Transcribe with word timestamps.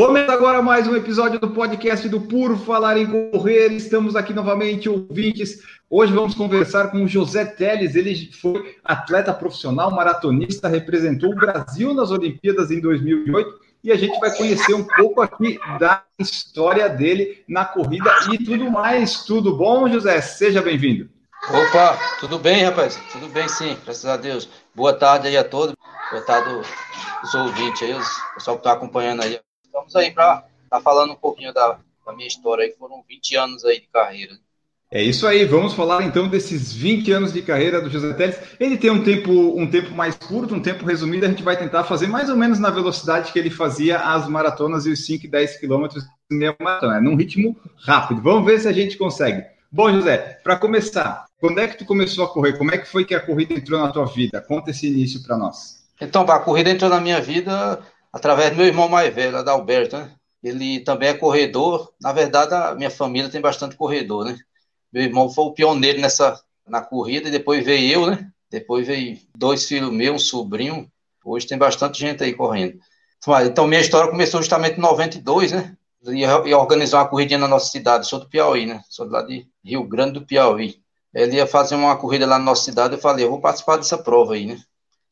Começa 0.00 0.32
agora 0.32 0.62
mais 0.62 0.88
um 0.88 0.96
episódio 0.96 1.38
do 1.38 1.50
podcast 1.50 2.08
do 2.08 2.22
Por 2.22 2.56
Falar 2.56 2.96
em 2.96 3.30
Correr. 3.30 3.70
Estamos 3.70 4.16
aqui 4.16 4.32
novamente, 4.32 4.88
ouvintes. 4.88 5.60
Hoje 5.90 6.10
vamos 6.10 6.34
conversar 6.34 6.90
com 6.90 7.04
o 7.04 7.06
José 7.06 7.44
Teles. 7.44 7.94
Ele 7.94 8.32
foi 8.32 8.78
atleta 8.82 9.34
profissional, 9.34 9.90
maratonista, 9.90 10.68
representou 10.68 11.32
o 11.32 11.34
Brasil 11.34 11.92
nas 11.92 12.10
Olimpíadas 12.10 12.70
em 12.70 12.80
2008 12.80 13.60
e 13.84 13.92
a 13.92 13.94
gente 13.94 14.18
vai 14.18 14.34
conhecer 14.34 14.72
um 14.72 14.84
pouco 14.84 15.20
aqui 15.20 15.60
da 15.78 16.02
história 16.18 16.88
dele 16.88 17.44
na 17.46 17.66
corrida 17.66 18.10
e 18.32 18.42
tudo 18.42 18.70
mais. 18.70 19.24
Tudo 19.26 19.54
bom, 19.54 19.86
José? 19.86 20.18
Seja 20.22 20.62
bem-vindo. 20.62 21.10
Opa, 21.46 21.98
tudo 22.18 22.38
bem, 22.38 22.64
rapaz? 22.64 22.98
Tudo 23.12 23.28
bem, 23.28 23.46
sim, 23.50 23.76
graças 23.84 24.06
a 24.06 24.16
Deus. 24.16 24.48
Boa 24.74 24.94
tarde 24.94 25.28
aí 25.28 25.36
a 25.36 25.44
todos. 25.44 25.74
Boa 26.10 26.22
tarde 26.22 26.48
os 27.22 27.34
ouvintes 27.34 27.82
aí, 27.82 27.92
o 27.92 28.34
pessoal 28.34 28.56
que 28.56 28.60
está 28.60 28.72
acompanhando 28.72 29.22
aí. 29.22 29.38
Estamos 29.86 29.96
aí 29.96 30.10
para 30.10 30.44
estar 30.64 30.76
tá 30.76 30.80
falando 30.80 31.12
um 31.12 31.16
pouquinho 31.16 31.52
da, 31.52 31.78
da, 32.06 32.12
minha 32.12 32.28
história 32.28 32.64
aí, 32.64 32.74
foram 32.78 33.02
20 33.08 33.36
anos 33.36 33.64
aí 33.64 33.80
de 33.80 33.86
carreira. 33.88 34.32
É 34.92 35.02
isso 35.02 35.26
aí, 35.26 35.44
vamos 35.44 35.72
falar 35.72 36.02
então 36.02 36.28
desses 36.28 36.72
20 36.72 37.12
anos 37.12 37.32
de 37.32 37.42
carreira 37.42 37.80
do 37.80 37.88
José 37.88 38.12
Teles. 38.14 38.36
Ele 38.58 38.76
tem 38.76 38.90
um 38.90 39.04
tempo, 39.04 39.30
um 39.30 39.70
tempo 39.70 39.92
mais 39.92 40.16
curto, 40.16 40.54
um 40.54 40.60
tempo 40.60 40.84
resumido, 40.84 41.24
a 41.24 41.28
gente 41.28 41.44
vai 41.44 41.56
tentar 41.56 41.84
fazer 41.84 42.08
mais 42.08 42.28
ou 42.28 42.36
menos 42.36 42.58
na 42.58 42.70
velocidade 42.70 43.32
que 43.32 43.38
ele 43.38 43.50
fazia 43.50 43.98
as 43.98 44.28
maratonas 44.28 44.86
e 44.86 44.90
os 44.90 45.06
5 45.06 45.26
e 45.26 45.28
10 45.28 45.58
quilômetros 45.58 46.02
de 46.28 46.36
meia 46.36 46.56
maratona, 46.60 47.00
num 47.00 47.14
ritmo 47.14 47.56
rápido. 47.84 48.20
Vamos 48.20 48.44
ver 48.44 48.58
se 48.58 48.66
a 48.66 48.72
gente 48.72 48.98
consegue. 48.98 49.44
Bom, 49.70 49.92
José, 49.92 50.40
para 50.42 50.56
começar, 50.56 51.24
quando 51.38 51.60
é 51.60 51.68
que 51.68 51.78
tu 51.78 51.84
começou 51.84 52.24
a 52.24 52.28
correr? 52.28 52.58
Como 52.58 52.74
é 52.74 52.78
que 52.78 52.88
foi 52.88 53.04
que 53.04 53.14
a 53.14 53.20
corrida 53.20 53.54
entrou 53.54 53.80
na 53.80 53.92
tua 53.92 54.06
vida? 54.06 54.40
Conta 54.40 54.70
esse 54.70 54.88
início 54.88 55.22
para 55.22 55.38
nós. 55.38 55.80
Então, 56.00 56.22
a 56.22 56.40
corrida 56.40 56.70
entrou 56.70 56.90
na 56.90 57.00
minha 57.00 57.20
vida 57.20 57.78
através 58.12 58.50
do 58.50 58.56
meu 58.56 58.66
irmão 58.66 58.88
mais 58.88 59.14
velho, 59.14 59.36
Adalberto, 59.36 59.96
né? 59.96 60.12
Ele 60.42 60.80
também 60.80 61.10
é 61.10 61.14
corredor. 61.14 61.92
Na 62.00 62.12
verdade, 62.12 62.54
a 62.54 62.74
minha 62.74 62.90
família 62.90 63.30
tem 63.30 63.40
bastante 63.40 63.76
corredor, 63.76 64.24
né? 64.24 64.38
Meu 64.92 65.02
irmão 65.02 65.28
foi 65.30 65.44
o 65.44 65.52
pioneiro 65.52 66.00
nessa 66.00 66.40
na 66.66 66.80
corrida 66.80 67.28
e 67.28 67.32
depois 67.32 67.64
veio 67.64 67.92
eu, 67.92 68.10
né? 68.10 68.30
Depois 68.50 68.86
veio 68.86 69.18
dois 69.36 69.66
filhos 69.66 69.92
meus, 69.92 70.16
um 70.16 70.18
sobrinho. 70.18 70.90
Hoje 71.24 71.46
tem 71.46 71.58
bastante 71.58 72.00
gente 72.00 72.24
aí 72.24 72.32
correndo. 72.32 72.80
Então, 73.44 73.66
minha 73.66 73.80
história 73.80 74.10
começou 74.10 74.40
justamente 74.40 74.78
em 74.78 74.80
92, 74.80 75.52
né? 75.52 75.76
Ia, 76.06 76.58
organizar 76.58 76.98
uma 76.98 77.08
corridinha 77.08 77.38
na 77.38 77.46
nossa 77.46 77.70
cidade. 77.70 78.06
Sou 78.06 78.18
do 78.18 78.28
Piauí, 78.28 78.64
né? 78.64 78.82
Sou 78.88 79.06
lá 79.06 79.22
de 79.22 79.46
Rio 79.62 79.84
Grande 79.84 80.14
do 80.14 80.24
Piauí. 80.24 80.80
Ele 81.12 81.36
ia 81.36 81.46
fazer 81.46 81.74
uma 81.74 81.96
corrida 81.96 82.26
lá 82.26 82.38
na 82.38 82.44
nossa 82.44 82.64
cidade. 82.64 82.94
Eu 82.94 83.00
falei, 83.00 83.24
eu 83.26 83.30
vou 83.30 83.40
participar 83.40 83.76
dessa 83.76 83.98
prova 83.98 84.34
aí, 84.34 84.46
né? 84.46 84.58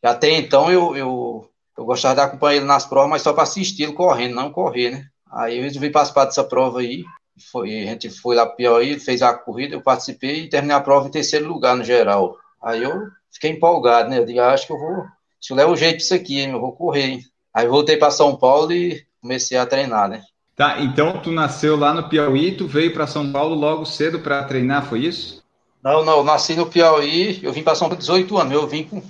Até 0.02 0.30
então 0.30 0.70
eu, 0.70 0.96
eu 0.96 1.50
eu 1.78 1.84
gostava 1.84 2.16
de 2.16 2.20
acompanhar 2.22 2.56
ele 2.56 2.64
nas 2.64 2.84
provas, 2.84 3.08
mas 3.08 3.22
só 3.22 3.32
para 3.32 3.44
assistir 3.44 3.84
ele 3.84 3.92
correndo, 3.92 4.34
não 4.34 4.50
correr, 4.50 4.90
né? 4.90 5.06
Aí 5.30 5.58
eu 5.58 5.62
resolvi 5.62 5.90
participar 5.90 6.24
dessa 6.24 6.42
prova 6.42 6.80
aí. 6.80 7.04
Foi, 7.52 7.68
a 7.68 7.86
gente 7.86 8.10
foi 8.10 8.34
lá 8.34 8.44
para 8.44 8.56
Piauí, 8.56 8.98
fez 8.98 9.22
a 9.22 9.32
corrida, 9.32 9.76
eu 9.76 9.80
participei 9.80 10.42
e 10.42 10.48
terminei 10.48 10.76
a 10.76 10.80
prova 10.80 11.06
em 11.06 11.10
terceiro 11.12 11.46
lugar 11.46 11.76
no 11.76 11.84
geral. 11.84 12.36
Aí 12.60 12.82
eu 12.82 13.06
fiquei 13.30 13.52
empolgado, 13.52 14.10
né? 14.10 14.18
Eu 14.18 14.26
digo, 14.26 14.40
ah, 14.40 14.52
acho 14.52 14.66
que 14.66 14.72
eu 14.72 14.78
vou. 14.78 15.04
Se 15.40 15.52
eu 15.52 15.56
levo 15.56 15.72
o 15.72 15.76
jeito 15.76 15.98
disso 15.98 16.14
aqui, 16.14 16.40
hein? 16.40 16.50
eu 16.50 16.60
vou 16.60 16.72
correr. 16.72 17.04
Hein? 17.04 17.24
Aí 17.54 17.68
voltei 17.68 17.96
para 17.96 18.10
São 18.10 18.34
Paulo 18.34 18.72
e 18.72 19.06
comecei 19.22 19.56
a 19.56 19.64
treinar, 19.64 20.08
né? 20.08 20.22
Tá, 20.56 20.80
então 20.80 21.20
tu 21.20 21.30
nasceu 21.30 21.76
lá 21.76 21.94
no 21.94 22.08
Piauí, 22.08 22.56
tu 22.56 22.66
veio 22.66 22.92
para 22.92 23.06
São 23.06 23.30
Paulo 23.30 23.54
logo 23.54 23.84
cedo 23.84 24.18
para 24.18 24.42
treinar, 24.42 24.84
foi 24.84 25.00
isso? 25.06 25.44
Não, 25.80 26.04
não, 26.04 26.18
eu 26.18 26.24
nasci 26.24 26.56
no 26.56 26.66
Piauí, 26.66 27.38
eu 27.40 27.52
vim 27.52 27.62
para 27.62 27.76
São 27.76 27.88
Paulo 27.88 27.94
com 27.94 28.00
18 28.00 28.36
anos, 28.36 28.52
eu 28.52 28.66
vim 28.66 28.82
com 28.82 29.00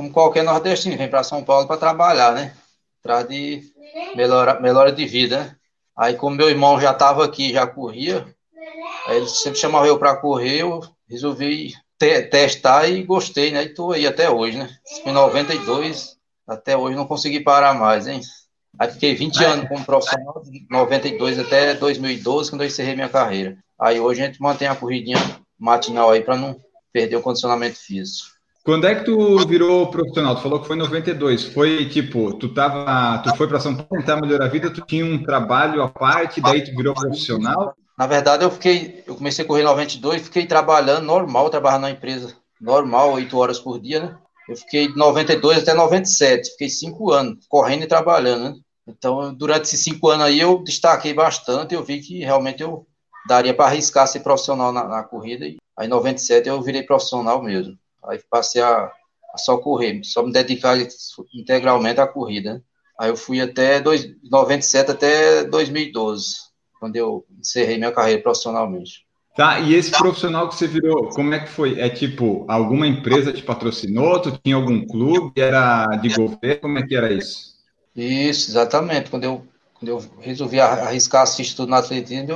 como 0.00 0.10
qualquer 0.10 0.42
nordestino, 0.42 0.96
vem 0.96 1.10
para 1.10 1.22
São 1.22 1.44
Paulo 1.44 1.66
para 1.66 1.76
trabalhar, 1.76 2.32
né? 2.32 2.54
Para 3.02 3.22
de 3.22 3.62
melhora, 4.14 4.58
melhora 4.58 4.90
de 4.90 5.04
vida, 5.04 5.40
né? 5.40 5.56
Aí, 5.94 6.14
como 6.14 6.34
meu 6.34 6.48
irmão 6.48 6.80
já 6.80 6.92
estava 6.92 7.22
aqui, 7.22 7.52
já 7.52 7.66
corria, 7.66 8.26
aí 9.06 9.18
ele 9.18 9.28
sempre 9.28 9.58
chamava 9.58 9.86
eu 9.86 9.98
para 9.98 10.16
correr, 10.16 10.62
eu 10.62 10.80
resolvi 11.06 11.74
te 11.98 12.22
testar 12.22 12.88
e 12.88 13.02
gostei, 13.02 13.50
né? 13.50 13.64
E 13.64 13.74
tô 13.74 13.92
aí 13.92 14.06
até 14.06 14.30
hoje, 14.30 14.56
né? 14.56 14.70
Em 15.04 15.12
92, 15.12 16.16
até 16.48 16.74
hoje 16.74 16.96
não 16.96 17.06
consegui 17.06 17.40
parar 17.40 17.74
mais, 17.74 18.06
hein? 18.06 18.22
Aí 18.78 18.90
fiquei 18.90 19.14
20 19.14 19.44
anos 19.44 19.68
como 19.68 19.84
profissional, 19.84 20.42
de 20.42 20.66
92 20.70 21.38
até 21.38 21.74
2012, 21.74 22.48
quando 22.48 22.62
eu 22.62 22.68
encerrei 22.68 22.94
minha 22.94 23.08
carreira. 23.10 23.58
Aí 23.78 24.00
hoje 24.00 24.22
a 24.22 24.26
gente 24.26 24.40
mantém 24.40 24.66
a 24.66 24.74
corridinha 24.74 25.18
matinal 25.58 26.10
aí 26.10 26.22
para 26.22 26.36
não 26.36 26.58
perder 26.90 27.16
o 27.16 27.22
condicionamento 27.22 27.78
físico. 27.78 28.39
Quando 28.64 28.86
é 28.86 28.94
que 28.94 29.04
tu 29.04 29.38
virou 29.46 29.90
profissional? 29.90 30.36
Tu 30.36 30.42
falou 30.42 30.60
que 30.60 30.66
foi 30.66 30.76
em 30.76 30.80
92. 30.80 31.44
Foi 31.44 31.88
tipo, 31.88 32.34
tu 32.34 32.52
tava, 32.52 33.18
tu 33.22 33.34
foi 33.36 33.48
para 33.48 33.58
São 33.58 33.74
Paulo 33.74 33.88
tentar 33.90 34.20
melhorar 34.20 34.46
a 34.46 34.48
vida, 34.48 34.70
tu 34.70 34.82
tinha 34.82 35.04
um 35.04 35.22
trabalho 35.22 35.82
à 35.82 35.88
parte, 35.88 36.40
daí 36.40 36.62
tu 36.62 36.76
virou 36.76 36.94
profissional? 36.94 37.74
Na 37.98 38.06
verdade, 38.06 38.44
eu 38.44 38.50
fiquei, 38.50 39.02
eu 39.06 39.14
comecei 39.14 39.44
a 39.44 39.48
correr 39.48 39.62
em 39.62 39.66
92, 39.66 40.22
fiquei 40.22 40.46
trabalhando 40.46 41.04
normal, 41.04 41.50
trabalhando 41.50 41.82
na 41.82 41.90
empresa 41.90 42.34
normal, 42.60 43.12
oito 43.12 43.36
horas 43.38 43.58
por 43.58 43.80
dia, 43.80 44.00
né? 44.00 44.18
Eu 44.48 44.56
fiquei 44.56 44.88
de 44.88 44.96
92 44.96 45.58
até 45.58 45.74
97, 45.74 46.50
fiquei 46.50 46.68
cinco 46.68 47.12
anos 47.12 47.46
correndo 47.48 47.84
e 47.84 47.86
trabalhando, 47.86 48.44
né? 48.44 48.54
Então, 48.86 49.32
durante 49.32 49.64
esses 49.64 49.82
cinco 49.82 50.08
anos 50.08 50.26
aí, 50.26 50.40
eu 50.40 50.62
destaquei 50.62 51.14
bastante, 51.14 51.74
eu 51.74 51.84
vi 51.84 52.00
que 52.00 52.18
realmente 52.18 52.62
eu 52.62 52.86
daria 53.28 53.54
para 53.54 53.66
arriscar 53.66 54.06
ser 54.06 54.20
profissional 54.20 54.72
na, 54.72 54.84
na 54.84 55.02
corrida. 55.02 55.46
E 55.46 55.56
aí, 55.76 55.86
em 55.86 55.90
97, 55.90 56.48
eu 56.48 56.60
virei 56.60 56.82
profissional 56.82 57.42
mesmo. 57.42 57.78
Aí 58.08 58.20
passei 58.30 58.62
a, 58.62 58.90
a 59.32 59.38
só 59.38 59.58
correr, 59.58 60.00
só 60.04 60.22
me 60.22 60.32
dedicar 60.32 60.76
integralmente 61.34 62.00
à 62.00 62.06
corrida. 62.06 62.62
Aí 62.98 63.08
eu 63.08 63.16
fui 63.16 63.40
até 63.40 63.80
dois, 63.80 64.06
97 64.30 64.90
até 64.90 65.44
2012, 65.44 66.36
quando 66.78 66.96
eu 66.96 67.24
encerrei 67.38 67.78
minha 67.78 67.92
carreira 67.92 68.22
profissionalmente. 68.22 69.06
Tá, 69.36 69.60
e 69.60 69.74
esse 69.74 69.90
profissional 69.92 70.48
que 70.48 70.56
você 70.56 70.66
virou, 70.66 71.08
como 71.10 71.32
é 71.32 71.38
que 71.38 71.48
foi? 71.48 71.80
É 71.80 71.88
tipo, 71.88 72.44
alguma 72.48 72.86
empresa 72.86 73.32
te 73.32 73.42
patrocinou? 73.42 74.20
Tu 74.20 74.38
tinha 74.42 74.56
algum 74.56 74.84
clube? 74.86 75.40
Era 75.40 75.86
de 75.96 76.08
governo? 76.08 76.60
Como 76.60 76.78
é 76.78 76.86
que 76.86 76.96
era 76.96 77.12
isso? 77.12 77.54
Isso, 77.94 78.50
exatamente. 78.50 79.08
Quando 79.08 79.24
eu, 79.24 79.46
quando 79.74 79.88
eu 79.88 80.04
resolvi 80.18 80.60
arriscar 80.60 81.22
assistir 81.22 81.54
tudo 81.54 81.70
na 81.70 81.78
atletismo, 81.78 82.28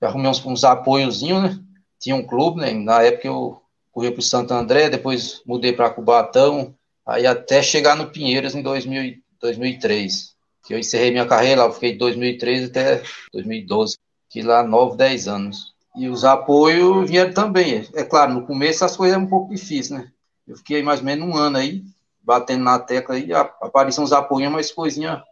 eu 0.00 0.08
arrumei 0.08 0.30
uns, 0.30 0.44
uns 0.44 0.62
apoiozinhos, 0.62 1.42
né? 1.42 1.58
Tinha 1.98 2.16
um 2.16 2.26
clube, 2.26 2.60
né? 2.60 2.72
Na 2.72 3.02
época 3.02 3.28
eu 3.28 3.61
corri 3.92 4.10
para 4.10 4.20
o 4.20 4.22
Santo 4.22 4.52
André, 4.54 4.88
depois 4.88 5.42
mudei 5.46 5.72
para 5.72 5.90
Cubatão, 5.90 6.74
aí 7.06 7.26
até 7.26 7.62
chegar 7.62 7.94
no 7.94 8.10
Pinheiros 8.10 8.54
em 8.54 8.62
2000, 8.62 9.20
2003, 9.40 10.34
que 10.64 10.74
eu 10.74 10.78
encerrei 10.78 11.10
minha 11.10 11.26
carreira 11.26 11.62
lá, 11.62 11.68
eu 11.68 11.72
fiquei 11.72 11.92
de 11.92 11.98
2003 11.98 12.70
até 12.70 13.02
2012, 13.32 13.98
que 14.30 14.42
lá 14.42 14.62
9, 14.62 14.96
10 14.96 15.28
anos. 15.28 15.72
E 15.94 16.08
os 16.08 16.24
apoios 16.24 17.08
vieram 17.10 17.34
também. 17.34 17.86
É 17.94 18.02
claro, 18.02 18.32
no 18.32 18.46
começo 18.46 18.84
as 18.84 18.96
coisas 18.96 19.14
eram 19.14 19.26
um 19.26 19.28
pouco 19.28 19.54
difíceis, 19.54 19.90
né? 19.90 20.08
Eu 20.48 20.56
fiquei 20.56 20.82
mais 20.82 21.00
ou 21.00 21.06
menos 21.06 21.28
um 21.28 21.36
ano 21.36 21.58
aí, 21.58 21.82
batendo 22.22 22.64
na 22.64 22.78
tecla 22.78 23.14
aí, 23.14 23.28
apareciam 23.32 24.04
uns 24.04 24.12
apoios, 24.12 24.50
mas 24.50 24.72
coisinha 24.72 25.22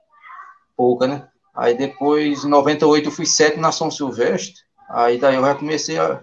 pouca, 0.77 1.07
né? 1.07 1.27
Aí 1.55 1.77
depois, 1.77 2.45
em 2.45 2.49
98, 2.49 3.09
eu 3.09 3.13
fui 3.13 3.27
sétimo 3.27 3.63
na 3.63 3.73
São 3.73 3.91
Silvestre, 3.91 4.55
aí 4.89 5.19
daí 5.19 5.37
eu 5.37 5.43
já 5.43 5.55
comecei 5.55 5.99
a 5.99 6.23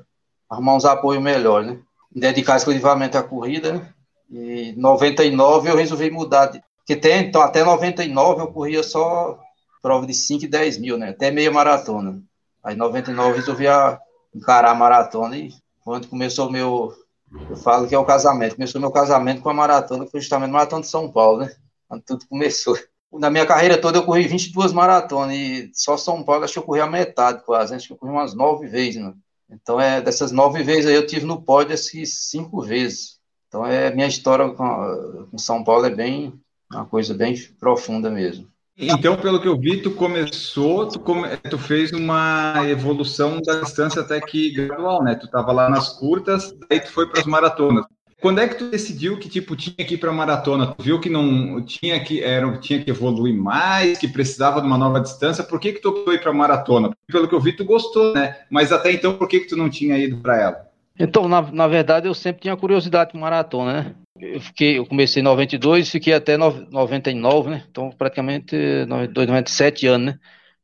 arrumar 0.50 0.76
uns 0.76 0.86
apoios 0.86 1.22
melhores, 1.22 1.68
né? 1.68 1.80
Dedicar 2.20 2.58
exclusivamente 2.58 3.18
à 3.18 3.24
corrida, 3.24 3.74
né? 3.74 3.94
E 4.30 4.74
99 4.76 5.70
eu 5.70 5.76
resolvi 5.76 6.10
mudar, 6.10 6.48
de, 6.48 6.62
porque 6.78 6.96
tem, 6.96 7.28
então 7.28 7.42
até 7.42 7.64
99 7.64 8.42
eu 8.42 8.48
corria 8.48 8.84
só 8.84 9.40
prova 9.82 10.06
de 10.06 10.14
5 10.14 10.46
e 10.46 10.48
10 10.48 10.78
mil, 10.80 10.98
né? 10.98 11.10
Até 11.10 11.32
meia 11.32 11.52
maratona. 11.52 12.22
Aí 12.64 12.76
99 12.76 13.30
eu 13.30 13.36
resolvi 13.36 13.66
encarar 14.36 14.72
a 14.72 14.76
maratona 14.76 15.38
e 15.38 15.54
quando 15.84 16.08
começou 16.08 16.48
o 16.48 16.52
meu, 16.52 16.94
eu 17.50 17.56
falo 17.56 17.88
que 17.88 17.96
é 17.96 18.00
o 18.00 18.06
casamento, 18.06 18.56
começou 18.56 18.82
meu 18.82 18.92
casamento 18.92 19.42
com 19.42 19.50
a 19.50 19.54
maratona, 19.54 20.06
que 20.06 20.12
foi 20.12 20.20
justamente 20.20 20.50
a 20.50 20.54
maratona 20.54 20.82
de 20.82 20.88
São 20.88 21.10
Paulo, 21.10 21.40
né? 21.40 21.56
Quando 21.88 22.02
tudo 22.04 22.28
começou. 22.28 22.78
Na 23.14 23.30
minha 23.30 23.46
carreira 23.46 23.80
toda 23.80 24.00
eu 24.00 24.06
corri 24.06 24.28
22 24.28 24.74
maratonas 24.74 25.34
e 25.34 25.72
só 25.74 25.96
São 25.96 26.22
Paulo 26.24 26.44
acho 26.44 26.54
que 26.54 26.60
eu 26.60 26.64
corri 26.64 26.82
a 26.82 26.88
metade 26.88 27.42
quase, 27.46 27.74
acho 27.74 27.88
que 27.88 27.94
eu 27.94 27.98
corri 27.98 28.12
umas 28.12 28.34
nove 28.34 28.68
vezes, 28.68 29.02
né? 29.02 29.14
Então, 29.50 29.80
é, 29.80 30.02
dessas 30.02 30.32
nove 30.32 30.64
vezes 30.64 30.88
aí, 30.88 30.96
eu 30.96 31.08
tive 31.08 31.26
no 31.26 31.42
pódio 31.42 31.74
essas 31.74 32.30
cinco 32.30 32.62
vezes. 32.62 33.18
Então, 33.48 33.66
é, 33.66 33.94
minha 33.94 34.08
história 34.08 34.50
com, 34.50 35.28
com 35.32 35.38
São 35.38 35.64
Paulo 35.64 35.86
é 35.86 35.90
bem, 35.90 36.34
uma 36.72 36.86
coisa 36.86 37.14
bem 37.14 37.36
profunda 37.60 38.10
mesmo. 38.10 38.48
Então, 38.80 39.18
pelo 39.18 39.42
que 39.42 39.48
eu 39.48 39.58
vi, 39.58 39.82
tu 39.82 39.90
começou, 39.92 40.88
tu, 40.88 41.00
come, 41.00 41.36
tu 41.50 41.58
fez 41.58 41.92
uma 41.92 42.62
evolução 42.68 43.42
da 43.42 43.62
distância 43.62 44.02
até 44.04 44.22
que 44.22 44.52
gradual, 44.52 45.04
né? 45.04 45.16
Tu 45.16 45.26
estava 45.26 45.52
lá 45.52 45.68
nas 45.68 45.98
curtas, 45.98 46.54
daí 46.70 46.80
tu 46.80 46.92
foi 46.92 47.10
para 47.10 47.22
as 47.22 47.26
maratonas. 47.26 47.86
Quando 48.20 48.42
é 48.42 48.48
que 48.48 48.56
tu 48.56 48.70
decidiu 48.70 49.20
que 49.20 49.30
tipo 49.30 49.56
tinha 49.56 49.76
que 49.76 49.94
ir 49.94 49.98
para 49.98 50.12
maratona? 50.12 50.74
Tu 50.74 50.84
viu 50.84 51.00
que 51.00 51.10
não 51.10 51.64
tinha 51.64 52.04
que 52.04 52.24
era 52.24 52.58
tinha 52.58 52.84
que 52.84 52.90
evoluir 52.90 53.36
mais, 53.36 54.00
que 54.00 54.08
precisava 54.08 54.60
de 54.60 54.66
uma 54.66 54.78
nova 54.78 55.00
distância? 55.00 55.44
Por 55.44 55.60
que 55.60 55.74
que 55.74 55.82
tu 55.82 55.90
optou 55.90 56.14
ir 56.14 56.22
para 56.22 56.34
maratona? 56.34 56.92
Pelo 57.08 57.28
que 57.28 57.36
eu 57.36 57.40
vi, 57.40 57.54
tu 57.54 57.64
gostou, 57.64 58.14
né? 58.16 58.36
Mas 58.50 58.72
até 58.72 58.92
então, 58.92 59.16
por 59.18 59.28
que 59.28 59.42
que 59.42 59.48
tu 59.48 59.56
não 59.56 59.70
tinha 59.70 59.98
ido 59.98 60.18
para 60.18 60.42
ela? 60.42 60.68
Então, 61.00 61.28
na, 61.28 61.44
na 61.44 61.68
verdade, 61.68 62.08
eu 62.08 62.14
sempre 62.16 62.42
tinha 62.42 62.58
curiosidade 62.58 63.12
de 63.12 63.20
maratona, 63.20 63.84
né? 63.84 63.96
Eu, 64.20 64.42
fiquei, 64.42 64.80
eu 64.80 64.86
comecei 64.86 65.22
em 65.22 65.24
92, 65.24 65.90
fiquei 65.92 66.14
até 66.14 66.38
no, 66.38 66.68
99, 66.72 67.52
né? 67.52 67.64
Então, 67.70 67.92
praticamente 67.92 68.56
92, 68.88 69.28
97 69.28 69.86
anos, 69.86 70.14
né? 70.14 70.20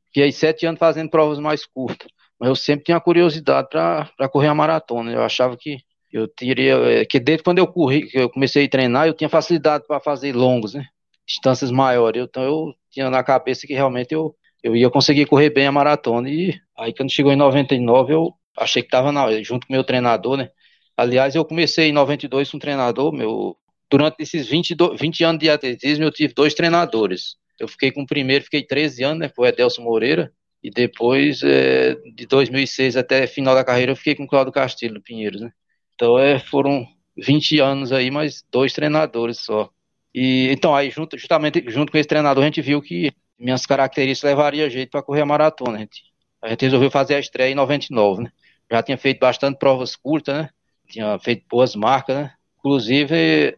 Fiquei 0.06 0.32
sete 0.32 0.66
anos 0.66 0.80
fazendo 0.80 1.10
provas 1.10 1.40
mais 1.40 1.66
curtas. 1.66 2.08
Mas 2.40 2.50
eu 2.50 2.56
sempre 2.56 2.86
tinha 2.86 3.00
curiosidade 3.00 3.68
para 3.70 4.30
correr 4.30 4.48
a 4.48 4.56
maratona. 4.56 5.12
Eu 5.12 5.24
achava 5.24 5.56
que 5.56 5.78
eu 6.13 6.27
teria. 6.27 6.75
É, 6.75 7.06
que 7.06 7.19
desde 7.19 7.44
quando 7.44 7.57
eu 7.57 7.68
corri, 7.68 8.07
que 8.07 8.18
eu 8.19 8.30
comecei 8.30 8.65
a 8.65 8.69
treinar, 8.69 9.07
eu 9.07 9.13
tinha 9.13 9.30
facilidade 9.30 9.86
para 9.88 10.00
fazer 10.00 10.33
longos, 10.36 10.75
né? 10.75 10.86
Distâncias 11.27 11.71
maiores. 11.71 12.24
Então 12.24 12.44
eu 12.44 12.74
tinha 12.92 13.10
na 13.10 13.24
cabeça 13.24 13.65
que 13.65 13.74
realmente 13.74 14.13
eu, 14.13 14.36
eu 14.63 14.75
ia 14.75 14.89
conseguir 14.92 15.25
correr 15.25 15.50
bem 15.50 15.65
a 15.65 15.71
maratona. 15.71 16.30
E 16.30 16.54
aí, 16.77 16.94
quando 16.94 17.12
chegou 17.12 17.33
em 17.33 17.36
99, 17.36 18.13
eu 18.13 18.33
achei 18.57 18.83
que 18.83 18.88
estava 18.88 19.12
junto 19.44 19.65
com 19.65 19.74
meu 19.74 19.83
treinador, 19.83 20.38
né? 20.38 20.50
Aliás, 20.95 21.33
eu 21.36 21.44
comecei 21.44 21.89
em 21.89 21.94
92 21.94 22.51
com 22.51 22.57
um 22.57 22.60
treinador, 22.60 23.12
meu. 23.12 23.57
Durante 23.89 24.21
esses 24.21 24.48
20, 24.48 24.75
20 25.00 25.24
anos 25.24 25.39
de 25.39 25.50
atletismo, 25.50 26.04
eu 26.06 26.12
tive 26.12 26.33
dois 26.33 26.54
treinadores. 26.54 27.36
Eu 27.60 27.68
fiquei 27.68 27.92
com 27.92 28.04
o 28.04 28.07
primeiro, 28.07 28.44
fiquei 28.44 28.63
13 28.65 29.04
anos, 29.04 29.19
né? 29.19 29.30
Foi 29.36 29.50
Edelson 29.50 29.83
Moreira. 29.83 30.31
E 30.63 30.69
depois, 30.69 31.42
é, 31.44 31.95
de 32.15 32.25
2006 32.25 32.95
até 32.95 33.27
final 33.27 33.54
da 33.54 33.63
carreira, 33.63 33.92
eu 33.92 33.95
fiquei 33.95 34.15
com 34.15 34.24
o 34.24 34.27
Claudio 34.27 34.54
Castilho, 34.54 35.01
Pinheiros, 35.01 35.42
né? 35.42 35.51
Então, 35.95 36.18
é, 36.18 36.40
foram 36.40 36.88
20 37.18 37.60
anos 37.60 37.92
aí, 37.92 38.10
mas 38.12 38.44
dois 38.51 38.74
treinadores 38.74 39.40
só. 39.40 39.69
E 40.13 40.50
então, 40.51 40.75
aí, 40.75 40.90
junto, 40.90 41.18
justamente 41.18 41.63
junto 41.68 41.92
com 41.92 41.98
esse 41.98 42.07
treinador, 42.07 42.44
a 42.44 42.48
gente 42.48 42.62
viu 42.62 42.81
que 42.81 43.12
minhas 43.38 43.66
características 43.66 44.31
levaria 44.31 44.69
jeito 44.69 44.92
para 44.92 45.01
correr 45.04 45.22
a 45.22 45.25
maratona. 45.25 45.78
A 45.78 45.80
gente, 45.81 46.04
a 46.42 46.50
gente 46.50 46.62
resolveu 46.62 46.92
fazer 46.92 47.16
a 47.16 47.19
estreia 47.19 47.51
em 47.51 47.56
99, 47.56 48.24
né? 48.24 48.31
Já 48.72 48.81
tinha 48.84 48.98
feito 48.98 49.19
bastante 49.19 49.57
provas 49.57 49.95
curtas, 49.95 50.36
né? 50.36 50.50
tinha 50.88 51.18
feito 51.19 51.45
boas 51.50 51.75
marcas, 51.75 52.16
né? 52.16 52.34
Inclusive, 52.60 53.57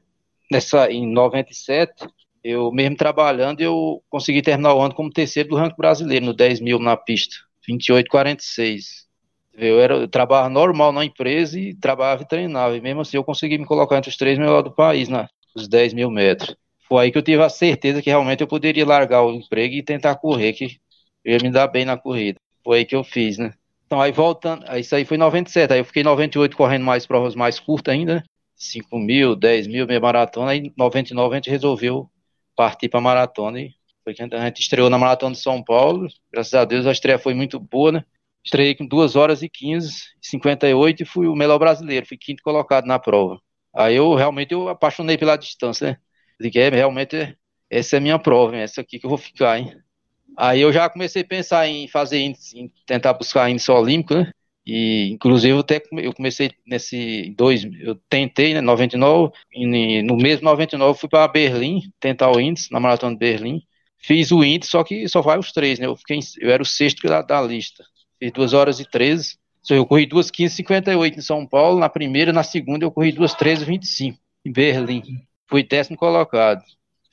nessa, 0.50 0.90
em 0.92 1.06
97, 1.06 2.08
eu 2.44 2.72
mesmo 2.72 2.96
trabalhando, 2.96 3.62
eu 3.62 4.04
consegui 4.10 4.42
terminar 4.42 4.74
o 4.74 4.82
ano 4.82 4.94
como 4.94 5.12
terceiro 5.12 5.50
do 5.50 5.56
ranking 5.56 5.76
brasileiro, 5.78 6.26
no 6.26 6.34
10 6.34 6.60
mil 6.62 6.80
na 6.80 6.96
pista, 6.96 7.36
28,46. 7.70 9.05
Eu, 9.58 9.80
era, 9.80 9.96
eu 9.96 10.08
trabalhava 10.08 10.50
normal 10.50 10.92
na 10.92 11.06
empresa 11.06 11.60
e 11.60 11.74
trabalhava 11.74 12.24
e 12.24 12.28
treinava, 12.28 12.76
e 12.76 12.82
mesmo 12.82 13.02
assim 13.02 13.18
eu 13.18 13.24
consegui 13.24 13.58
me 13.58 13.66
colocar 13.66 13.98
entre 13.98 14.10
os 14.10 14.18
três 14.18 14.38
melhores 14.38 14.66
do 14.66 14.76
país, 14.76 15.08
né? 15.08 15.28
Os 15.56 15.68
10 15.68 15.94
mil 15.94 16.12
metros. 16.12 16.56
Foi 16.88 17.06
aí 17.06 17.12
que 17.12 17.18
eu 17.18 17.22
tive 17.22 17.42
a 17.42 17.50
certeza 17.50 18.02
que 18.02 18.10
realmente 18.10 18.42
eu 18.42 18.48
poderia 18.48 18.86
largar 18.86 19.24
o 19.24 19.34
emprego 19.34 19.74
e 19.76 19.84
tentar 19.84 20.16
correr, 20.16 20.54
que 20.54 20.78
eu 21.24 21.34
ia 21.34 21.40
me 21.42 21.52
dar 21.52 21.68
bem 21.68 21.86
na 21.86 21.98
corrida. 21.98 22.40
Foi 22.64 22.80
aí 22.80 22.86
que 22.86 22.96
eu 22.96 23.04
fiz, 23.04 23.38
né? 23.38 23.54
Então, 23.86 24.02
aí 24.02 24.12
voltando, 24.12 24.66
isso 24.78 24.96
aí 24.96 25.06
foi 25.06 25.16
em 25.16 25.20
97, 25.20 25.74
aí 25.74 25.80
eu 25.80 25.86
fiquei 25.86 26.02
em 26.02 26.06
98 26.06 26.58
correndo 26.58 26.84
mais 26.84 27.06
provas 27.06 27.36
mais 27.36 27.60
curtas 27.60 27.94
ainda, 27.94 28.16
né? 28.16 28.24
5 28.56 28.98
mil, 28.98 29.36
10 29.36 29.68
mil, 29.68 29.86
meia 29.88 30.00
maratona, 30.00 30.52
aí 30.52 30.60
em 30.60 30.74
99 30.78 31.34
a 31.34 31.38
gente 31.38 31.50
resolveu 31.50 32.10
partir 32.56 32.90
para 32.90 33.02
maratona 33.02 33.62
e 33.62 33.72
foi 34.04 34.14
que 34.14 34.22
a 34.22 34.46
gente 34.46 34.62
estreou 34.62 34.90
na 34.90 35.00
Maratona 35.00 35.34
de 35.34 35.42
São 35.42 35.64
Paulo, 35.64 36.08
graças 36.32 36.54
a 36.54 36.64
Deus 36.64 36.86
a 36.86 36.92
estreia 36.92 37.18
foi 37.18 37.34
muito 37.34 37.60
boa, 37.60 37.92
né? 37.92 38.06
Estreiei 38.46 38.76
com 38.76 38.86
2 38.86 39.16
horas 39.16 39.42
e 39.42 39.50
15, 39.50 39.92
58 40.22 41.04
e 41.04 41.06
fui 41.06 41.28
o 41.28 41.36
melhor 41.36 41.58
brasileiro, 41.58 42.06
fui 42.06 42.18
quinto 42.18 42.44
colocado 42.44 42.86
na 42.86 43.00
prova. 43.00 43.40
Aí 43.74 43.96
eu 43.96 44.14
realmente 44.14 44.54
eu 44.54 44.70
apaixonei 44.70 45.18
pela 45.18 45.36
distância, 45.36 45.92
né? 45.92 45.98
Disse, 46.40 46.60
é, 46.60 46.70
realmente 46.70 47.38
essa 47.70 47.96
é 47.96 48.00
a 48.00 48.02
minha 48.02 48.20
prova, 48.20 48.56
essa 48.56 48.82
aqui 48.82 49.00
que 49.00 49.06
eu 49.06 49.10
vou 49.10 49.18
ficar, 49.18 49.60
hein? 49.60 49.76
Aí 50.38 50.62
eu 50.62 50.72
já 50.72 50.90
comecei 50.90 51.24
a 51.24 51.28
pensar 51.28 51.68
em 51.68 51.88
fazer 51.88 52.20
índice, 52.20 52.60
em 52.60 52.72
tentar 52.86 53.14
buscar 53.14 53.50
índice 53.50 53.72
olímpico, 53.72 54.16
né? 54.16 54.32
E 54.66 55.12
inclusive 55.12 55.58
até 55.60 55.82
eu 55.92 56.14
comecei 56.14 56.52
nesse 56.66 57.34
dois, 57.38 57.64
eu 57.82 57.96
tentei, 58.10 58.54
né, 58.54 58.62
99, 58.62 59.32
e 59.54 60.02
no 60.02 60.18
mesmo 60.18 60.46
99 60.46 60.92
eu 60.92 60.96
fui 60.96 61.10
para 61.10 61.28
Berlim 61.28 61.82
tentar 62.00 62.32
o 62.32 62.40
índice 62.40 62.72
na 62.72 62.80
maratona 62.80 63.14
de 63.14 63.20
Berlim. 63.20 63.62
Fiz 63.98 64.32
o 64.32 64.44
índice, 64.44 64.72
só 64.72 64.84
que 64.84 65.08
só 65.08 65.22
vai 65.22 65.38
os 65.40 65.52
três, 65.52 65.80
né? 65.80 65.86
Eu 65.88 65.96
fiquei, 65.96 66.20
eu 66.40 66.52
era 66.52 66.62
o 66.64 66.66
sexto 66.66 67.08
da, 67.08 67.22
da 67.22 67.42
lista. 67.42 67.84
Fiz 68.20 68.32
2 68.32 68.54
horas 68.54 68.80
e 68.80 68.90
13. 68.90 69.38
Eu 69.70 69.86
corri 69.86 70.06
2 70.06 70.30
15 70.30 70.56
58 70.56 71.18
em 71.18 71.22
São 71.22 71.46
Paulo, 71.46 71.80
na 71.80 71.90
primeira, 71.90 72.32
na 72.32 72.44
segunda 72.44 72.86
eu 72.86 72.92
corri 72.92 73.12
2 73.12 73.34
13 73.34 73.66
25 73.66 74.20
em 74.46 74.52
Berlim. 74.52 75.02
Fui 75.48 75.64
décimo 75.64 75.98
colocado. 75.98 76.64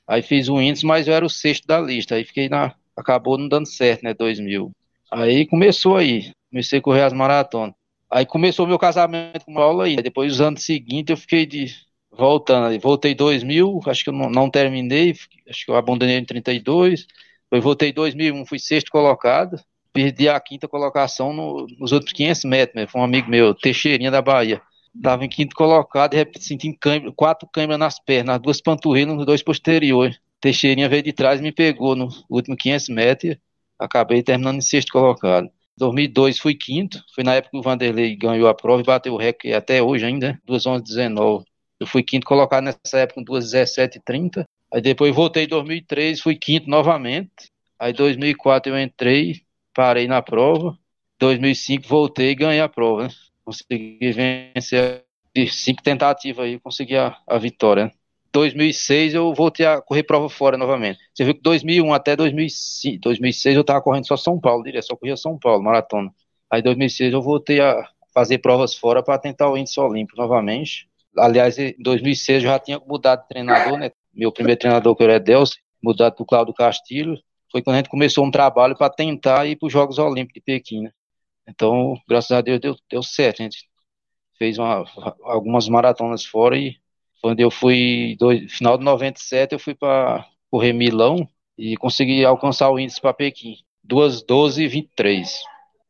Aí 0.06 0.20
fiz 0.20 0.49
o 0.49 0.60
índice, 0.60 0.84
mas 0.84 1.08
eu 1.08 1.14
era 1.14 1.25
o 1.25 1.31
sexto 1.31 1.66
da 1.66 1.81
lista. 1.81 2.14
Aí 2.14 2.25
fiquei 2.25 2.49
na 2.49 2.75
acabou 2.96 3.38
não 3.38 3.49
dando 3.49 3.66
certo, 3.66 4.02
né, 4.02 4.14
2000. 4.14 4.70
Aí 5.10 5.46
começou 5.46 5.96
aí, 5.96 6.32
comecei 6.50 6.78
a 6.78 6.82
correr 6.82 7.02
as 7.02 7.12
maratonas. 7.12 7.75
Aí 8.10 8.26
começou 8.26 8.66
meu 8.66 8.78
casamento 8.78 9.44
com 9.46 9.54
Paula 9.54 9.84
aí. 9.87 9.96
Depois, 9.96 10.34
os 10.34 10.40
anos 10.40 10.62
seguintes, 10.64 11.10
eu 11.10 11.16
fiquei 11.16 11.46
de 11.46 11.75
voltando. 12.10 12.78
Voltei 12.78 13.14
2000, 13.14 13.81
acho 13.87 14.04
que 14.04 14.10
eu 14.10 14.14
não, 14.14 14.28
não 14.31 14.50
terminei, 14.50 15.14
acho 15.49 15.64
que 15.64 15.70
eu 15.70 15.76
abandonei 15.76 16.19
em 16.19 16.25
32. 16.25 17.06
Depois 17.44 17.64
voltei 17.64 17.88
em 17.90 17.94
2001, 17.94 18.46
fui 18.46 18.58
sexto 18.58 18.90
colocado. 18.90 19.58
Perdi 19.92 20.28
a 20.28 20.40
quinta 20.40 20.66
colocação 20.66 21.32
no, 21.32 21.66
nos 21.78 21.92
outros 21.92 22.12
500 22.12 22.44
metros. 22.44 22.76
Né? 22.76 22.86
Foi 22.86 23.00
um 23.00 23.04
amigo 23.04 23.28
meu, 23.28 23.54
Teixeirinha 23.54 24.10
da 24.10 24.22
Bahia. 24.22 24.60
Estava 24.94 25.24
em 25.24 25.28
quinto 25.28 25.54
colocado 25.54 26.14
e 26.14 26.26
senti 26.38 26.78
quatro 27.16 27.48
câimbras 27.50 27.78
nas 27.78 27.98
pernas, 27.98 28.38
duas 28.40 28.60
panturrilhas 28.60 29.16
nos 29.16 29.24
dois 29.24 29.42
posteriores. 29.42 30.18
Teixeirinha 30.40 30.88
veio 30.88 31.02
de 31.02 31.12
trás 31.12 31.40
e 31.40 31.42
me 31.42 31.52
pegou 31.52 31.94
no 31.96 32.08
último 32.28 32.56
500 32.56 32.88
metros. 32.88 33.36
Acabei 33.78 34.22
terminando 34.22 34.58
em 34.58 34.60
sexto 34.60 34.92
colocado. 34.92 35.50
2002 35.78 36.38
fui 36.38 36.54
quinto, 36.54 37.02
foi 37.14 37.24
na 37.24 37.34
época 37.34 37.52
que 37.52 37.58
o 37.58 37.62
Vanderlei 37.62 38.14
ganhou 38.16 38.48
a 38.48 38.54
prova 38.54 38.82
e 38.82 38.84
bateu 38.84 39.14
o 39.14 39.16
recorde 39.16 39.54
até 39.54 39.82
hoje 39.82 40.04
ainda, 40.04 40.40
2:11:19. 40.46 41.44
Eu 41.80 41.86
fui 41.86 42.02
quinto 42.02 42.26
colocado 42.26 42.64
nessa 42.64 42.98
época 42.98 43.20
com 43.20 43.24
2:17:30. 43.24 44.44
Aí 44.72 44.80
depois 44.80 45.14
voltei 45.14 45.44
em 45.44 45.48
2003, 45.48 46.20
fui 46.20 46.36
quinto 46.36 46.68
novamente. 46.68 47.50
Aí 47.78 47.92
2004 47.92 48.72
eu 48.72 48.78
entrei, 48.78 49.42
parei 49.74 50.06
na 50.06 50.22
prova. 50.22 50.78
2005 51.19 51.86
voltei 51.86 52.30
e 52.30 52.34
ganhei 52.34 52.60
a 52.60 52.69
prova. 52.69 53.04
Né? 53.04 53.10
Consegui 53.44 54.12
vencer 54.12 55.04
de 55.34 55.48
cinco 55.48 55.82
tentativas 55.82 56.44
aí, 56.44 56.58
consegui 56.58 56.96
a, 56.96 57.16
a 57.26 57.38
vitória. 57.38 57.87
Né? 57.87 57.92
2006 58.32 59.14
eu 59.14 59.32
voltei 59.35 59.66
a 59.66 59.80
correr 59.80 60.02
prova 60.02 60.28
fora 60.28 60.56
novamente. 60.56 60.99
Você 61.14 61.25
viu 61.25 61.35
que 61.35 61.42
2001 61.42 61.92
até 61.92 62.16
2006, 62.16 62.99
2006 63.00 63.56
eu 63.56 63.64
tava 63.64 63.82
correndo 63.82 64.06
só 64.06 64.16
São 64.16 64.40
Paulo, 64.40 64.64
direto, 64.64 64.87
só 64.87 64.97
corria 64.97 65.16
São 65.16 65.38
Paulo, 65.38 65.62
maratona. 65.62 66.11
Aí 66.50 66.62
2006 66.62 67.12
eu 67.12 67.23
voltei 67.23 67.61
a 67.61 67.87
fazer 68.14 68.38
provas 68.38 68.75
fora 68.75 69.02
para 69.02 69.18
tentar 69.18 69.50
o 69.50 69.56
índice 69.56 69.78
olímpico 69.78 70.20
novamente. 70.20 70.88
Aliás, 71.16 71.58
em 71.58 71.75
2006 71.78 72.42
eu 72.42 72.50
já 72.50 72.58
tinha 72.58 72.80
mudado 72.87 73.23
de 73.23 73.28
treinador, 73.28 73.78
né? 73.78 73.90
Meu 74.14 74.32
primeiro 74.32 74.58
treinador 74.58 74.97
que 74.97 75.02
era 75.02 75.16
Edelson, 75.16 75.56
mudado 75.82 76.14
para 76.14 76.23
o 76.23 76.26
Cláudio 76.26 76.54
Castilho. 76.54 77.18
Foi 77.52 77.62
quando 77.62 77.75
a 77.75 77.78
gente 77.78 77.90
começou 77.90 78.25
um 78.25 78.30
trabalho 78.30 78.75
para 78.75 78.88
tentar 78.88 79.47
ir 79.47 79.56
para 79.56 79.66
os 79.66 79.73
Jogos 79.73 79.99
Olímpicos 79.99 80.35
de 80.35 80.40
Pequim, 80.40 80.80
né? 80.80 80.90
Então, 81.47 81.94
graças 82.09 82.30
a 82.32 82.40
Deus 82.40 82.59
deu, 82.59 82.75
deu 82.90 83.02
certo. 83.02 83.40
A 83.40 83.42
gente 83.44 83.68
fez 84.38 84.59
uma, 84.59 84.85
algumas 85.23 85.68
maratonas 85.68 86.25
fora 86.25 86.56
e 86.56 86.76
quando 87.21 87.40
eu 87.40 87.50
fui, 87.50 88.16
no 88.18 88.49
final 88.49 88.78
de 88.78 88.85
97, 88.85 89.52
eu 89.52 89.59
fui 89.59 89.75
para 89.75 90.26
correr 90.50 90.73
Milão 90.73 91.28
e 91.56 91.76
consegui 91.76 92.25
alcançar 92.25 92.71
o 92.71 92.80
índice 92.80 93.00
para 93.00 93.12
Pequim. 93.12 93.56
2,12 93.87 94.62
e 94.62 94.68
23. 94.68 95.40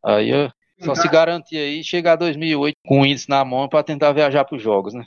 Aí 0.04 0.31
eu 0.31 0.50
só 0.81 0.95
se 0.95 1.09
garantir 1.09 1.59
aí 1.59 1.85
chegar 1.85 2.14
a 2.14 2.16
2008 2.16 2.76
com 2.85 3.02
o 3.02 3.07
índice 3.07 3.28
na 3.28 3.45
mão 3.45 3.69
para 3.69 3.85
tentar 3.85 4.12
viajar 4.12 4.45
para 4.45 4.57
os 4.57 4.62
jogos, 4.62 4.95
né? 4.95 5.04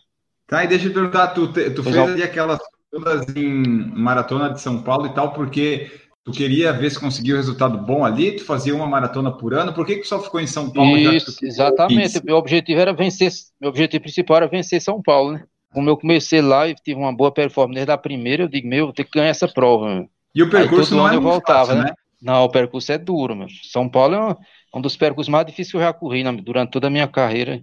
Tá, 0.47 0.63
e 0.63 0.67
deixa 0.67 0.87
eu 0.87 0.93
perguntar, 0.93 1.27
tu, 1.29 1.51
tu 1.51 1.83
fez 1.83 1.97
ali 1.97 2.23
aquelas 2.23 2.59
todas 2.91 3.35
em 3.35 3.63
maratona 3.93 4.53
de 4.53 4.61
São 4.61 4.81
Paulo 4.81 5.07
e 5.07 5.13
tal, 5.13 5.33
porque 5.33 5.91
tu 6.25 6.31
queria 6.31 6.73
ver 6.73 6.89
se 6.89 6.99
conseguia 6.99 7.35
um 7.35 7.37
resultado 7.37 7.77
bom 7.77 8.03
ali, 8.03 8.35
tu 8.35 8.43
fazia 8.43 8.75
uma 8.75 8.87
maratona 8.87 9.31
por 9.31 9.53
ano, 9.53 9.73
por 9.73 9.85
que, 9.85 9.97
que 9.97 10.07
só 10.07 10.19
ficou 10.19 10.41
em 10.41 10.47
São 10.47 10.71
Paulo? 10.71 10.97
Isso, 10.97 11.37
exatamente, 11.45 12.19
meu 12.25 12.35
objetivo 12.35 12.81
era 12.81 12.91
vencer, 12.91 13.31
meu 13.61 13.69
objetivo 13.69 14.01
principal 14.01 14.37
era 14.37 14.47
vencer 14.47 14.81
São 14.81 15.01
Paulo, 15.01 15.33
né? 15.33 15.43
como 15.75 15.89
eu 15.89 15.97
comecei 15.97 16.41
lá 16.41 16.67
e 16.67 16.73
tive 16.73 16.99
uma 16.99 17.13
boa 17.13 17.31
performance 17.31 17.75
desde 17.75 17.91
a 17.91 17.97
primeira, 17.97 18.43
eu 18.43 18.47
digo, 18.47 18.67
meu, 18.67 18.85
vou 18.85 18.93
ter 18.93 19.03
que 19.03 19.11
ganhar 19.11 19.27
essa 19.27 19.45
prova. 19.45 19.93
Meu. 19.93 20.09
E 20.33 20.41
o 20.41 20.49
percurso 20.49 20.95
não 20.95 21.07
é 21.07 21.15
eu 21.15 21.21
voltava, 21.21 21.67
fácil, 21.67 21.83
né? 21.83 21.89
né? 21.89 21.95
Não, 22.21 22.45
o 22.45 22.49
percurso 22.49 22.91
é 22.93 22.97
duro, 22.97 23.35
meu. 23.35 23.47
São 23.61 23.87
Paulo 23.87 24.15
é 24.15 24.37
um, 24.73 24.81
dos 24.81 24.95
percursos 24.95 25.29
mais 25.29 25.45
difíceis 25.45 25.71
que 25.71 25.77
eu 25.77 25.81
já 25.81 25.91
corri 25.91 26.23
né, 26.23 26.31
durante 26.31 26.71
toda 26.71 26.87
a 26.87 26.89
minha 26.89 27.07
carreira 27.07 27.61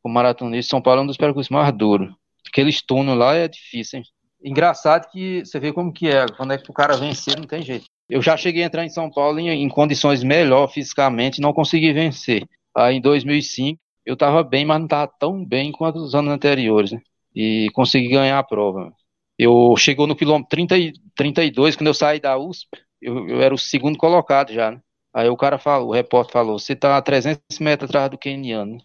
como 0.00 0.14
maratonista. 0.14 0.70
São 0.70 0.80
Paulo 0.80 1.00
é 1.00 1.04
um 1.04 1.06
dos 1.08 1.16
percursos 1.16 1.50
mais 1.50 1.74
duros. 1.76 2.08
Aqueles 2.48 2.80
túneis 2.80 3.18
lá 3.18 3.34
é 3.34 3.48
difícil, 3.48 3.98
hein? 3.98 4.04
Engraçado 4.42 5.10
que 5.10 5.44
você 5.44 5.58
vê 5.60 5.72
como 5.72 5.92
que 5.92 6.08
é, 6.08 6.26
quando 6.36 6.52
é 6.52 6.58
que 6.58 6.70
o 6.70 6.74
cara 6.74 6.96
vencer, 6.96 7.38
não 7.38 7.46
tem 7.46 7.62
jeito. 7.62 7.86
Eu 8.08 8.22
já 8.22 8.36
cheguei 8.36 8.62
a 8.62 8.66
entrar 8.66 8.84
em 8.84 8.88
São 8.90 9.10
Paulo 9.10 9.38
em, 9.38 9.48
em 9.48 9.68
condições 9.68 10.24
melhor 10.24 10.68
fisicamente, 10.68 11.40
não 11.40 11.52
consegui 11.52 11.92
vencer. 11.92 12.44
Aí 12.74 12.96
em 12.96 13.00
2005 13.00 13.78
eu 14.04 14.16
tava 14.16 14.42
bem, 14.42 14.64
mas 14.64 14.80
não 14.80 14.88
tava 14.88 15.12
tão 15.18 15.44
bem 15.44 15.70
quanto 15.70 15.98
os 15.98 16.14
anos 16.14 16.32
anteriores, 16.32 16.92
né? 16.92 17.00
e 17.34 17.68
consegui 17.72 18.08
ganhar 18.08 18.38
a 18.38 18.42
prova. 18.42 18.92
Eu 19.38 19.74
chegou 19.76 20.06
no 20.06 20.16
quilômetro 20.16 20.50
30 20.50 20.78
e, 20.78 20.92
32, 21.16 21.76
quando 21.76 21.86
eu 21.86 21.94
saí 21.94 22.20
da 22.20 22.36
USP, 22.36 22.68
eu, 23.00 23.28
eu 23.28 23.40
era 23.40 23.54
o 23.54 23.58
segundo 23.58 23.96
colocado 23.96 24.52
já, 24.52 24.70
né? 24.70 24.80
Aí 25.12 25.28
o 25.28 25.36
cara 25.36 25.58
falou, 25.58 25.88
o 25.88 25.92
repórter 25.92 26.32
falou, 26.32 26.58
você 26.58 26.76
tá 26.76 26.96
a 26.96 27.02
300 27.02 27.58
metros 27.58 27.88
atrás 27.88 28.10
do 28.10 28.18
keniano. 28.18 28.78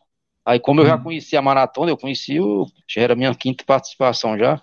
Aí 0.43 0.59
como 0.59 0.81
eu 0.81 0.85
já 0.85 0.95
uhum. 0.95 1.03
conhecia 1.03 1.39
a 1.39 1.41
maratona, 1.41 1.91
eu 1.91 1.97
conhecia, 1.97 2.43
o, 2.43 2.65
já 2.87 3.01
era 3.01 3.15
minha 3.15 3.33
quinta 3.35 3.63
participação 3.65 4.37
já, 4.37 4.61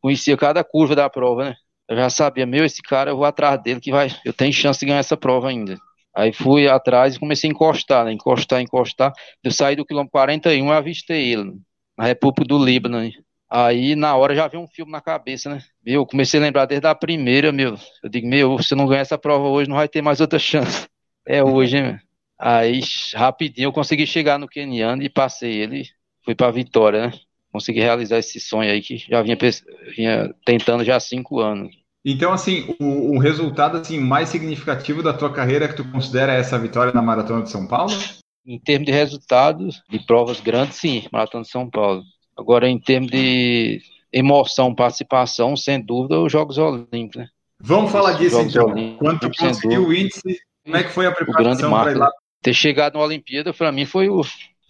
conhecia 0.00 0.36
cada 0.36 0.62
curva 0.64 0.94
da 0.96 1.08
prova, 1.10 1.44
né? 1.50 1.54
Eu 1.88 1.96
já 1.96 2.10
sabia, 2.10 2.46
meu, 2.46 2.64
esse 2.64 2.82
cara, 2.82 3.10
eu 3.10 3.16
vou 3.16 3.24
atrás 3.24 3.62
dele 3.62 3.80
que 3.80 3.90
vai, 3.90 4.08
eu 4.24 4.32
tenho 4.32 4.52
chance 4.52 4.80
de 4.80 4.86
ganhar 4.86 4.98
essa 4.98 5.16
prova 5.16 5.48
ainda. 5.48 5.78
Aí 6.14 6.32
fui 6.32 6.68
atrás 6.68 7.14
e 7.16 7.20
comecei 7.20 7.48
a 7.48 7.52
encostar, 7.52 8.04
né? 8.04 8.12
Encostar, 8.12 8.60
encostar. 8.60 9.12
Eu 9.42 9.50
saí 9.50 9.76
do 9.76 9.86
quilômetro 9.86 10.12
41 10.12 10.68
e 10.68 10.72
avistei 10.72 11.32
ele, 11.32 11.52
na 11.96 12.04
República 12.04 12.44
do 12.46 12.62
Líbano. 12.62 13.00
Né? 13.00 13.12
Aí 13.50 13.96
na 13.96 14.16
hora 14.16 14.34
já 14.34 14.46
veio 14.48 14.62
um 14.62 14.66
filme 14.68 14.92
na 14.92 15.00
cabeça, 15.00 15.48
né? 15.48 15.62
Meu, 15.84 16.04
comecei 16.04 16.38
a 16.40 16.42
lembrar 16.42 16.66
desde 16.66 16.86
a 16.86 16.94
primeira, 16.94 17.52
meu. 17.52 17.76
Eu 18.02 18.10
digo, 18.10 18.26
meu, 18.28 18.62
se 18.62 18.74
não 18.74 18.86
ganhar 18.86 19.02
essa 19.02 19.16
prova 19.18 19.48
hoje, 19.48 19.68
não 19.68 19.76
vai 19.76 19.88
ter 19.88 20.02
mais 20.02 20.20
outra 20.20 20.38
chance. 20.38 20.86
É 21.26 21.42
hoje, 21.42 21.80
meu? 21.80 21.98
Aí, 22.38 22.80
rapidinho, 23.14 23.66
eu 23.66 23.72
consegui 23.72 24.06
chegar 24.06 24.38
no 24.38 24.48
Keniano 24.48 25.02
e 25.02 25.08
passei 25.08 25.52
ele, 25.54 25.84
fui 26.24 26.34
pra 26.34 26.50
vitória, 26.50 27.08
né? 27.08 27.12
Consegui 27.52 27.80
realizar 27.80 28.18
esse 28.18 28.38
sonho 28.38 28.70
aí 28.70 28.80
que 28.80 28.98
já 28.98 29.22
vinha, 29.22 29.36
vinha 29.96 30.34
tentando 30.44 30.84
já 30.84 30.96
há 30.96 31.00
cinco 31.00 31.40
anos. 31.40 31.74
Então, 32.04 32.32
assim, 32.32 32.74
o, 32.78 33.16
o, 33.16 33.18
resultado 33.18 33.76
assim, 33.76 33.98
mais 33.98 34.28
significativo 34.28 35.02
da 35.02 35.12
tua 35.12 35.32
carreira 35.32 35.68
que 35.68 35.76
tu 35.76 35.84
considera 35.90 36.32
essa 36.32 36.58
vitória 36.58 36.92
na 36.92 37.02
Maratona 37.02 37.42
de 37.42 37.50
São 37.50 37.66
Paulo? 37.66 37.92
Em 38.46 38.58
termos 38.58 38.86
de 38.86 38.92
resultados, 38.92 39.82
de 39.90 39.98
provas 40.06 40.40
grandes, 40.40 40.76
sim, 40.76 41.06
Maratona 41.12 41.42
de 41.42 41.50
São 41.50 41.68
Paulo. 41.68 42.02
Agora, 42.36 42.68
em 42.68 42.78
termos 42.78 43.10
de 43.10 43.82
emoção, 44.12 44.74
participação, 44.74 45.56
sem 45.56 45.80
dúvida, 45.84 46.18
os 46.20 46.32
Jogos 46.32 46.56
Olímpicos, 46.56 47.16
né? 47.16 47.28
Vamos 47.60 47.90
falar 47.90 48.12
disso 48.12 48.40
então. 48.40 48.66
Olímpicos, 48.66 48.98
Quando 48.98 49.20
tu 49.20 49.30
conseguiu 49.36 49.88
o 49.88 49.92
índice, 49.92 50.40
como 50.64 50.76
é 50.76 50.84
que 50.84 50.90
foi 50.90 51.06
a 51.06 51.12
preparação 51.12 51.70
para 51.70 51.90
ir 51.90 51.96
lá? 51.96 52.10
Ter 52.40 52.54
chegado 52.54 52.94
na 52.94 53.04
Olimpíada, 53.04 53.52
para 53.52 53.72
mim, 53.72 53.84
foi 53.84 54.08
o, 54.08 54.22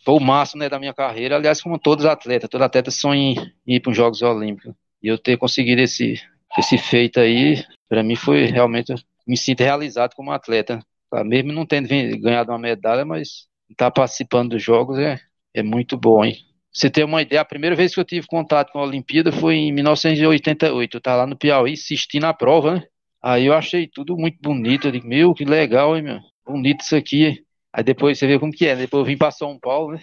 foi 0.08 0.14
o 0.14 0.20
máximo 0.20 0.60
né, 0.60 0.70
da 0.70 0.78
minha 0.78 0.94
carreira. 0.94 1.36
Aliás, 1.36 1.60
como 1.60 1.78
todos 1.78 2.06
os 2.06 2.10
atletas, 2.10 2.48
todo 2.48 2.62
atleta 2.62 2.90
sonha 2.90 3.52
em 3.66 3.74
ir 3.74 3.80
para 3.80 3.90
os 3.90 3.96
Jogos 3.96 4.22
Olímpicos. 4.22 4.72
E 5.02 5.08
eu 5.08 5.18
ter 5.18 5.36
conseguido 5.36 5.82
esse, 5.82 6.14
esse 6.56 6.78
feito 6.78 7.20
aí, 7.20 7.62
para 7.90 8.02
mim, 8.02 8.16
foi 8.16 8.46
realmente. 8.46 8.94
Me 9.26 9.36
sinto 9.36 9.60
realizado 9.60 10.14
como 10.14 10.32
atleta. 10.32 10.80
Tá? 11.10 11.22
Mesmo 11.22 11.52
não 11.52 11.66
tendo 11.66 11.88
ganhado 12.22 12.50
uma 12.50 12.58
medalha, 12.58 13.04
mas 13.04 13.48
estar 13.68 13.90
tá 13.90 13.90
participando 13.90 14.52
dos 14.52 14.62
Jogos 14.62 14.98
é, 14.98 15.20
é 15.52 15.62
muito 15.62 15.98
bom, 15.98 16.24
hein? 16.24 16.38
Você 16.72 16.88
ter 16.88 17.04
uma 17.04 17.20
ideia, 17.20 17.42
a 17.42 17.44
primeira 17.44 17.76
vez 17.76 17.92
que 17.92 18.00
eu 18.00 18.04
tive 18.04 18.26
contato 18.26 18.72
com 18.72 18.78
a 18.78 18.84
Olimpíada 18.84 19.30
foi 19.30 19.56
em 19.56 19.72
1988. 19.72 20.96
Eu 20.96 20.98
estava 20.98 21.18
lá 21.18 21.26
no 21.26 21.36
Piauí 21.36 21.74
assistindo 21.74 22.24
a 22.24 22.32
prova, 22.32 22.76
né? 22.76 22.84
Aí 23.22 23.44
eu 23.44 23.52
achei 23.52 23.86
tudo 23.86 24.16
muito 24.16 24.38
bonito. 24.40 24.88
Eu 24.88 24.92
digo, 24.92 25.06
meu, 25.06 25.34
que 25.34 25.44
legal, 25.44 25.94
hein, 25.94 26.02
meu? 26.02 26.20
Bonito 26.46 26.80
isso 26.80 26.96
aqui. 26.96 27.44
Aí 27.78 27.84
depois 27.84 28.18
você 28.18 28.26
vê 28.26 28.40
como 28.40 28.50
que 28.50 28.66
é. 28.66 28.74
Depois 28.74 29.02
eu 29.02 29.04
vim 29.04 29.16
para 29.16 29.30
São 29.30 29.56
Paulo, 29.56 29.92
né? 29.92 30.00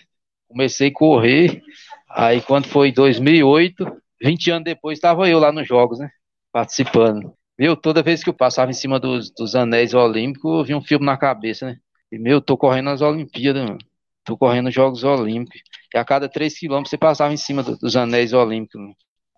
Comecei 0.48 0.88
a 0.88 0.94
correr. 0.94 1.62
Aí 2.10 2.41
quando 2.41 2.70
foi 2.70 2.89
2008, 2.89 3.86
20 4.24 4.51
anos 4.51 4.63
depois, 4.63 4.98
estava 4.98 5.27
eu 5.27 5.39
lá 5.39 5.51
nos 5.51 5.67
Jogos, 5.67 6.00
né? 6.00 6.10
Participando. 6.53 7.34
Meu, 7.60 7.75
toda 7.75 8.01
vez 8.01 8.24
que 8.24 8.29
eu 8.29 8.34
passava 8.34 8.72
em 8.72 8.74
cima 8.74 8.98
dos, 8.98 9.29
dos 9.29 9.55
anéis 9.55 9.94
olímpicos, 9.94 10.58
eu 10.58 10.63
vi 10.63 10.74
um 10.74 10.82
filme 10.82 11.05
na 11.05 11.17
cabeça, 11.17 11.65
né? 11.65 11.77
E, 12.10 12.17
meu, 12.17 12.39
tô 12.39 12.55
correndo 12.55 12.86
nas 12.86 13.01
Olimpíadas, 13.01 13.65
mano. 13.65 13.79
Tô 14.24 14.38
correndo 14.38 14.67
nos 14.67 14.74
Jogos 14.74 15.03
Olímpicos. 15.03 15.60
E 15.94 15.98
a 15.98 16.05
cada 16.05 16.29
3 16.29 16.58
quilômetros 16.58 16.91
você 16.91 16.98
passava 16.98 17.34
em 17.34 17.38
cima 17.38 17.62
do, 17.62 17.77
dos 17.77 17.98
anéis 17.98 18.32
olímpicos. 18.32 18.79
Mano. 18.79 18.96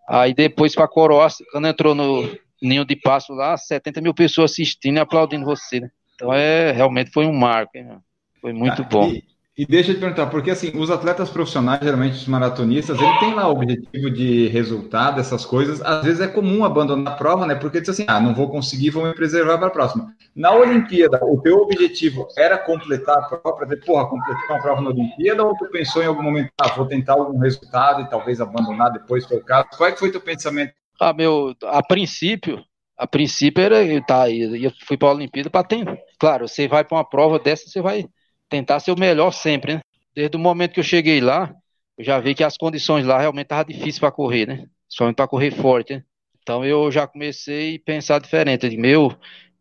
Aí 0.08 0.36
depois 0.36 0.76
para 0.76 0.88
Coroa, 0.88 1.28
quando 1.52 1.68
entrou 1.68 1.96
no 1.96 2.38
Ninho 2.62 2.86
de 2.86 2.96
Passo 2.96 3.34
lá, 3.34 3.58
70 3.58 4.00
mil 4.00 4.14
pessoas 4.14 4.52
assistindo 4.52 4.98
e 4.98 5.00
aplaudindo 5.00 5.44
você, 5.44 5.80
né? 5.80 5.90
Então 6.14 6.32
é, 6.32 6.72
realmente 6.72 7.10
foi 7.12 7.26
um 7.26 7.34
marco, 7.34 7.76
hein, 7.76 7.86
mano? 7.86 8.04
Foi 8.42 8.54
muito 8.54 8.82
ah, 8.82 8.88
bom. 8.90 9.10
E, 9.10 9.24
e, 9.58 9.66
deixa 9.66 9.92
eu 9.92 9.96
te 9.96 10.00
perguntar, 10.00 10.28
porque 10.28 10.52
assim, 10.52 10.72
os 10.78 10.92
atletas 10.92 11.30
profissionais, 11.30 11.82
geralmente 11.82 12.14
os 12.14 12.28
maratonistas, 12.28 13.00
ele 13.00 13.20
tem 13.20 13.34
lá 13.34 13.48
o 13.48 13.54
objetivo 13.54 14.12
de 14.12 14.48
resultado, 14.48 15.20
essas 15.20 15.46
coisas. 15.46 15.82
Às 15.82 16.06
vezes 16.06 16.22
é 16.22 16.28
comum 16.28 16.64
abandonar 16.64 17.14
a 17.14 17.16
prova, 17.16 17.46
né? 17.48 17.56
Porque 17.56 17.80
diz 17.80 17.90
assim, 17.90 18.06
ah, 18.08 18.20
não 18.20 18.36
vou 18.36 18.50
conseguir, 18.50 18.92
vou 18.92 19.04
me 19.06 19.14
preservar 19.14 19.58
para 19.58 19.68
a 19.68 19.72
próxima. 19.72 20.14
Na 20.36 20.52
Olimpíada, 20.54 21.20
o 21.24 21.42
teu 21.42 21.58
objetivo 21.58 22.28
era 22.38 22.58
completar 22.60 23.18
a 23.18 23.22
prova, 23.24 23.58
para 23.58 23.66
dizer, 23.66 23.84
porra, 23.84 24.08
completar 24.08 24.46
uma 24.52 24.62
prova 24.62 24.82
na 24.82 24.90
Olimpíada, 24.92 25.44
ou 25.44 25.58
tu 25.58 25.66
pensou 25.72 26.04
em 26.04 26.06
algum 26.06 26.22
momento, 26.22 26.52
ah, 26.62 26.68
vou 26.70 26.86
tentar 26.86 27.14
algum 27.14 27.40
resultado 27.40 28.02
e 28.02 28.10
talvez 28.10 28.40
abandonar 28.40 28.92
depois, 28.92 29.26
foi 29.26 29.38
o 29.38 29.44
caso? 29.44 29.70
Qual 29.76 29.90
é 29.90 29.92
que 29.92 30.00
foi 30.00 30.12
teu 30.12 30.22
pensamento? 30.22 30.74
Ah, 31.00 31.14
meu, 31.14 31.56
a 31.64 31.82
princípio, 31.82 32.64
a 32.96 33.08
princípio 33.08 33.64
era, 33.64 34.02
tá, 34.04 34.30
eu 34.30 34.72
fui 34.86 34.98
para 34.98 35.08
a 35.10 35.14
Olimpíada 35.14 35.50
para 35.50 35.64
ter, 35.64 36.04
claro, 36.20 36.48
você 36.48 36.68
vai 36.68 36.84
para 36.84 36.98
uma 36.98 37.08
prova 37.08 37.40
dessa, 37.40 37.68
você 37.68 37.82
vai 37.82 38.08
tentar 38.50 38.80
ser 38.80 38.92
o 38.92 39.00
melhor 39.00 39.32
sempre, 39.32 39.76
né? 39.76 39.82
Desde 40.16 40.36
o 40.36 40.40
momento 40.40 40.74
que 40.74 40.80
eu 40.80 40.84
cheguei 40.84 41.22
lá, 41.22 41.54
eu 41.98 42.04
já 42.04 42.20
vi 42.20 42.36
que 42.36 42.44
as 42.44 42.58
condições 42.58 43.06
lá 43.06 43.20
realmente 43.20 43.46
estavam 43.46 43.66
difíceis 43.66 44.00
para 44.00 44.12
correr, 44.12 44.48
né? 44.48 44.66
Principalmente 44.88 45.16
para 45.16 45.28
correr 45.28 45.52
forte, 45.52 45.96
né? 45.96 46.04
Então 46.42 46.64
eu 46.64 46.92
já 46.92 47.06
comecei 47.06 47.76
a 47.76 47.80
pensar 47.86 48.20
diferente. 48.20 48.66
Eu 48.66 48.80
meu, 48.80 49.14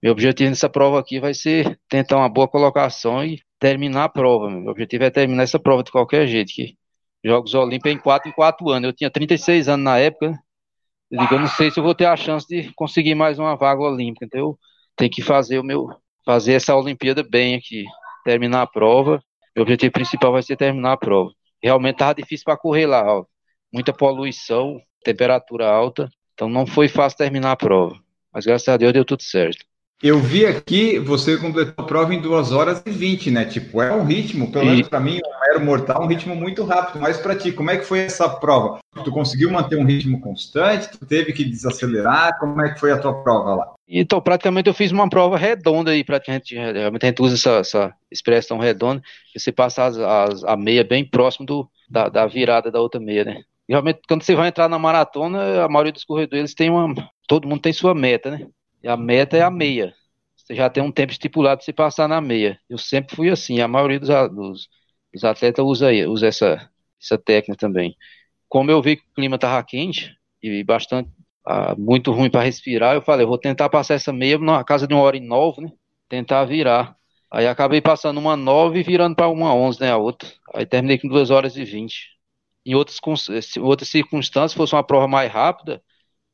meu 0.03 0.13
objetivo 0.13 0.51
nessa 0.51 0.69
prova 0.69 1.01
aqui 1.01 1.19
vai 1.19 1.35
ser 1.35 1.79
tentar 1.89 2.17
uma 2.17 2.29
boa 2.29 2.47
colocação 2.47 3.25
e 3.25 3.41
terminar 3.59 4.05
a 4.05 4.09
prova. 4.09 4.49
Meu 4.49 4.71
objetivo 4.71 5.05
é 5.05 5.11
terminar 5.11 5.43
essa 5.43 5.59
prova 5.59 5.83
de 5.83 5.91
qualquer 5.91 6.27
jeito. 6.27 6.53
Que 6.55 6.77
Jogos 7.25 7.55
Olímpicos 7.55 7.93
em 7.93 7.99
4 7.99 8.29
em 8.29 8.33
4 8.33 8.71
anos. 8.71 8.89
Eu 8.89 8.93
tinha 8.93 9.11
36 9.11 9.69
anos 9.69 9.85
na 9.85 9.99
época. 9.99 10.31
Né? 10.31 10.39
Eu 11.11 11.21
digo, 11.21 11.35
eu 11.35 11.41
não 11.41 11.49
sei 11.49 11.71
se 11.71 11.81
eu 11.81 11.85
vou 11.85 11.95
ter 11.95 12.07
a 12.07 12.17
chance 12.17 12.47
de 12.47 12.73
conseguir 12.75 13.15
mais 13.15 13.39
uma 13.39 13.57
vaga 13.57 13.81
olímpica. 13.83 14.27
Então 14.27 14.41
eu 14.41 14.59
tenho 14.97 15.11
que 15.11 15.23
fazer 15.23 15.59
o 15.59 15.65
meu 15.65 15.89
fazer 16.25 16.55
essa 16.55 16.75
Olimpíada 16.77 17.23
bem 17.23 17.55
aqui 17.57 17.85
terminar 18.27 18.63
a 18.63 18.67
prova. 18.67 19.23
Meu 19.55 19.63
objetivo 19.63 19.93
principal 19.93 20.33
vai 20.33 20.43
ser 20.43 20.57
terminar 20.57 20.93
a 20.93 20.97
prova. 20.97 21.31
Realmente 21.63 21.95
estava 21.95 22.15
difícil 22.15 22.45
para 22.45 22.57
correr 22.57 22.87
lá, 22.87 23.05
ó. 23.07 23.25
muita 23.73 23.93
poluição, 23.93 24.81
temperatura 25.05 25.69
alta, 25.69 26.11
então 26.35 26.49
não 26.49 26.67
foi 26.67 26.89
fácil 26.89 27.19
terminar 27.19 27.53
a 27.53 27.57
prova. 27.57 27.97
Mas 28.33 28.45
graças 28.45 28.69
a 28.69 28.77
Deus 28.77 28.93
deu 28.93 29.05
tudo 29.05 29.23
certo. 29.23 29.65
Eu 30.03 30.21
vi 30.21 30.45
aqui, 30.45 30.99
você 30.99 31.39
completou 31.39 31.73
a 31.79 31.87
prova 31.87 32.15
em 32.15 32.21
2 32.21 32.53
horas 32.53 32.83
e 32.85 32.91
20, 32.91 33.31
né? 33.31 33.47
Tipo, 33.47 33.81
é 33.81 33.91
um 33.91 34.05
ritmo, 34.05 34.53
pelo 34.53 34.67
menos 34.67 34.89
para 34.89 35.01
mim, 35.01 35.21
um 35.25 35.41
mero 35.41 35.65
mortal, 35.65 36.03
um 36.03 36.07
ritmo 36.07 36.37
muito 36.37 36.65
rápido. 36.65 37.01
Mas 37.01 37.17
para 37.17 37.35
ti, 37.35 37.51
como 37.51 37.71
é 37.71 37.79
que 37.79 37.85
foi 37.85 38.01
essa 38.01 38.29
prova? 38.29 38.79
Tu 39.03 39.11
conseguiu 39.11 39.51
manter 39.51 39.77
um 39.77 39.87
ritmo 39.87 40.21
constante? 40.21 40.91
Tu 40.91 41.07
teve 41.07 41.33
que 41.33 41.45
desacelerar? 41.45 42.39
Como 42.39 42.61
é 42.61 42.75
que 42.75 42.81
foi 42.81 42.93
a 42.93 42.99
tua 42.99 43.23
prova 43.23 43.55
lá? 43.55 43.75
Então, 43.89 44.21
praticamente 44.21 44.69
eu 44.69 44.75
fiz 44.75 44.93
uma 44.93 45.09
prova 45.09 45.39
redonda 45.39 45.93
aí, 45.93 46.05
praticamente, 46.05 46.55
realmente 46.55 47.05
a 47.05 47.09
gente 47.09 47.23
usa 47.23 47.35
essa, 47.35 47.51
essa 47.61 47.95
expressão 48.11 48.59
redonda, 48.59 49.01
que 49.33 49.39
você 49.39 49.51
passa 49.51 49.85
as, 49.85 49.97
as, 49.97 50.45
a 50.45 50.57
meia 50.57 50.85
bem 50.85 51.09
próximo 51.09 51.47
do, 51.47 51.71
da, 51.89 52.09
da 52.09 52.27
virada 52.27 52.71
da 52.71 52.81
outra 52.81 53.01
meia, 53.01 53.25
né? 53.25 53.43
realmente, 53.69 54.01
quando 54.09 54.23
você 54.23 54.35
vai 54.35 54.49
entrar 54.49 54.69
na 54.69 54.79
maratona, 54.79 55.65
a 55.65 55.69
maioria 55.69 55.93
dos 55.93 56.05
corredores 56.05 56.55
tem 56.55 56.71
uma. 56.71 56.95
Todo 57.27 57.49
mundo 57.49 57.61
tem 57.61 57.73
sua 57.73 57.95
meta, 57.95 58.31
né? 58.31 58.47
E 58.87 58.89
a 58.89 58.97
meta 58.97 59.37
é 59.37 59.43
a 59.43 59.51
meia. 59.51 59.93
Você 60.37 60.55
já 60.55 60.71
tem 60.71 60.81
um 60.81 60.93
tempo 60.93 61.11
estipulado 61.11 61.61
você 61.61 61.73
passar 61.73 62.09
na 62.09 62.21
meia. 62.21 62.57
Eu 62.71 62.79
sempre 62.79 63.17
fui 63.17 63.29
assim, 63.29 63.61
a 63.61 63.67
maioria 63.67 63.99
dos, 63.99 64.09
dos, 64.09 64.69
dos 65.13 65.25
atletas 65.25 65.65
usa, 65.65 65.91
usa 66.09 66.29
essa, 66.29 66.71
essa 67.03 67.19
técnica 67.19 67.59
também. 67.59 67.97
Como 68.49 68.71
eu 68.71 68.81
vi 68.81 68.95
que 68.99 69.03
o 69.03 69.13
clima 69.13 69.35
estava 69.35 69.61
quente 69.65 70.17
e 70.41 70.63
bastante 70.63 71.11
ah, 71.45 71.75
muito 71.77 72.13
ruim 72.13 72.31
para 72.31 72.43
respirar, 72.45 72.95
eu 72.95 73.03
falei, 73.03 73.25
eu 73.25 73.29
vou 73.29 73.39
tentar 73.39 73.69
passar 73.69 73.95
essa 73.95 74.13
meia 74.13 74.39
na 74.39 74.63
casa 74.63 74.87
de 74.87 74.95
uma 74.95 75.03
hora 75.03 75.17
e 75.17 75.21
nove, 75.21 75.63
né? 75.63 75.73
Tentar 76.09 76.45
virar. 76.45 76.97
Aí 77.29 77.49
acabei 77.49 77.81
passando 77.81 78.19
uma 78.19 78.37
nove 78.37 78.79
e 78.79 78.83
virando 78.85 79.17
para 79.17 79.27
uma 79.27 79.53
onze, 79.53 79.81
né? 79.81 79.91
A 79.91 79.97
outra. 79.97 80.29
Aí 80.55 80.65
terminei 80.65 80.97
com 80.97 81.09
duas 81.09 81.31
horas 81.31 81.57
e 81.57 81.65
vinte. 81.65 82.11
Em 82.65 82.77
outras, 82.77 83.01
em 83.57 83.61
outras 83.61 83.89
circunstâncias, 83.89 84.53
se 84.53 84.57
fosse 84.57 84.77
uma 84.77 84.85
prova 84.85 85.09
mais 85.09 85.29
rápida, 85.33 85.83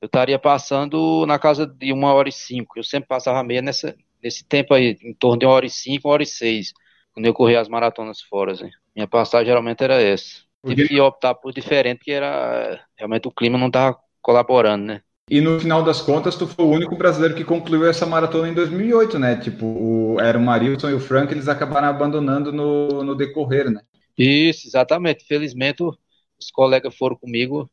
eu 0.02 0.06
estaria 0.06 0.36
passando 0.36 1.24
na 1.26 1.38
casa 1.38 1.64
de 1.64 1.92
uma 1.92 2.12
hora 2.12 2.28
e 2.28 2.32
cinco. 2.32 2.76
Eu 2.76 2.82
sempre 2.82 3.06
passava 3.06 3.40
meia 3.44 3.62
nessa, 3.62 3.94
nesse 4.20 4.44
tempo 4.44 4.74
aí, 4.74 4.98
em 5.00 5.14
torno 5.14 5.38
de 5.38 5.46
uma 5.46 5.52
hora 5.54 5.64
e 5.64 5.70
cinco, 5.70 6.08
uma 6.08 6.14
hora 6.14 6.24
e 6.24 6.26
seis, 6.26 6.72
quando 7.14 7.26
eu 7.26 7.32
corria 7.32 7.60
as 7.60 7.68
maratonas 7.68 8.20
fora. 8.20 8.50
Assim. 8.50 8.68
Minha 8.96 9.06
passagem 9.06 9.46
geralmente 9.46 9.84
era 9.84 10.02
essa. 10.02 10.42
Tive 10.66 10.88
que 10.88 11.00
optar 11.00 11.36
por 11.36 11.52
diferente, 11.52 11.98
porque 11.98 12.10
era 12.10 12.84
realmente 12.96 13.28
o 13.28 13.30
clima 13.30 13.56
não 13.56 13.68
estava 13.68 13.96
colaborando, 14.20 14.86
né? 14.86 15.02
E 15.30 15.40
no 15.40 15.60
final 15.60 15.84
das 15.84 16.00
contas, 16.00 16.34
tu 16.34 16.48
foi 16.48 16.64
o 16.64 16.70
único 16.70 16.96
brasileiro 16.96 17.36
que 17.36 17.44
concluiu 17.44 17.86
essa 17.86 18.04
maratona 18.04 18.48
em 18.48 18.54
2008, 18.54 19.20
né? 19.20 19.36
Tipo, 19.36 19.66
o, 19.66 20.20
era 20.20 20.36
o 20.36 20.42
Marilson 20.42 20.90
e 20.90 20.94
o 20.94 21.00
Frank, 21.00 21.32
eles 21.32 21.46
acabaram 21.46 21.86
abandonando 21.86 22.52
no, 22.52 23.04
no 23.04 23.14
decorrer, 23.14 23.70
né? 23.70 23.80
Isso, 24.18 24.66
exatamente. 24.66 25.24
Felizmente, 25.24 25.80
os 25.82 26.50
colegas 26.52 26.94
foram 26.96 27.16
comigo, 27.16 27.70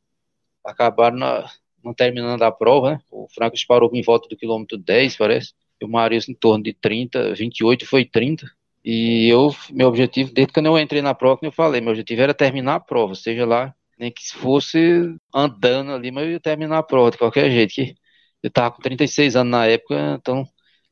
acabaram 0.64 1.18
na, 1.18 1.50
não 1.84 1.94
terminando 1.94 2.42
a 2.44 2.52
prova, 2.52 2.92
né? 2.92 3.00
O 3.12 3.28
Franco 3.34 3.56
parou 3.68 3.90
em 3.94 4.02
volta 4.02 4.28
do 4.30 4.38
quilômetro 4.38 4.78
10, 4.78 5.18
parece. 5.18 5.54
E 5.82 5.86
o 5.86 5.90
Marius 5.90 6.28
em 6.28 6.34
torno 6.34 6.64
de 6.64 6.74
30, 6.74 7.34
28 7.34 7.86
foi 7.86 8.06
30. 8.06 8.46
E 8.84 9.28
eu, 9.30 9.54
meu 9.72 9.88
objetivo, 9.88 10.32
desde 10.34 10.54
quando 10.54 10.68
eu 10.68 10.78
entrei 10.80 11.02
na 11.02 11.14
prova, 11.14 11.38
como 11.38 11.48
eu 11.48 11.54
falei, 11.54 11.82
meu 11.82 11.92
objetivo 11.92 12.22
era 12.22 12.34
terminar 12.34 12.76
a 12.76 12.80
prova, 12.80 13.14
seja 13.16 13.46
lá 13.46 13.74
Nem 13.98 14.12
que 14.12 14.28
fosse 14.34 15.14
andando 15.34 15.92
ali, 15.92 16.12
mas 16.12 16.26
eu 16.26 16.32
ia 16.32 16.40
terminar 16.40 16.80
a 16.80 16.84
prova 16.84 17.12
de 17.12 17.18
qualquer 17.18 17.50
jeito. 17.52 17.74
Que 17.74 17.96
eu 18.44 18.50
tava 18.52 18.72
com 18.72 18.82
36 18.82 19.36
anos 19.36 19.52
na 19.52 19.66
época, 19.68 20.18
então 20.20 20.46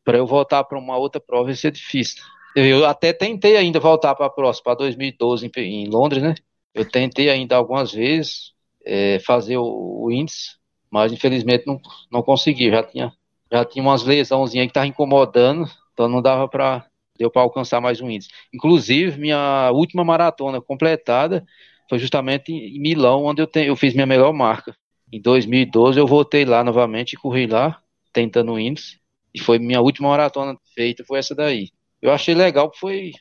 para 0.03 0.17
eu 0.17 0.25
voltar 0.25 0.63
para 0.63 0.79
uma 0.79 0.98
outra 0.98 1.20
prova 1.20 1.50
ia 1.50 1.56
ser 1.56 1.72
difícil. 1.72 2.24
Eu 2.56 2.86
até 2.86 3.13
tentei 3.13 3.58
ainda 3.58 3.79
voltar 3.79 4.15
para 4.15 4.25
a 4.27 4.29
próxima, 4.29 4.63
para 4.63 4.75
2012 4.75 5.51
em, 5.58 5.62
em, 5.62 5.88
Londres, 5.89 6.24
né? 6.24 6.34
Eu 6.74 6.89
tentei 6.89 7.29
ainda 7.29 7.56
algumas 7.56 7.91
vezes 7.91 8.53
é, 8.86 9.20
fazer 9.20 9.58
o, 9.58 10.06
o, 10.06 10.12
índice, 10.12 10.56
mas 10.91 11.12
infelizmente 11.12 11.65
não, 11.65 11.79
não 12.12 12.22
consegui. 12.22 12.70
Já 12.70 12.84
tinha, 12.84 13.13
já 13.51 13.65
tinha 13.65 13.84
umas 13.84 14.03
lesãozinhas 14.03 14.65
que 14.65 14.72
estavam 14.72 14.89
incomodando, 14.89 15.70
então 15.94 16.08
não 16.08 16.22
dava 16.22 16.48
para 16.48 16.86
deu 17.17 17.32
para 17.32 17.41
alcançar 17.41 17.82
mais 17.82 18.00
um 18.00 18.10
índice. 18.10 18.29
Inclusive, 18.53 19.20
minha 19.20 19.72
última 19.72 20.03
maratona 20.03 20.62
completada 20.62 21.46
foi 21.89 22.00
justamente 22.00 22.51
em 22.51 22.79
Milão, 22.79 23.25
onde 23.25 23.41
eu, 23.41 23.48
tenho, 23.48 23.67
eu 23.67 23.75
fiz 23.75 23.94
minha 23.94 24.06
melhor 24.06 24.32
marca. 24.34 24.75
Em 25.12 25.22
2012 25.22 26.00
eu 26.00 26.06
voltei 26.06 26.46
lá 26.46 26.63
novamente 26.63 27.13
e 27.13 27.17
corri 27.17 27.48
lá, 27.48 27.82
tentando 28.13 28.53
o 28.53 28.60
índice. 28.60 29.00
E 29.34 29.39
foi 29.39 29.58
minha 29.58 29.82
última 29.82 30.10
maratona 30.10 30.58
feita, 30.75 31.03
foi 31.06 31.20
essa 31.20 31.34
daí. 31.34 31.70
Eu 32.01 32.12
achei 32.12 32.36
legal, 32.36 32.72
foi. 32.75 33.12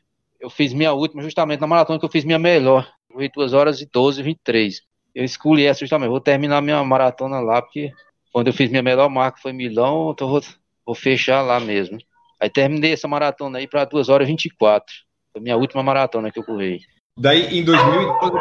Eu 0.41 0.51
fiz 0.51 0.73
minha 0.73 0.93
última 0.93 1.23
justamente 1.23 1.61
na 1.61 1.67
maratona 1.67 1.99
que 1.99 2.05
eu 2.05 2.11
fiz 2.11 2.25
minha 2.25 2.39
melhor. 2.39 2.91
Corri 3.11 3.31
2 3.35 3.53
horas 3.53 3.81
e 3.81 3.87
12, 3.87 4.23
23. 4.23 4.83
Eu 5.17 5.25
escolhi 5.25 5.65
essa 5.65 5.81
justamente. 5.81 6.11
Vou 6.11 6.21
terminar 6.21 6.61
minha 6.61 6.85
maratona 6.85 7.41
lá, 7.41 7.63
porque 7.63 7.91
quando 8.31 8.49
eu 8.49 8.53
fiz 8.53 8.69
minha 8.69 8.83
melhor 8.83 9.09
marca 9.09 9.39
foi 9.41 9.51
Milão, 9.51 10.11
então 10.11 10.29
vou, 10.29 10.43
vou 10.85 10.95
fechar 10.95 11.41
lá 11.41 11.59
mesmo. 11.59 11.97
Aí 12.39 12.51
terminei 12.51 12.93
essa 12.93 13.09
maratona 13.09 13.57
aí 13.57 13.67
para 13.67 13.87
2 13.87 14.11
horas 14.11 14.29
e 14.29 14.33
24. 14.33 14.85
Foi 15.33 15.41
minha 15.41 15.57
última 15.57 15.83
maratona 15.83 16.31
que 16.31 16.39
eu 16.39 16.45
corri. 16.45 16.83
Daí, 17.19 17.59
em 17.59 17.65
2012, 17.65 18.33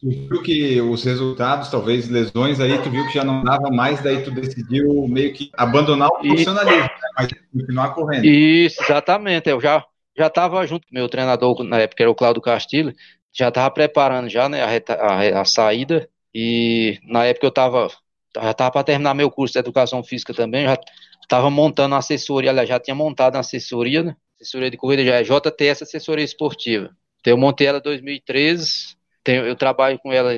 tu 0.00 0.08
viu 0.08 0.42
que 0.42 0.80
os 0.80 1.04
resultados, 1.04 1.68
talvez 1.68 2.08
lesões 2.08 2.60
aí, 2.60 2.78
tu 2.78 2.88
viu 2.88 3.06
que 3.08 3.12
já 3.12 3.22
não 3.22 3.44
dava 3.44 3.68
mais, 3.68 4.00
daí 4.02 4.24
tu 4.24 4.30
decidiu 4.30 5.06
meio 5.06 5.34
que 5.34 5.50
abandonar 5.52 6.08
o 6.08 6.20
profissionalismo, 6.20 6.80
né? 6.80 7.08
mas 7.14 7.28
continuar 7.52 7.90
correndo. 7.90 8.24
Isso, 8.24 8.82
exatamente. 8.82 9.50
Eu 9.50 9.60
já 9.60 9.84
já 10.16 10.28
estava 10.28 10.66
junto 10.66 10.86
com 10.88 10.94
meu 10.94 11.08
treinador 11.08 11.62
na 11.62 11.78
época, 11.78 12.02
era 12.02 12.10
o 12.10 12.14
Claudio 12.14 12.40
Castilho, 12.40 12.94
já 13.36 13.48
estava 13.48 13.70
preparando 13.70 14.28
já 14.28 14.48
né, 14.48 14.62
a, 14.62 14.94
a, 14.94 15.40
a, 15.40 15.44
saída, 15.44 16.08
e 16.34 16.98
na 17.04 17.24
época 17.26 17.46
eu 17.46 17.50
estava 17.50 17.88
já 18.34 18.50
estava 18.50 18.70
para 18.70 18.84
terminar 18.84 19.14
meu 19.14 19.30
curso 19.30 19.54
de 19.54 19.58
educação 19.58 20.02
física 20.02 20.34
também, 20.34 20.64
já 20.64 20.78
estava 21.22 21.50
montando 21.50 21.94
a 21.94 21.98
assessoria, 21.98 22.50
aliás, 22.50 22.68
já 22.68 22.78
tinha 22.78 22.94
montado 22.94 23.36
a 23.36 23.40
assessoria, 23.40 24.02
né? 24.02 24.16
Assessoria 24.40 24.70
de 24.70 24.76
corrida 24.76 25.04
já 25.04 25.14
é 25.16 25.22
JTS 25.22 25.82
Assessoria 25.82 26.24
Esportiva. 26.24 26.90
Então 27.20 27.32
eu 27.32 27.38
montei 27.38 27.66
ela 27.66 27.78
em 27.78 27.82
2013, 27.82 28.96
tenho, 29.24 29.46
eu 29.46 29.56
trabalho 29.56 29.98
com 29.98 30.12
ela, 30.12 30.32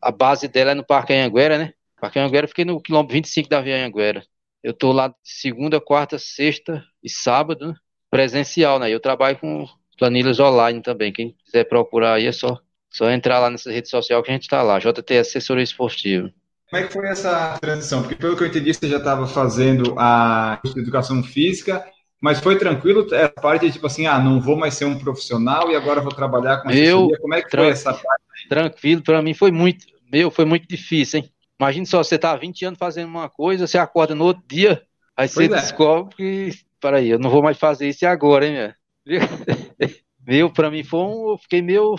a 0.00 0.10
base 0.10 0.48
dela 0.48 0.72
é 0.72 0.74
no 0.74 0.84
Parque 0.84 1.12
Anhanguera, 1.12 1.58
né? 1.58 1.74
Parque 2.00 2.18
Anhanguera, 2.18 2.48
fiquei 2.48 2.64
no 2.64 2.80
quilômetro 2.80 3.14
25 3.14 3.48
da 3.48 3.60
Via 3.60 3.76
Anhanguera. 3.76 4.24
Eu 4.62 4.72
tô 4.72 4.92
lá 4.92 5.14
segunda, 5.22 5.80
quarta, 5.80 6.18
sexta 6.18 6.82
e 7.02 7.10
sábado, 7.10 7.68
né? 7.68 7.74
presencial, 8.10 8.78
né? 8.78 8.90
Eu 8.90 9.00
trabalho 9.00 9.38
com 9.38 9.66
planilhas 10.02 10.40
online 10.40 10.82
também. 10.82 11.12
Quem 11.12 11.36
quiser 11.44 11.62
procurar 11.64 12.14
aí 12.14 12.26
é 12.26 12.32
só, 12.32 12.58
só 12.90 13.08
entrar 13.08 13.38
lá 13.38 13.48
nessa 13.48 13.70
rede 13.70 13.88
social 13.88 14.20
que 14.20 14.30
a 14.30 14.34
gente 14.34 14.48
tá 14.48 14.60
lá, 14.60 14.80
JTS 14.80 15.28
Assessoria 15.28 15.62
Esportiva. 15.62 16.32
Como 16.68 16.82
é 16.82 16.86
que 16.86 16.92
foi 16.92 17.06
essa 17.06 17.56
transição? 17.60 18.02
Porque 18.02 18.16
pelo 18.16 18.36
que 18.36 18.42
eu 18.42 18.48
entendi, 18.48 18.74
você 18.74 18.88
já 18.88 18.96
estava 18.96 19.28
fazendo 19.28 19.94
a 19.96 20.60
educação 20.76 21.22
física 21.22 21.84
mas 22.20 22.38
foi 22.38 22.56
tranquilo 22.56 23.04
essa 23.12 23.28
parte 23.30 23.66
de 23.66 23.72
tipo 23.72 23.84
assim, 23.84 24.06
ah, 24.06 24.16
não 24.16 24.40
vou 24.40 24.56
mais 24.56 24.74
ser 24.74 24.84
um 24.84 24.96
profissional 24.96 25.68
e 25.72 25.74
agora 25.74 26.00
vou 26.00 26.12
trabalhar 26.12 26.58
com 26.58 26.68
assessoria. 26.68 27.18
Como 27.18 27.34
é 27.34 27.42
que 27.42 27.50
foi 27.50 27.68
essa 27.68 27.92
parte? 27.92 28.22
Aí? 28.44 28.48
Tranquilo, 28.48 29.02
para 29.02 29.20
mim 29.20 29.34
foi 29.34 29.50
muito, 29.50 29.84
meu, 30.08 30.30
foi 30.30 30.44
muito 30.44 30.68
difícil, 30.68 31.18
hein? 31.18 31.32
Imagina 31.58 31.84
só, 31.84 32.00
você 32.00 32.16
tá 32.16 32.36
20 32.36 32.64
anos 32.64 32.78
fazendo 32.78 33.08
uma 33.08 33.28
coisa, 33.28 33.66
você 33.66 33.76
acorda 33.76 34.14
no 34.14 34.24
outro 34.24 34.40
dia, 34.46 34.82
aí 35.16 35.28
pois 35.28 35.32
você 35.32 35.44
é. 35.46 35.48
descobre 35.48 36.14
que, 36.14 36.50
peraí, 36.80 37.10
eu 37.10 37.18
não 37.18 37.28
vou 37.28 37.42
mais 37.42 37.58
fazer 37.58 37.88
isso 37.88 38.06
agora, 38.06 38.46
hein, 38.46 38.52
meu? 38.52 38.72
meu, 40.26 40.52
para 40.52 40.70
mim 40.70 40.84
foi 40.84 41.00
um, 41.00 41.30
eu 41.30 41.38
fiquei 41.38 41.62
meio, 41.62 41.96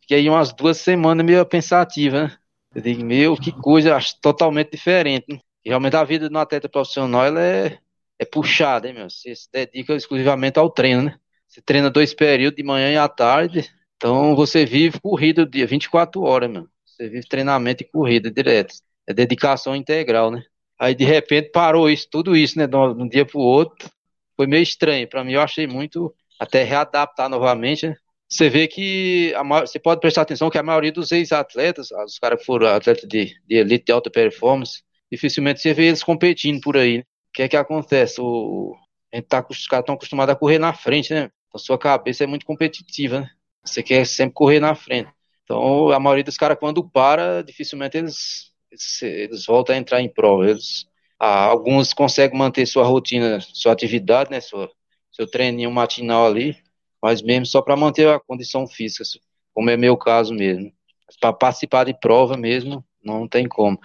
fiquei 0.00 0.28
umas 0.28 0.52
duas 0.52 0.78
semanas 0.78 1.24
meio 1.24 1.44
pensativa, 1.46 2.24
né? 2.24 2.36
Eu 2.74 2.82
digo, 2.82 3.04
meu, 3.04 3.36
que 3.36 3.50
coisa, 3.50 3.98
totalmente 4.20 4.70
diferente. 4.72 5.26
Né? 5.28 5.40
Realmente 5.64 5.96
a 5.96 6.04
vida 6.04 6.28
um 6.32 6.38
atleta 6.38 6.68
profissional, 6.68 7.24
ela 7.24 7.42
é 7.42 7.78
é 8.20 8.24
puxado, 8.26 8.86
hein, 8.86 8.92
meu? 8.92 9.08
Você 9.08 9.34
se 9.34 9.48
dedica 9.50 9.94
exclusivamente 9.94 10.58
ao 10.58 10.68
treino, 10.70 11.04
né? 11.04 11.18
Você 11.48 11.62
treina 11.62 11.90
dois 11.90 12.12
períodos, 12.12 12.56
de 12.56 12.62
manhã 12.62 12.92
e 12.92 12.96
à 12.98 13.08
tarde, 13.08 13.66
então 13.96 14.36
você 14.36 14.66
vive 14.66 15.00
corrida 15.00 15.42
o 15.42 15.46
dia, 15.46 15.66
24 15.66 16.22
horas, 16.22 16.50
meu. 16.50 16.68
Você 16.84 17.08
vive 17.08 17.26
treinamento 17.26 17.82
e 17.82 17.86
corrida 17.86 18.30
direto. 18.30 18.74
É 19.06 19.14
dedicação 19.14 19.74
integral, 19.74 20.30
né? 20.30 20.44
Aí 20.78 20.94
de 20.94 21.04
repente 21.04 21.50
parou 21.50 21.88
isso, 21.88 22.06
tudo 22.10 22.36
isso, 22.36 22.58
né? 22.58 22.66
De 22.66 22.76
um 22.76 23.08
dia 23.08 23.24
pro 23.24 23.40
outro. 23.40 23.90
Foi 24.36 24.46
meio 24.46 24.62
estranho. 24.62 25.08
Para 25.08 25.24
mim, 25.24 25.32
eu 25.32 25.40
achei 25.40 25.66
muito 25.66 26.14
até 26.40 26.64
readaptar 26.64 27.28
novamente, 27.28 27.86
né? 27.88 27.94
Você 28.28 28.48
vê 28.48 28.66
que 28.66 29.34
a, 29.34 29.42
você 29.42 29.78
pode 29.78 30.00
prestar 30.00 30.22
atenção 30.22 30.50
que 30.50 30.58
a 30.58 30.62
maioria 30.62 30.92
dos 30.92 31.12
ex-atletas, 31.12 31.90
os 31.90 32.18
caras 32.18 32.40
que 32.40 32.46
foram 32.46 32.68
atletas 32.68 33.08
de, 33.08 33.34
de 33.46 33.56
elite 33.56 33.86
de 33.86 33.92
alta 33.92 34.08
performance, 34.10 34.82
dificilmente 35.10 35.60
você 35.60 35.74
vê 35.74 35.88
eles 35.88 36.02
competindo 36.02 36.60
por 36.60 36.76
aí. 36.76 36.98
Né? 36.98 37.04
o 37.30 37.32
que 37.32 37.42
é 37.42 37.48
que 37.48 37.56
acontece? 37.56 38.20
O, 38.20 38.74
a 39.12 39.16
gente 39.16 39.26
tá, 39.26 39.44
os 39.48 39.66
caras 39.66 39.82
estão 39.82 39.94
acostumados 39.94 40.32
a 40.34 40.38
correr 40.38 40.58
na 40.58 40.72
frente, 40.72 41.12
né? 41.14 41.30
Então 41.48 41.58
sua 41.58 41.78
cabeça 41.78 42.24
é 42.24 42.26
muito 42.26 42.46
competitiva, 42.46 43.20
né? 43.20 43.30
Você 43.64 43.82
quer 43.82 44.04
sempre 44.06 44.34
correr 44.34 44.60
na 44.60 44.74
frente. 44.74 45.10
Então 45.44 45.90
a 45.90 46.00
maioria 46.00 46.24
dos 46.24 46.36
caras, 46.36 46.58
quando 46.58 46.88
para, 46.88 47.42
dificilmente 47.42 47.98
eles, 47.98 48.52
eles, 48.70 49.02
eles 49.02 49.46
voltam 49.46 49.74
a 49.74 49.78
entrar 49.78 50.00
em 50.00 50.08
prova. 50.08 50.48
Eles, 50.50 50.86
ah, 51.18 51.44
alguns 51.44 51.92
conseguem 51.92 52.38
manter 52.38 52.66
sua 52.66 52.84
rotina, 52.84 53.40
sua 53.40 53.72
atividade, 53.72 54.30
né? 54.30 54.40
Sua, 54.40 54.70
seu 55.12 55.26
treininho 55.26 55.70
matinal 55.70 56.26
ali, 56.26 56.56
mas 57.02 57.22
mesmo 57.22 57.46
só 57.46 57.62
para 57.62 57.76
manter 57.76 58.08
a 58.08 58.20
condição 58.20 58.66
física, 58.66 59.04
como 59.52 59.70
é 59.70 59.76
meu 59.76 59.96
caso 59.96 60.34
mesmo. 60.34 60.72
Para 61.20 61.32
participar 61.32 61.84
de 61.84 61.98
prova 61.98 62.36
mesmo, 62.36 62.84
não 63.02 63.26
tem 63.26 63.48
como. 63.48 63.78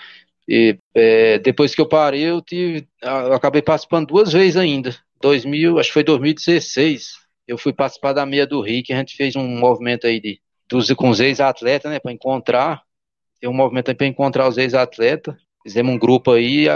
E 0.47 0.77
é, 0.93 1.39
depois 1.39 1.73
que 1.73 1.81
eu 1.81 1.87
parei, 1.87 2.21
eu, 2.21 2.41
tive, 2.41 2.87
eu 3.01 3.33
acabei 3.33 3.61
participando 3.61 4.07
duas 4.07 4.31
vezes 4.31 4.57
ainda. 4.57 4.95
2000, 5.21 5.79
acho 5.79 5.89
que 5.89 5.93
foi 5.93 6.03
2016. 6.03 7.13
Eu 7.47 7.57
fui 7.57 7.73
participar 7.73 8.13
da 8.13 8.25
meia 8.25 8.45
do 8.45 8.61
Rio, 8.61 8.83
que 8.83 8.93
a 8.93 8.97
gente 8.97 9.15
fez 9.15 9.35
um 9.35 9.47
movimento 9.47 10.05
aí 10.05 10.19
de, 10.19 10.39
dos, 10.69 10.91
com 10.93 11.09
os 11.09 11.19
ex-atletas, 11.19 11.91
né, 11.91 11.99
para 11.99 12.11
encontrar. 12.11 12.83
Tem 13.39 13.49
um 13.49 13.53
movimento 13.53 13.89
aí 13.89 13.95
para 13.95 14.07
encontrar 14.07 14.47
os 14.47 14.57
ex-atletas. 14.57 15.35
Fizemos 15.63 15.95
um 15.95 15.97
grupo 15.97 16.31
aí 16.31 16.65
e, 16.65 16.69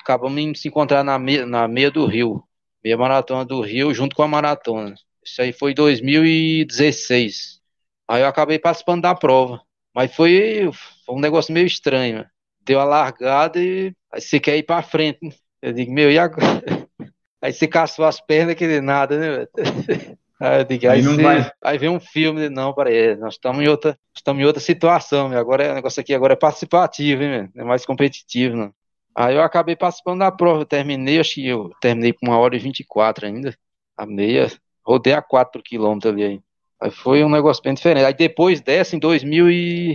acabamos 0.00 0.52
de 0.52 0.58
se 0.58 0.68
encontrar 0.68 1.02
na 1.02 1.18
meia, 1.18 1.46
na 1.46 1.66
meia 1.66 1.90
do 1.90 2.04
Rio. 2.04 2.42
Meia 2.82 2.96
maratona 2.96 3.44
do 3.44 3.60
Rio 3.60 3.92
junto 3.92 4.14
com 4.14 4.22
a 4.22 4.28
maratona. 4.28 4.94
Isso 5.24 5.42
aí 5.42 5.52
foi 5.52 5.74
2016. 5.74 7.60
Aí 8.08 8.22
eu 8.22 8.28
acabei 8.28 8.58
participando 8.58 9.02
da 9.02 9.14
prova. 9.14 9.60
Mas 9.94 10.14
foi, 10.14 10.70
foi 11.04 11.14
um 11.14 11.20
negócio 11.20 11.52
meio 11.52 11.66
estranho 11.66 12.24
deu 12.68 12.78
a 12.78 12.84
largada 12.84 13.58
e 13.58 13.94
aí 14.12 14.20
você 14.20 14.38
quer 14.38 14.58
ir 14.58 14.62
para 14.62 14.82
frente. 14.82 15.18
Né? 15.22 15.32
Eu 15.62 15.72
digo, 15.72 15.90
meu, 15.90 16.10
e 16.10 16.18
agora? 16.18 16.42
Aí 17.40 17.52
você 17.52 17.68
caçou 17.68 18.04
as 18.04 18.20
pernas 18.20 18.56
que 18.56 18.80
nada, 18.80 19.16
né? 19.16 19.46
Aí 20.40 20.60
eu 20.60 20.64
digo, 20.64 20.88
aí, 20.88 21.00
aí, 21.00 21.02
você, 21.02 21.52
aí 21.64 21.78
vem 21.78 21.88
um 21.88 21.98
filme, 21.98 22.48
não, 22.48 22.72
peraí, 22.72 23.16
nós 23.16 23.34
estamos 23.34 23.60
em 23.60 23.66
outra, 23.66 23.98
estamos 24.14 24.40
em 24.40 24.46
outra 24.46 24.60
situação, 24.60 25.36
agora 25.36 25.64
é, 25.64 25.72
o 25.72 25.74
negócio 25.74 26.00
aqui 26.00 26.14
agora 26.14 26.34
é 26.34 26.36
participativo, 26.36 27.24
hein, 27.24 27.50
não 27.56 27.64
é 27.64 27.66
mais 27.66 27.84
competitivo, 27.84 28.56
não. 28.56 28.72
Aí 29.20 29.34
eu 29.34 29.42
acabei 29.42 29.74
participando 29.74 30.20
da 30.20 30.30
prova, 30.30 30.60
eu 30.60 30.64
terminei, 30.64 31.18
acho 31.18 31.34
que 31.34 31.46
eu 31.48 31.72
terminei 31.80 32.12
com 32.12 32.26
uma 32.26 32.38
hora 32.38 32.54
e 32.54 32.58
24 32.60 33.26
ainda, 33.26 33.52
a 33.96 34.06
meia, 34.06 34.46
rodei 34.86 35.12
a 35.12 35.20
4 35.20 35.60
quilômetros 35.60 36.12
ali 36.12 36.22
aí. 36.22 36.40
Aí 36.80 36.90
foi 36.92 37.24
um 37.24 37.28
negócio 37.28 37.60
bem 37.60 37.74
diferente. 37.74 38.04
Aí 38.04 38.14
depois 38.14 38.60
dessa, 38.60 38.94
em 38.94 39.00
2000 39.00 39.50
e 39.50 39.94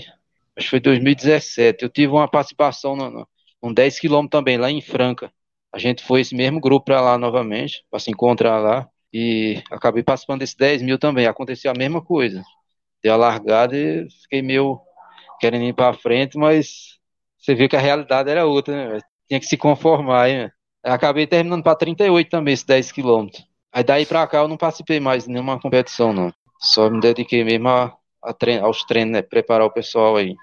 acho 0.58 0.66
que 0.66 0.70
foi 0.72 0.80
2017, 0.82 1.84
eu 1.84 1.90
tive 1.90 2.12
uma 2.12 2.28
participação 2.28 2.98
no, 2.98 3.10
no, 3.10 3.28
um 3.64 3.74
10 3.74 3.98
quilômetros 3.98 4.38
também, 4.38 4.58
lá 4.58 4.70
em 4.70 4.82
Franca. 4.82 5.32
A 5.74 5.80
gente 5.80 6.04
foi 6.04 6.20
esse 6.20 6.36
mesmo 6.36 6.60
grupo 6.60 6.88
para 6.88 7.00
lá 7.00 7.18
novamente, 7.18 7.86
para 7.90 8.00
se 8.02 8.12
encontrar 8.12 8.60
lá, 8.60 8.90
e 9.14 9.64
acabei 9.72 10.04
participando 10.04 10.40
desse 10.42 10.58
10 10.58 10.82
mil 10.82 11.00
também. 11.00 11.28
Aconteceu 11.28 11.72
a 11.72 11.78
mesma 11.78 12.02
coisa. 12.04 12.44
Deu 13.02 13.14
a 13.14 13.16
largada 13.16 13.78
e 13.78 14.06
fiquei 14.24 14.42
meio 14.42 14.82
querendo 15.40 15.64
ir 15.64 15.74
para 15.74 15.94
frente, 15.94 16.38
mas 16.38 17.00
você 17.38 17.56
viu 17.56 17.70
que 17.70 17.78
a 17.78 17.80
realidade 17.80 18.30
era 18.30 18.46
outra, 18.46 18.96
né? 18.96 19.00
Tinha 19.34 19.39
que 19.39 19.48
se 19.48 19.58
conformar, 19.58 20.30
hein? 20.30 20.52
Acabei 20.84 21.26
terminando 21.26 21.63
para 21.63 21.76
38 21.76 22.30
também, 22.30 22.54
esses 22.54 22.63
10 22.63 22.91
quilômetros. 22.91 23.43
Aí 23.74 23.84
daí 23.84 24.06
para 24.06 24.28
cá 24.28 24.38
eu 24.41 24.48
não 24.48 24.58
participei 24.58 25.00
mais 25.00 25.24
de 25.24 25.32
nenhuma 25.32 25.60
competição, 25.60 26.13
não. 26.13 26.32
Só 26.60 26.88
me 26.88 27.00
dediquei 27.00 27.43
mesmo 27.43 27.67
a 27.67 27.98
treino, 28.38 28.63
aos 28.63 28.84
treinos, 28.84 29.12
né? 29.12 29.24
Preparar 29.24 29.65
o 29.65 29.72
pessoal 29.72 30.17
aí. 30.17 30.36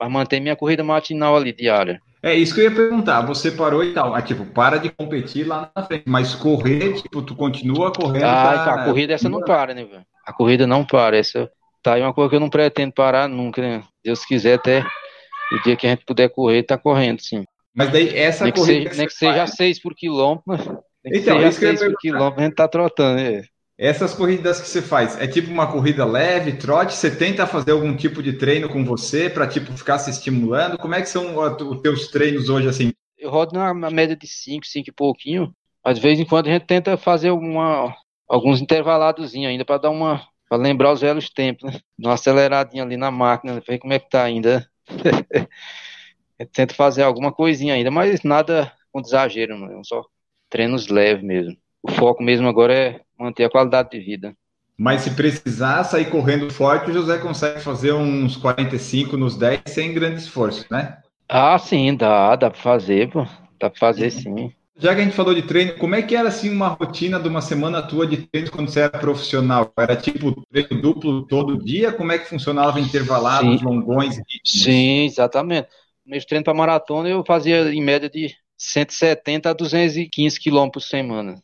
Mas 0.00 0.10
manter 0.10 0.40
minha 0.40 0.56
corrida 0.56 0.82
matinal 0.82 1.36
ali, 1.36 1.52
diária. 1.52 2.00
É 2.22 2.34
isso 2.34 2.54
que 2.54 2.62
eu 2.62 2.64
ia 2.64 2.74
perguntar. 2.74 3.20
Você 3.26 3.50
parou 3.50 3.84
e 3.84 3.92
tal. 3.92 4.14
Ah, 4.14 4.22
tipo, 4.22 4.46
para 4.46 4.78
de 4.78 4.88
competir 4.88 5.46
lá 5.46 5.70
na 5.76 5.82
frente. 5.82 6.04
Mas 6.06 6.34
correr, 6.34 6.94
tipo, 6.94 7.20
tu 7.20 7.36
continua 7.36 7.92
correndo. 7.92 8.24
Ah, 8.24 8.54
pra... 8.54 8.64
tá. 8.64 8.74
A 8.76 8.84
corrida 8.86 9.12
essa 9.12 9.28
não 9.28 9.42
para, 9.42 9.74
né, 9.74 9.84
velho? 9.84 10.06
A 10.24 10.32
corrida 10.32 10.66
não 10.66 10.82
para. 10.82 11.14
Essa 11.14 11.50
tá 11.82 11.92
aí 11.92 12.00
uma 12.00 12.14
coisa 12.14 12.30
que 12.30 12.36
eu 12.36 12.40
não 12.40 12.48
pretendo 12.48 12.94
parar 12.94 13.28
nunca, 13.28 13.60
né? 13.60 13.82
Deus 14.02 14.24
quiser 14.24 14.54
até 14.54 14.82
O 15.52 15.62
dia 15.62 15.76
que 15.76 15.86
a 15.86 15.90
gente 15.90 16.06
puder 16.06 16.30
correr, 16.30 16.62
tá 16.62 16.78
correndo, 16.78 17.20
sim. 17.20 17.44
Mas 17.74 17.90
daí 17.90 18.16
essa 18.16 18.44
nem 18.44 18.52
corrida. 18.52 18.90
Que 18.90 18.96
seja, 18.96 18.96
nem 18.98 19.06
que 19.06 19.14
seja 19.14 19.46
6 19.46 19.80
por 19.80 19.94
quilômetro, 19.94 20.82
então, 21.04 21.38
que 21.38 21.52
seja 21.52 21.76
6 21.76 21.80
por 21.80 21.98
quilômetro, 21.98 22.40
a 22.40 22.44
gente 22.44 22.54
tá 22.54 22.68
trotando. 22.68 23.20
É. 23.20 23.42
Essas 23.78 24.12
corridas 24.12 24.60
que 24.60 24.68
você 24.68 24.82
faz, 24.82 25.18
é 25.18 25.26
tipo 25.26 25.50
uma 25.50 25.72
corrida 25.72 26.04
leve, 26.04 26.52
trote? 26.52 26.92
Você 26.92 27.10
tenta 27.10 27.46
fazer 27.46 27.72
algum 27.72 27.96
tipo 27.96 28.22
de 28.22 28.34
treino 28.34 28.68
com 28.68 28.84
você 28.84 29.30
para 29.30 29.46
tipo 29.46 29.72
ficar 29.72 29.98
se 29.98 30.10
estimulando? 30.10 30.76
Como 30.76 30.94
é 30.94 31.00
que 31.00 31.08
são 31.08 31.34
os 31.38 31.80
teus 31.80 32.08
treinos 32.08 32.50
hoje 32.50 32.68
assim? 32.68 32.92
Eu 33.16 33.30
rodo 33.30 33.54
na 33.54 33.90
média 33.90 34.14
de 34.14 34.26
5, 34.26 34.66
5 34.66 34.90
e 34.90 34.92
pouquinho. 34.92 35.54
Mas 35.82 35.96
de 35.96 36.02
vez 36.02 36.20
em 36.20 36.26
quando 36.26 36.48
a 36.48 36.50
gente 36.50 36.66
tenta 36.66 36.96
fazer 36.98 37.30
uma, 37.30 37.94
alguns 38.28 38.60
intervalados 38.60 39.34
ainda 39.34 39.64
para 39.64 39.78
dar 39.78 39.90
uma 39.90 40.28
para 40.46 40.58
lembrar 40.58 40.92
os 40.92 41.00
velhos 41.00 41.30
tempos, 41.30 41.72
né? 41.72 41.80
Dar 41.96 42.08
uma 42.08 42.14
aceleradinha 42.14 42.82
ali 42.82 42.96
na 42.96 43.10
máquina, 43.10 43.62
ver 43.66 43.78
como 43.78 43.92
é 43.92 44.00
que 44.00 44.10
tá 44.10 44.24
ainda. 44.24 44.68
tento 46.46 46.74
fazer 46.74 47.02
alguma 47.02 47.32
coisinha 47.32 47.74
ainda, 47.74 47.90
mas 47.90 48.22
nada 48.22 48.72
com 48.92 49.00
exagero, 49.00 49.56
não. 49.58 49.84
só 49.84 50.04
treinos 50.48 50.88
leves 50.88 51.22
mesmo. 51.22 51.56
O 51.82 51.90
foco 51.90 52.22
mesmo 52.22 52.48
agora 52.48 52.74
é 52.74 53.00
manter 53.18 53.44
a 53.44 53.50
qualidade 53.50 53.90
de 53.90 54.00
vida. 54.00 54.34
Mas 54.76 55.02
se 55.02 55.10
precisar 55.10 55.84
sair 55.84 56.10
correndo 56.10 56.50
forte, 56.50 56.90
o 56.90 56.94
José 56.94 57.18
consegue 57.18 57.60
fazer 57.60 57.92
uns 57.92 58.36
45 58.36 59.16
nos 59.16 59.36
10 59.36 59.60
sem 59.66 59.92
grande 59.92 60.20
esforço, 60.20 60.66
né? 60.70 60.98
Ah, 61.28 61.58
sim, 61.58 61.94
dá, 61.94 62.34
dá 62.34 62.50
para 62.50 62.58
fazer, 62.58 63.10
pô. 63.10 63.24
Dá 63.58 63.68
para 63.68 63.78
fazer 63.78 64.10
sim. 64.10 64.52
Já 64.78 64.94
que 64.94 65.02
a 65.02 65.04
gente 65.04 65.14
falou 65.14 65.34
de 65.34 65.42
treino, 65.42 65.74
como 65.76 65.94
é 65.94 66.00
que 66.00 66.16
era 66.16 66.28
assim 66.28 66.48
uma 66.48 66.68
rotina 66.68 67.20
de 67.20 67.28
uma 67.28 67.42
semana 67.42 67.82
tua 67.82 68.06
de 68.06 68.16
treino 68.16 68.50
quando 68.50 68.70
você 68.70 68.80
era 68.80 68.98
profissional? 68.98 69.70
Era 69.76 69.94
tipo 69.94 70.42
treino 70.50 70.80
duplo 70.80 71.26
todo 71.26 71.62
dia? 71.62 71.92
Como 71.92 72.10
é 72.10 72.18
que 72.18 72.26
funcionava 72.26 72.80
intervalados, 72.80 73.60
sim. 73.60 73.64
longões? 73.64 74.18
Sim, 74.42 75.04
exatamente. 75.04 75.68
Meus 76.10 76.24
treinos 76.24 76.44
para 76.44 76.52
maratona 76.52 77.08
eu 77.08 77.24
fazia 77.24 77.72
em 77.72 77.80
média 77.80 78.10
de 78.10 78.34
170 78.58 79.48
a 79.48 79.52
215 79.52 80.40
km 80.40 80.68
por 80.68 80.80
semana. 80.80 81.40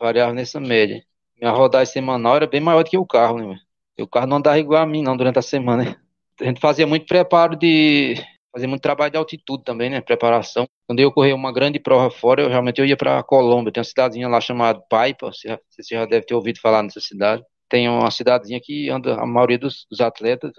Variava 0.00 0.32
nessa 0.32 0.58
média. 0.58 1.04
Minha 1.40 1.52
rodagem 1.52 1.92
semanal 1.92 2.34
era 2.34 2.46
bem 2.48 2.60
maior 2.60 2.82
do 2.82 2.90
que 2.90 2.98
o 2.98 3.06
carro, 3.06 3.38
né? 3.38 3.56
O 4.00 4.08
carro 4.08 4.26
não 4.26 4.38
andava 4.38 4.58
igual 4.58 4.82
a 4.82 4.86
mim, 4.86 5.00
não, 5.00 5.16
durante 5.16 5.38
a 5.38 5.42
semana. 5.42 5.84
Né? 5.84 5.96
A 6.40 6.44
gente 6.44 6.60
fazia 6.60 6.88
muito 6.88 7.06
preparo 7.06 7.54
de. 7.54 8.16
Fazia 8.50 8.66
muito 8.66 8.82
trabalho 8.82 9.12
de 9.12 9.16
altitude 9.16 9.62
também, 9.62 9.88
né? 9.88 10.00
Preparação. 10.00 10.66
Quando 10.88 10.98
eu 10.98 11.12
corria 11.12 11.36
uma 11.36 11.52
grande 11.52 11.78
prova 11.78 12.10
fora, 12.10 12.42
eu 12.42 12.48
realmente 12.48 12.80
eu 12.80 12.86
ia 12.86 12.96
para 12.96 13.22
Colômbia. 13.22 13.72
Tem 13.72 13.80
uma 13.80 13.84
cidadezinha 13.84 14.26
lá 14.26 14.40
chamada 14.40 14.82
Paipa. 14.90 15.32
Você, 15.32 15.56
você 15.68 15.94
já 15.94 16.04
deve 16.04 16.26
ter 16.26 16.34
ouvido 16.34 16.58
falar 16.58 16.82
nessa 16.82 16.98
cidade. 16.98 17.44
Tem 17.68 17.88
uma 17.88 18.10
cidadezinha 18.10 18.60
que 18.60 18.90
anda 18.90 19.14
a 19.14 19.24
maioria 19.24 19.56
dos, 19.58 19.86
dos 19.88 20.00
atletas 20.00 20.50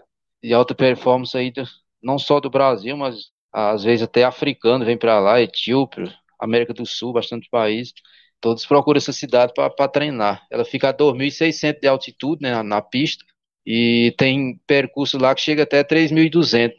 de 0.41 0.53
alta 0.53 0.73
performance 0.73 1.37
aí, 1.37 1.51
não 2.01 2.17
só 2.17 2.39
do 2.39 2.49
Brasil, 2.49 2.95
mas 2.95 3.29
às 3.51 3.83
vezes 3.83 4.03
até 4.03 4.23
africano 4.23 4.85
vem 4.85 4.97
para 4.97 5.19
lá, 5.19 5.41
etíope, 5.41 6.03
América 6.39 6.73
do 6.73 6.85
Sul, 6.85 7.13
bastante 7.13 7.49
países. 7.49 7.93
Todos 8.39 8.65
procuram 8.65 8.97
essa 8.97 9.13
cidade 9.13 9.53
para 9.53 9.87
treinar. 9.87 10.43
Ela 10.49 10.65
fica 10.65 10.89
a 10.89 10.93
2.600 10.93 11.79
de 11.79 11.87
altitude 11.87 12.41
né, 12.41 12.63
na 12.63 12.81
pista 12.81 13.23
e 13.65 14.13
tem 14.17 14.59
percurso 14.65 15.17
lá 15.19 15.35
que 15.35 15.41
chega 15.41 15.63
até 15.63 15.83
3.200 15.83 16.73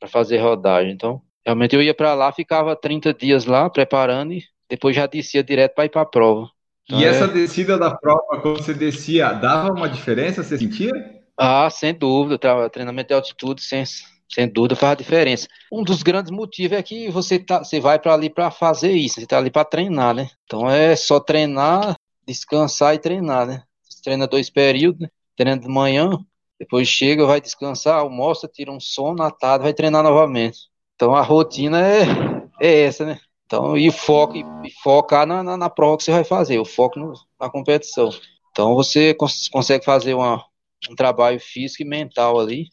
para 0.00 0.08
fazer 0.08 0.38
rodagem. 0.38 0.92
Então, 0.92 1.20
realmente 1.44 1.76
eu 1.76 1.82
ia 1.82 1.94
para 1.94 2.14
lá, 2.14 2.32
ficava 2.32 2.74
30 2.74 3.12
dias 3.12 3.44
lá 3.44 3.68
preparando 3.68 4.32
e 4.32 4.42
depois 4.70 4.96
já 4.96 5.06
descia 5.06 5.44
direto 5.44 5.74
para 5.74 5.84
ir 5.84 5.90
para 5.90 6.02
a 6.02 6.06
prova. 6.06 6.48
Então, 6.84 6.98
e 6.98 7.04
é... 7.04 7.08
essa 7.08 7.28
descida 7.28 7.78
da 7.78 7.94
prova, 7.94 8.40
quando 8.40 8.62
você 8.62 8.72
descia, 8.72 9.32
dava 9.32 9.70
uma 9.70 9.88
diferença? 9.88 10.42
Você 10.42 10.56
sentia? 10.56 10.92
Ah, 11.38 11.68
sem 11.70 11.94
dúvida. 11.94 12.38
Treinamento 12.70 13.08
de 13.08 13.14
altitude, 13.14 13.62
sem, 13.62 13.84
sem 14.32 14.48
dúvida 14.48 14.74
faz 14.74 14.92
a 14.92 14.96
diferença. 14.96 15.46
Um 15.70 15.82
dos 15.82 16.02
grandes 16.02 16.30
motivos 16.30 16.76
é 16.76 16.82
que 16.82 17.10
você, 17.10 17.38
tá, 17.38 17.62
você 17.62 17.80
vai 17.80 17.98
para 17.98 18.14
ali 18.14 18.30
para 18.30 18.50
fazer 18.50 18.92
isso, 18.92 19.16
você 19.16 19.24
está 19.24 19.38
ali 19.38 19.50
para 19.50 19.64
treinar, 19.64 20.14
né? 20.14 20.30
Então 20.44 20.68
é 20.68 20.96
só 20.96 21.20
treinar, 21.20 21.94
descansar 22.26 22.94
e 22.94 22.98
treinar, 22.98 23.46
né? 23.46 23.62
Você 23.88 24.02
treina 24.02 24.26
dois 24.26 24.48
períodos, 24.48 25.00
né? 25.00 25.08
treina 25.36 25.58
de 25.58 25.68
manhã, 25.68 26.10
depois 26.58 26.88
chega, 26.88 27.26
vai 27.26 27.40
descansar, 27.40 27.98
almoça, 27.98 28.48
tira 28.48 28.70
um 28.70 28.80
sono, 28.80 29.22
à 29.22 29.30
tarde 29.30 29.64
vai 29.64 29.74
treinar 29.74 30.02
novamente. 30.02 30.60
Então 30.94 31.14
a 31.14 31.20
rotina 31.20 31.80
é, 31.86 32.02
é 32.60 32.82
essa, 32.82 33.04
né? 33.04 33.20
Então, 33.44 33.76
e 33.76 33.90
foco, 33.90 34.36
e 34.36 34.70
focar 34.82 35.26
na, 35.26 35.42
na, 35.42 35.58
na, 35.58 35.68
prova 35.68 35.98
que 35.98 36.04
você 36.04 36.10
vai 36.10 36.24
fazer, 36.24 36.58
o 36.58 36.64
foco 36.64 36.98
no, 36.98 37.12
na 37.38 37.50
competição. 37.50 38.08
Então 38.50 38.74
você 38.74 39.12
cons 39.12 39.48
consegue 39.50 39.84
fazer 39.84 40.14
uma, 40.14 40.42
um 40.90 40.94
trabalho 40.94 41.38
físico 41.38 41.82
e 41.82 41.86
mental 41.86 42.40
ali, 42.40 42.68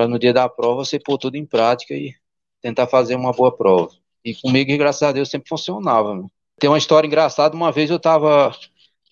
para 0.00 0.08
no 0.08 0.18
dia 0.18 0.32
da 0.32 0.48
prova 0.48 0.84
você 0.84 0.98
pôr 0.98 1.18
tudo 1.18 1.36
em 1.36 1.44
prática 1.44 1.92
e 1.92 2.14
tentar 2.62 2.86
fazer 2.86 3.16
uma 3.16 3.32
boa 3.32 3.54
prova. 3.54 3.90
E 4.24 4.34
comigo, 4.34 4.76
graças 4.78 5.02
a 5.02 5.12
Deus, 5.12 5.28
sempre 5.28 5.48
funcionava. 5.48 6.14
Né? 6.14 6.26
Tem 6.58 6.70
uma 6.70 6.78
história 6.78 7.06
engraçada, 7.06 7.54
uma 7.54 7.70
vez 7.70 7.90
eu 7.90 7.96
estava 7.96 8.54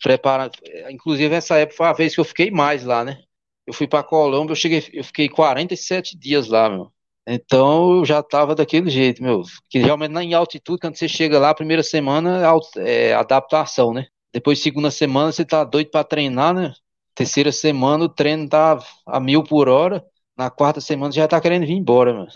preparando, 0.02 0.52
inclusive 0.90 1.34
essa 1.34 1.56
época 1.56 1.76
foi 1.76 1.86
a 1.86 1.92
vez 1.92 2.14
que 2.14 2.20
eu 2.20 2.24
fiquei 2.24 2.50
mais 2.50 2.84
lá, 2.84 3.04
né? 3.04 3.20
Eu 3.66 3.74
fui 3.74 3.86
para 3.86 4.02
Colômbia, 4.02 4.52
eu 4.52 4.56
cheguei, 4.56 4.82
eu 4.92 5.04
fiquei 5.04 5.28
47 5.28 6.16
dias 6.16 6.48
lá, 6.48 6.70
meu. 6.70 6.90
Então 7.26 7.98
eu 7.98 8.04
já 8.04 8.20
estava 8.20 8.54
daquele 8.54 8.88
jeito, 8.88 9.22
meu. 9.22 9.42
Que 9.68 9.78
realmente 9.78 10.14
em 10.14 10.32
altitude, 10.32 10.80
quando 10.80 10.96
você 10.96 11.08
chega 11.08 11.38
lá, 11.38 11.52
primeira 11.52 11.82
semana 11.82 12.40
é 12.76 13.12
adaptação, 13.12 13.92
né? 13.92 14.06
Depois, 14.32 14.62
segunda 14.62 14.90
semana, 14.90 15.32
você 15.32 15.44
tá 15.44 15.64
doido 15.64 15.90
para 15.90 16.04
treinar, 16.04 16.54
né? 16.54 16.72
Terceira 17.14 17.50
semana, 17.50 18.04
o 18.04 18.08
treino 18.08 18.48
tá 18.48 18.78
a 19.04 19.20
mil 19.20 19.42
por 19.42 19.68
hora. 19.68 20.04
Na 20.38 20.50
quarta 20.50 20.80
semana 20.80 21.12
já 21.12 21.26
tá 21.26 21.40
querendo 21.40 21.66
vir 21.66 21.72
embora, 21.72 22.14
mano. 22.14 22.28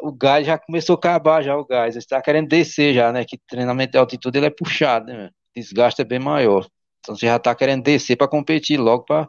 o 0.00 0.12
gás 0.12 0.46
já 0.46 0.56
começou 0.56 0.94
a 0.94 0.98
acabar 0.98 1.42
já 1.42 1.56
o 1.56 1.66
gás. 1.66 1.96
Você 1.96 2.06
tá 2.06 2.22
querendo 2.22 2.48
descer 2.48 2.94
já, 2.94 3.12
né? 3.12 3.24
Que 3.24 3.36
treinamento 3.48 3.92
de 3.92 3.98
altitude 3.98 4.38
ele 4.38 4.46
é 4.46 4.50
puxado, 4.50 5.06
né? 5.06 5.30
Desgaste 5.56 6.00
é 6.00 6.04
bem 6.04 6.20
maior. 6.20 6.68
Então 7.00 7.16
você 7.16 7.26
já 7.26 7.38
tá 7.38 7.52
querendo 7.52 7.82
descer 7.82 8.16
para 8.16 8.28
competir 8.28 8.78
logo 8.78 9.04
para 9.04 9.28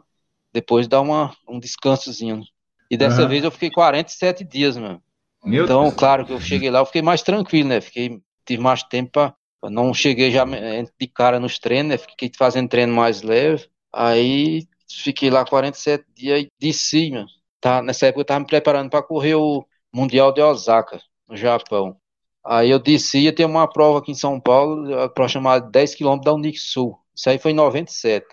depois 0.52 0.86
dar 0.86 1.00
uma, 1.00 1.34
um 1.48 1.58
descansozinho. 1.58 2.42
E 2.88 2.96
dessa 2.96 3.22
uhum. 3.22 3.28
vez 3.28 3.42
eu 3.42 3.50
fiquei 3.50 3.70
47 3.70 4.44
dias, 4.44 4.76
mano. 4.76 5.02
Meu 5.44 5.64
então, 5.64 5.82
Deus. 5.82 5.94
claro 5.94 6.24
que 6.24 6.32
eu 6.32 6.40
cheguei 6.40 6.70
lá, 6.70 6.78
eu 6.78 6.86
fiquei 6.86 7.02
mais 7.02 7.20
tranquilo, 7.20 7.68
né? 7.68 7.80
Fiquei, 7.80 8.20
tive 8.44 8.62
mais 8.62 8.84
tempo 8.84 9.10
para 9.10 9.34
não 9.70 9.92
cheguei 9.92 10.30
já 10.30 10.44
de 10.44 11.06
cara 11.08 11.40
nos 11.40 11.58
treinos, 11.58 11.90
né? 11.90 11.98
Fiquei 11.98 12.30
fazendo 12.36 12.68
treino 12.68 12.94
mais 12.94 13.22
leve. 13.22 13.68
Aí 13.92 14.66
Fiquei 14.88 15.30
lá 15.30 15.44
47 15.44 16.04
dias 16.14 16.42
e 16.42 16.52
desci. 16.58 17.12
Tá, 17.60 17.82
nessa 17.82 18.06
época 18.06 18.20
eu 18.20 18.24
tava 18.24 18.40
me 18.40 18.46
preparando 18.46 18.90
para 18.90 19.02
correr 19.02 19.34
o 19.34 19.64
Mundial 19.92 20.32
de 20.32 20.40
Osaka, 20.42 21.00
no 21.28 21.36
Japão. 21.36 21.96
Aí 22.44 22.70
eu 22.70 22.78
desci, 22.78 23.20
ia 23.20 23.34
ter 23.34 23.44
uma 23.44 23.68
prova 23.68 23.98
aqui 23.98 24.12
em 24.12 24.14
São 24.14 24.40
Paulo, 24.40 24.94
a 25.00 25.08
prova 25.08 25.28
chamada 25.28 25.68
10 25.68 25.94
km 25.94 26.24
da 26.24 26.32
Unixul. 26.34 26.98
Isso 27.14 27.28
aí 27.30 27.38
foi 27.38 27.50
em 27.52 27.54
97. 27.54 28.26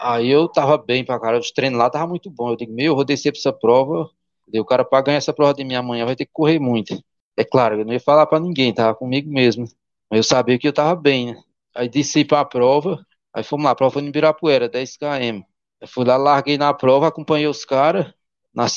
Aí 0.00 0.28
eu 0.28 0.48
tava 0.48 0.76
bem 0.78 1.04
pra 1.04 1.20
cara, 1.20 1.38
os 1.38 1.52
treinos 1.52 1.78
lá 1.78 1.88
tava 1.90 2.08
muito 2.08 2.30
bom. 2.30 2.50
Eu 2.50 2.56
digo, 2.56 2.72
meu, 2.72 2.86
eu 2.86 2.94
vou 2.96 3.04
descer 3.04 3.30
pra 3.32 3.38
essa 3.38 3.52
prova. 3.52 4.10
O 4.54 4.64
cara, 4.64 4.84
pra 4.84 5.00
ganhar 5.02 5.18
essa 5.18 5.32
prova 5.32 5.54
de 5.54 5.64
minha 5.64 5.82
manhã, 5.82 6.04
vai 6.04 6.16
ter 6.16 6.26
que 6.26 6.32
correr 6.32 6.58
muito. 6.58 7.02
É 7.36 7.44
claro, 7.44 7.80
eu 7.80 7.84
não 7.84 7.92
ia 7.92 8.00
falar 8.00 8.26
pra 8.26 8.40
ninguém, 8.40 8.74
tava 8.74 8.94
comigo 8.94 9.30
mesmo. 9.30 9.64
Mas 10.10 10.18
eu 10.18 10.24
sabia 10.24 10.58
que 10.58 10.66
eu 10.68 10.72
tava 10.72 10.94
bem, 11.00 11.34
né? 11.34 11.42
Aí 11.74 11.88
desci 11.88 12.24
pra 12.24 12.44
prova, 12.44 13.04
aí 13.32 13.42
fomos 13.44 13.64
lá, 13.64 13.70
a 13.70 13.74
prova 13.74 13.92
foi 13.94 14.02
em 14.02 14.08
Ibirapuera, 14.08 14.68
10 14.68 14.96
km. 14.96 15.46
Eu 15.82 15.88
fui 15.88 16.04
lá, 16.04 16.16
larguei 16.16 16.56
na 16.56 16.72
prova, 16.72 17.08
acompanhei 17.08 17.48
os 17.48 17.64
caras. 17.64 18.14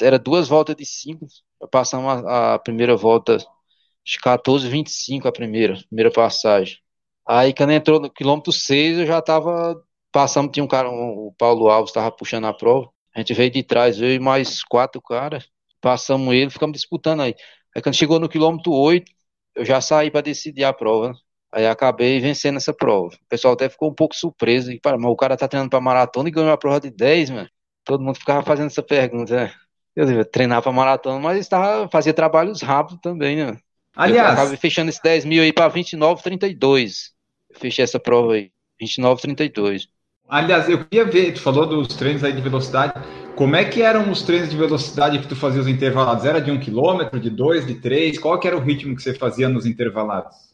Era 0.02 0.18
duas 0.18 0.48
voltas 0.48 0.76
de 0.76 0.86
cinco. 0.86 1.28
Passamos 1.72 2.26
a, 2.26 2.56
a 2.56 2.60
primeira 2.60 2.96
volta 2.98 3.38
de 3.38 4.20
14, 4.20 4.68
25 4.68 5.28
a 5.28 5.32
primeira, 5.32 5.76
primeira 5.88 6.12
passagem. 6.12 6.80
Aí 7.28 7.54
quando 7.54 7.72
entrou 7.74 8.00
no 8.00 8.10
quilômetro 8.12 8.52
6, 8.52 9.00
eu 9.00 9.06
já 9.06 9.22
tava 9.22 9.80
passando, 10.12 10.52
tinha 10.52 10.64
um 10.64 10.68
cara, 10.68 10.90
um, 10.90 11.28
o 11.28 11.36
Paulo 11.38 11.70
Alves 11.70 11.94
tava 11.94 12.12
puxando 12.12 12.46
a 12.46 12.54
prova. 12.54 12.90
A 13.16 13.20
gente 13.20 13.34
veio 13.36 13.52
de 13.52 13.64
trás, 13.64 14.00
e 14.02 14.20
mais 14.20 14.64
quatro 14.64 15.02
caras. 15.02 15.48
Passamos 15.82 16.34
ele, 16.34 16.50
ficamos 16.50 16.74
disputando 16.76 17.22
aí. 17.22 17.36
Aí 17.76 17.82
quando 17.84 17.96
chegou 17.96 18.20
no 18.20 18.30
quilômetro 18.30 18.72
8, 18.74 19.12
eu 19.56 19.64
já 19.66 19.80
saí 19.80 20.10
para 20.12 20.22
decidir 20.22 20.64
a 20.64 20.74
prova. 20.74 21.10
Né? 21.10 21.16
Aí 21.56 21.66
acabei 21.66 22.20
vencendo 22.20 22.58
essa 22.58 22.74
prova. 22.74 23.16
O 23.16 23.30
pessoal 23.30 23.54
até 23.54 23.70
ficou 23.70 23.90
um 23.90 23.94
pouco 23.94 24.14
surpreso. 24.14 24.74
E, 24.74 24.82
mas 24.84 25.06
o 25.06 25.16
cara 25.16 25.38
tá 25.38 25.48
treinando 25.48 25.70
pra 25.70 25.80
maratona 25.80 26.28
e 26.28 26.32
ganhou 26.32 26.52
a 26.52 26.58
prova 26.58 26.82
de 26.82 26.92
10, 26.92 27.30
mano. 27.30 27.50
Todo 27.86 28.04
mundo 28.04 28.20
ficava 28.20 28.44
fazendo 28.44 28.66
essa 28.66 28.84
pergunta, 28.84 29.34
né? 29.34 29.54
Eu 29.96 30.12
ia 30.12 30.26
treinar 30.26 30.62
pra 30.62 30.74
maratona, 30.74 31.18
mas 31.18 31.40
estava, 31.40 31.88
fazia 31.88 32.14
trabalhos 32.14 32.62
rápidos 32.62 33.00
também, 33.02 33.38
né? 33.38 33.58
Aliás. 33.96 34.28
Eu 34.28 34.34
acabei 34.34 34.58
fechando 34.58 34.90
esse 34.90 35.02
10 35.02 35.24
mil 35.24 35.42
aí 35.42 35.54
pra 35.54 35.72
29,32. 35.72 37.12
Eu 37.50 37.58
fechei 37.58 37.86
essa 37.86 38.02
prova 38.02 38.34
aí. 38.34 38.52
29,32. 38.82 39.88
Aliás, 40.28 40.68
eu 40.68 40.84
queria 40.84 41.06
ver, 41.06 41.32
tu 41.32 41.40
falou 41.40 41.66
dos 41.66 41.88
treinos 41.96 42.22
aí 42.22 42.34
de 42.34 42.42
velocidade. 42.42 42.94
Como 43.34 43.56
é 43.56 43.64
que 43.64 43.82
eram 43.82 44.12
os 44.12 44.24
treinos 44.24 44.50
de 44.50 44.58
velocidade 44.58 45.20
que 45.20 45.28
tu 45.30 45.38
fazia 45.38 45.62
os 45.62 45.70
intervalados? 45.70 46.26
Era 46.26 46.42
de 46.42 46.52
um 46.52 46.60
quilômetro, 46.60 47.18
de 47.18 47.30
dois, 47.30 47.66
de 47.66 47.76
três? 47.76 48.20
Qual 48.20 48.38
que 48.38 48.46
era 48.46 48.58
o 48.58 48.62
ritmo 48.62 48.94
que 48.94 49.02
você 49.02 49.14
fazia 49.14 49.48
nos 49.48 49.66
intervalados? 49.66 50.54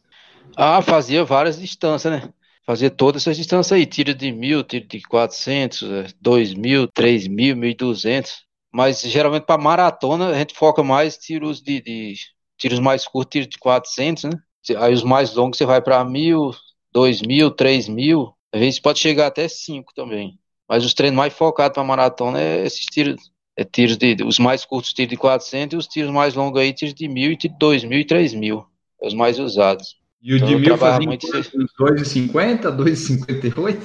Ah, 0.58 0.82
fazia 0.82 1.24
várias 1.24 1.60
distâncias, 1.60 2.12
né? 2.22 2.34
Fazia 2.66 2.90
todas 2.90 3.24
essas 3.24 3.38
distâncias 3.38 3.72
aí, 3.72 3.86
tiro 3.86 4.14
de 4.14 4.32
mil, 4.32 4.64
tiro 4.64 4.88
de 4.88 5.02
400, 5.02 5.84
é, 5.84 6.08
dois 6.22 6.54
mil, 6.54 6.88
três 6.88 7.28
mil, 7.28 7.56
mil 7.56 7.70
e 7.70 7.74
duzentos. 7.76 8.46
Mas 8.72 9.02
geralmente 9.02 9.46
para 9.46 9.62
maratona 9.62 10.30
a 10.30 10.38
gente 10.38 10.54
foca 10.54 10.84
mais 10.84 11.18
tiros 11.18 11.62
de, 11.62 11.82
de 11.82 12.14
tiros 12.58 12.80
mais 12.80 13.06
curtos, 13.08 13.32
tiros 13.32 13.48
de 13.50 13.58
400, 13.58 14.26
né? 14.26 14.32
Aí 14.78 14.94
os 14.94 15.04
mais 15.04 15.34
longos 15.34 15.58
você 15.58 15.66
vai 15.66 15.82
para 15.82 16.04
mil, 16.06 16.52
dois 16.92 17.22
mil, 17.22 17.50
três 17.52 17.88
mil, 17.90 18.34
às 18.54 18.60
vezes 18.60 18.80
pode 18.80 19.00
chegar 19.00 19.28
até 19.28 19.48
cinco 19.48 19.94
também. 19.94 20.38
Mas 20.70 20.86
os 20.86 20.94
treinos 20.94 21.18
mais 21.18 21.34
focados 21.34 21.74
para 21.76 21.84
maratona 21.84 22.40
é 22.40 22.66
esses 22.66 22.86
tiros, 22.86 23.32
é 23.58 23.64
tiros 23.66 23.98
de, 23.98 24.16
os 24.24 24.40
mais 24.40 24.64
curtos, 24.64 24.94
tiros 24.94 25.10
de 25.10 25.18
400 25.18 25.74
e 25.74 25.78
os 25.78 25.88
tiros 25.88 26.12
mais 26.12 26.36
longos 26.36 26.62
aí, 26.62 26.72
tiros 26.74 26.94
de 26.94 27.08
mil, 27.08 27.32
e 27.32 27.38
de 27.38 27.50
dois 27.50 27.84
mil 27.84 28.00
e 28.00 28.06
três 28.06 28.34
mil, 28.34 28.66
é 29.02 29.08
os 29.08 29.14
mais 29.14 29.40
usados. 29.40 30.01
E 30.22 30.34
o 30.34 30.38
então, 30.38 30.48
de 30.48 30.56
mil 30.56 30.78
fazia 30.78 31.08
muito... 31.08 31.28
2,50, 31.28 32.76
2,58? 32.76 33.78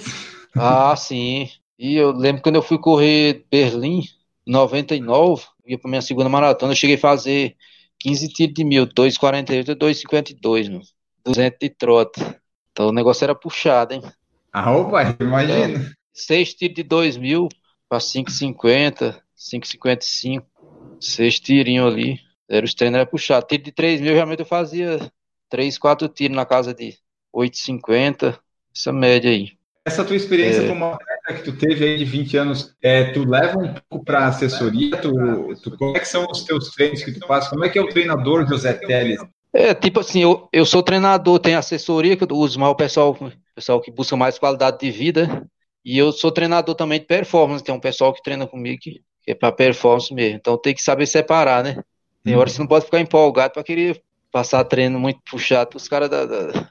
Ah, 0.55 0.95
sim. 0.97 1.49
E 1.79 1.97
eu 1.97 2.13
lembro 2.13 2.43
quando 2.43 2.57
eu 2.57 2.63
fui 2.63 2.79
correr 2.79 3.45
Berlim, 3.51 4.03
99, 4.47 5.45
ia 5.67 5.79
para 5.79 5.91
minha 5.91 6.03
segunda 6.03 6.29
maratona, 6.29 6.73
eu 6.73 6.77
cheguei 6.77 6.97
a 6.97 6.99
fazer 6.99 7.57
15 7.99 8.29
tiros 8.29 8.55
de 8.55 8.65
mil, 8.65 8.87
2,48 8.87 9.69
e 9.69 9.75
2,52, 9.75 10.71
mano. 10.71 10.83
200 11.25 11.59
de 11.59 11.71
trota. 11.71 12.41
Então 12.71 12.89
o 12.89 12.93
negócio 12.93 13.25
era 13.25 13.35
puxado, 13.35 13.95
hein? 13.95 14.03
Ah, 14.53 14.73
opa, 14.73 15.17
imagina. 15.21 15.81
É, 15.81 15.91
6 16.13 16.55
tiros 16.55 16.77
de 16.77 16.83
2 16.83 17.17
mil 17.17 17.49
para 17.89 17.99
5,50, 17.99 19.17
5,55. 19.37 20.45
6 21.01 21.41
tirinhos 21.41 21.93
ali. 21.93 22.21
Era, 22.49 22.65
os 22.65 22.75
treinos 22.75 22.99
eram 22.99 23.11
puxados. 23.11 23.49
Tiro 23.49 23.65
de 23.65 23.73
3 23.73 24.01
mil, 24.01 24.15
realmente 24.15 24.41
eu 24.41 24.47
fazia 24.47 24.99
3, 25.49 25.79
4 25.79 26.09
tiros 26.09 26.37
na 26.37 26.45
casa 26.45 26.75
de 26.75 26.95
8,50. 27.35 28.39
Essa 28.75 28.93
média 28.93 29.31
aí. 29.31 29.53
Essa 29.87 30.05
tua 30.05 30.17
experiência 30.17 30.63
é. 30.63 30.69
como 30.69 30.85
atleta 30.85 31.35
que 31.35 31.43
tu 31.43 31.57
teve 31.57 31.85
aí 31.85 31.97
de 31.97 32.05
20 32.05 32.37
anos, 32.37 32.75
é, 32.83 33.13
tu 33.13 33.25
leva 33.25 33.57
um 33.59 33.73
pouco 33.89 34.05
para 34.05 34.27
assessoria? 34.27 34.97
Tu, 34.97 35.55
tu, 35.63 35.79
como 35.79 35.97
é 35.97 36.01
que 36.01 36.09
são 36.09 36.27
os 36.29 36.43
teus 36.43 36.71
treinos 36.71 37.05
que 37.05 37.13
tu 37.13 37.25
faz? 37.27 37.49
Como 37.49 37.65
é 37.65 37.69
que 37.69 37.79
é 37.79 37.83
o 37.83 37.89
treinador 37.89 38.47
José 38.49 38.73
Teles? 38.73 39.21
É, 39.53 39.73
tipo 39.73 40.01
assim, 40.01 40.23
eu, 40.23 40.49
eu 40.53 40.67
sou 40.67 40.83
treinador, 40.83 41.39
tenho 41.39 41.57
assessoria 41.59 42.17
que 42.17 42.25
eu 42.25 42.37
uso 42.37 42.59
mais 42.59 42.73
o 42.73 42.75
pessoal, 42.75 43.17
pessoal 43.55 43.81
que 43.81 43.91
busca 43.91 44.17
mais 44.17 44.39
qualidade 44.39 44.79
de 44.81 44.91
vida, 44.91 45.49
e 45.85 45.97
eu 45.97 46.13
sou 46.13 46.33
treinador 46.33 46.75
também 46.75 46.99
de 46.99 47.07
performance, 47.07 47.65
tem 47.65 47.75
um 47.75 47.81
pessoal 47.81 48.13
que 48.13 48.23
treina 48.23 48.47
comigo 48.47 48.79
que, 48.81 49.01
que 49.23 49.31
é 49.31 49.35
para 49.35 49.53
performance 49.53 50.13
mesmo, 50.13 50.37
então 50.37 50.59
tem 50.59 50.75
que 50.75 50.83
saber 50.83 51.07
separar, 51.07 51.65
né? 51.65 51.83
Tem 52.23 52.37
hora 52.37 52.47
que 52.47 52.53
você 52.53 52.61
não 52.61 52.67
pode 52.67 52.87
ficar 52.87 53.01
empolgado 53.01 53.55
para 53.55 53.63
querer 53.63 54.03
passar 54.37 54.63
treino 54.65 55.01
muito 55.01 55.19
puxado 55.31 55.79
os 55.79 55.89
caras 55.89 56.11
da, 56.11 56.27
da 56.27 56.69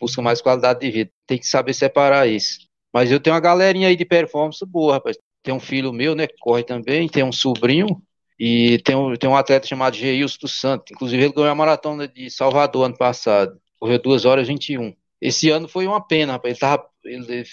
busca 0.00 0.22
mais 0.22 0.40
qualidade 0.40 0.80
de 0.80 0.90
vida. 0.90 1.10
Tem 1.26 1.36
que 1.36 1.46
saber 1.46 1.74
separar 1.74 2.26
isso. 2.26 2.60
Mas 2.94 3.10
eu 3.10 3.20
tenho 3.20 3.34
uma 3.34 3.40
galerinha 3.40 3.88
aí 3.88 3.96
de 3.96 4.06
performance 4.06 4.64
boa, 4.64 4.94
rapaz. 4.94 5.18
Tem 5.42 5.52
um 5.52 5.60
filho 5.60 5.92
meu, 5.92 6.14
né, 6.14 6.26
que 6.26 6.36
corre 6.40 6.62
também, 6.62 7.06
tem 7.06 7.22
um 7.22 7.30
sobrinho, 7.30 8.00
e 8.40 8.78
tem 8.78 8.96
um, 8.96 9.14
tem 9.16 9.28
um 9.28 9.36
atleta 9.36 9.66
chamado 9.66 9.94
Geilson 9.94 10.38
dos 10.40 10.58
Santos. 10.58 10.92
Inclusive, 10.92 11.24
ele 11.24 11.34
ganhou 11.34 11.50
a 11.50 11.54
maratona 11.54 12.08
de 12.08 12.30
Salvador 12.30 12.86
ano 12.86 12.96
passado. 12.96 13.60
Correu 13.78 14.00
2 14.00 14.24
horas 14.24 14.48
e 14.48 14.52
21. 14.52 14.94
Esse 15.20 15.50
ano 15.50 15.68
foi 15.68 15.86
uma 15.86 16.00
pena, 16.00 16.32
rapaz. 16.32 16.52
Ele 16.52 16.60
tava, 16.60 16.86
ele, 17.04 17.44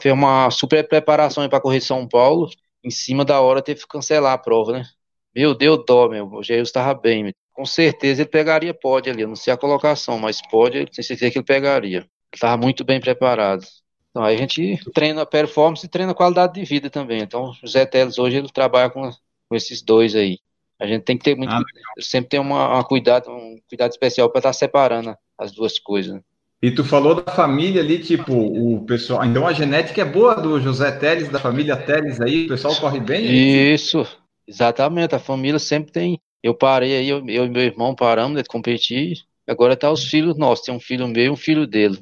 fez 0.00 0.14
uma 0.14 0.50
super 0.50 0.88
preparação 0.88 1.46
para 1.46 1.60
correr 1.60 1.82
São 1.82 2.08
Paulo. 2.08 2.48
Em 2.82 2.90
cima 2.90 3.22
da 3.22 3.38
hora 3.42 3.60
teve 3.60 3.80
que 3.82 3.86
cancelar 3.86 4.32
a 4.32 4.38
prova, 4.38 4.72
né? 4.72 4.84
Meu 5.34 5.54
Deus, 5.54 5.84
dó, 5.86 6.08
meu. 6.08 6.26
O 6.32 6.42
Geilson 6.42 6.62
estava 6.62 6.94
bem. 6.98 7.34
Com 7.58 7.66
certeza 7.66 8.22
ele 8.22 8.28
pegaria 8.28 8.72
pódio 8.72 9.12
ali. 9.12 9.22
Eu 9.22 9.28
não 9.28 9.34
sei 9.34 9.52
a 9.52 9.56
colocação, 9.56 10.16
mas 10.16 10.40
pódio, 10.40 10.88
tenho 10.88 11.04
certeza 11.04 11.32
que 11.32 11.38
ele 11.38 11.44
pegaria. 11.44 11.98
Ele 11.98 12.08
estava 12.32 12.56
muito 12.56 12.84
bem 12.84 13.00
preparado. 13.00 13.64
Então 14.10 14.22
aí 14.22 14.36
a 14.36 14.38
gente 14.38 14.78
treina 14.94 15.26
performance 15.26 15.84
e 15.84 15.88
treina 15.88 16.14
qualidade 16.14 16.54
de 16.54 16.64
vida 16.64 16.88
também. 16.88 17.20
Então 17.20 17.52
o 17.60 17.66
Zé 17.66 17.84
Teles 17.84 18.16
hoje 18.16 18.36
ele 18.36 18.48
trabalha 18.48 18.88
com, 18.88 19.10
com 19.48 19.56
esses 19.56 19.82
dois 19.82 20.14
aí. 20.14 20.38
A 20.80 20.86
gente 20.86 21.02
tem 21.02 21.18
que 21.18 21.24
ter 21.24 21.36
muito, 21.36 21.52
ah, 21.52 21.64
sempre 21.98 22.28
ter 22.28 22.38
uma, 22.38 22.74
uma, 22.74 22.84
cuidado, 22.84 23.28
um 23.28 23.58
cuidado 23.68 23.90
especial 23.90 24.30
para 24.30 24.38
estar 24.38 24.50
tá 24.50 24.52
separando 24.52 25.16
as 25.36 25.50
duas 25.50 25.80
coisas. 25.80 26.14
Né? 26.14 26.20
E 26.62 26.70
tu 26.70 26.84
falou 26.84 27.16
da 27.16 27.32
família 27.32 27.82
ali, 27.82 27.98
tipo, 27.98 28.34
o 28.34 28.84
pessoal. 28.84 29.24
Então 29.24 29.48
a 29.48 29.52
genética 29.52 30.00
é 30.00 30.04
boa 30.04 30.36
do 30.36 30.60
José 30.60 30.92
Teles, 30.92 31.28
da 31.28 31.40
família 31.40 31.76
Teles 31.76 32.20
aí, 32.20 32.44
o 32.44 32.48
pessoal 32.50 32.76
corre 32.76 33.00
bem? 33.00 33.26
Isso, 33.74 34.06
exatamente. 34.46 35.16
A 35.16 35.18
família 35.18 35.58
sempre 35.58 35.90
tem. 35.90 36.20
Eu 36.42 36.54
parei 36.54 36.96
aí, 36.96 37.08
eu, 37.08 37.26
eu 37.28 37.46
e 37.46 37.48
meu 37.48 37.62
irmão 37.62 37.94
paramos 37.94 38.40
de 38.40 38.48
competir. 38.48 39.18
Agora 39.46 39.76
tá 39.76 39.90
os 39.90 40.04
filhos 40.04 40.36
nossos, 40.36 40.64
tem 40.64 40.74
um 40.74 40.80
filho 40.80 41.08
meu 41.08 41.24
e 41.24 41.30
um 41.30 41.36
filho 41.36 41.66
dele 41.66 41.98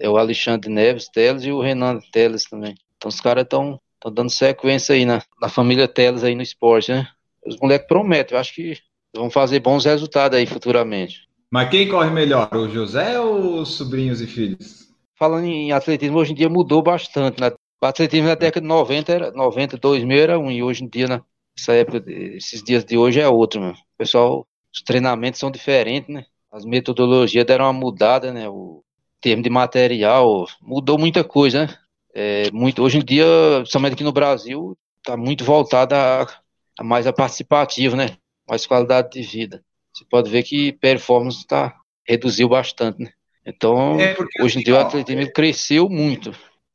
é 0.00 0.08
o 0.08 0.16
Alexandre 0.16 0.70
Neves 0.70 1.08
Teles 1.08 1.44
e 1.44 1.52
o 1.52 1.60
Renan 1.60 2.00
Teles 2.10 2.44
também. 2.44 2.74
Então 2.96 3.10
os 3.10 3.20
caras 3.20 3.44
estão 3.44 3.78
dando 4.12 4.30
sequência 4.30 4.94
aí 4.94 5.04
na, 5.04 5.22
na 5.40 5.48
família 5.48 5.86
Teles 5.86 6.24
aí 6.24 6.34
no 6.34 6.42
esporte, 6.42 6.90
né? 6.90 7.06
Os 7.46 7.56
moleques 7.58 7.86
prometem, 7.86 8.34
eu 8.34 8.40
acho 8.40 8.54
que 8.54 8.76
vão 9.14 9.30
fazer 9.30 9.60
bons 9.60 9.84
resultados 9.84 10.36
aí 10.36 10.46
futuramente. 10.46 11.28
Mas 11.50 11.68
quem 11.68 11.88
corre 11.88 12.10
melhor, 12.10 12.48
o 12.54 12.68
José 12.68 13.20
ou 13.20 13.60
os 13.60 13.74
sobrinhos 13.74 14.20
e 14.20 14.26
filhos? 14.26 14.88
Falando 15.18 15.44
em 15.44 15.72
atletismo, 15.72 16.18
hoje 16.18 16.32
em 16.32 16.34
dia 16.34 16.48
mudou 16.48 16.82
bastante. 16.82 17.40
Né? 17.40 17.50
O 17.82 17.86
atletismo 17.86 18.28
na 18.28 18.34
década 18.34 18.62
de 18.62 18.68
90, 18.68 19.12
era, 19.12 19.30
90 19.32 19.76
2000 19.76 20.18
era 20.18 20.38
um, 20.38 20.50
e 20.50 20.62
hoje 20.62 20.84
em 20.84 20.88
dia, 20.88 21.22
nessa 21.56 21.72
época, 21.74 22.02
esses 22.10 22.62
dias 22.62 22.84
de 22.84 22.96
hoje 22.96 23.20
é 23.20 23.28
outro. 23.28 23.70
O 23.70 23.74
pessoal, 23.98 24.46
os 24.72 24.82
treinamentos 24.82 25.40
são 25.40 25.50
diferentes, 25.50 26.12
né? 26.12 26.24
As 26.50 26.64
metodologias 26.64 27.44
deram 27.44 27.66
uma 27.66 27.72
mudada, 27.72 28.32
né? 28.32 28.48
O, 28.48 28.82
termos 29.20 29.44
de 29.44 29.50
material, 29.50 30.46
mudou 30.60 30.98
muita 30.98 31.22
coisa, 31.22 31.66
né? 31.66 31.78
É, 32.12 32.50
muito, 32.50 32.82
hoje 32.82 32.98
em 32.98 33.04
dia, 33.04 33.24
somente 33.66 33.92
aqui 33.92 34.02
no 34.02 34.12
Brasil, 34.12 34.76
está 34.98 35.16
muito 35.16 35.44
voltada 35.44 35.96
a, 35.96 36.26
a, 36.78 36.84
mais 36.84 37.06
a 37.06 37.12
participativo, 37.12 37.94
né? 37.94 38.16
Mais 38.48 38.66
qualidade 38.66 39.10
de 39.10 39.22
vida. 39.22 39.62
Você 39.92 40.04
pode 40.08 40.30
ver 40.30 40.42
que 40.42 40.72
performance 40.72 41.46
tá, 41.46 41.76
reduziu 42.06 42.48
bastante, 42.48 43.02
né? 43.02 43.12
Então, 43.46 43.98
é 44.00 44.16
hoje 44.40 44.58
em 44.58 44.62
dia 44.62 44.74
o 44.74 44.78
assim, 44.78 45.00
atletismo 45.00 45.32
cresceu 45.32 45.88
muito. 45.88 46.32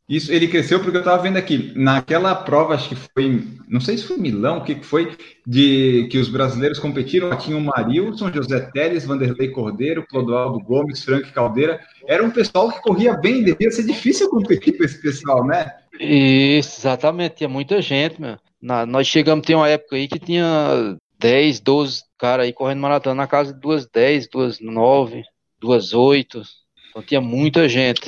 Isso, 0.07 0.31
ele 0.31 0.47
cresceu 0.47 0.79
porque 0.79 0.97
eu 0.97 1.01
estava 1.01 1.23
vendo 1.23 1.37
aqui, 1.37 1.73
naquela 1.75 2.35
prova, 2.35 2.75
acho 2.75 2.89
que 2.89 2.95
foi, 2.95 3.43
não 3.67 3.81
sei 3.81 3.97
se 3.97 4.05
foi 4.05 4.17
Milão, 4.17 4.59
o 4.59 4.63
que, 4.63 4.75
foi, 4.83 5.17
de 5.47 6.07
que 6.11 6.19
os 6.19 6.29
brasileiros 6.29 6.77
competiram, 6.77 7.35
tinha 7.35 7.57
o 7.57 7.61
Marilson, 7.61 8.31
José 8.31 8.59
Teles, 8.71 9.05
Vanderlei 9.05 9.49
Cordeiro, 9.49 10.05
Clodoaldo 10.07 10.59
Gomes, 10.59 11.03
Frank 11.03 11.31
Caldeira, 11.31 11.79
era 12.05 12.23
um 12.23 12.29
pessoal 12.29 12.71
que 12.71 12.83
corria 12.83 13.15
bem, 13.15 13.43
devia 13.43 13.71
ser 13.71 13.83
difícil 13.83 14.29
competir 14.29 14.77
com 14.77 14.83
esse 14.83 15.01
pessoal, 15.01 15.43
né? 15.43 15.73
Isso, 15.99 16.81
exatamente, 16.81 17.37
tinha 17.37 17.49
muita 17.49 17.81
gente, 17.81 18.21
meu. 18.21 18.37
Na, 18.61 18.85
nós 18.85 19.07
chegamos, 19.07 19.45
tem 19.45 19.55
uma 19.55 19.69
época 19.69 19.95
aí 19.95 20.07
que 20.07 20.19
tinha 20.19 20.95
10, 21.17 21.59
12 21.61 22.03
caras 22.19 22.45
aí 22.45 22.53
correndo 22.53 22.81
maratona 22.81 23.15
na 23.15 23.27
casa 23.27 23.51
de 23.51 23.59
duas 23.59 23.87
10, 23.87 24.29
duas 24.29 24.59
9, 24.59 25.23
duas 25.59 25.93
8, 25.93 26.43
então 26.89 27.01
tinha 27.01 27.21
muita 27.21 27.67
gente. 27.67 28.05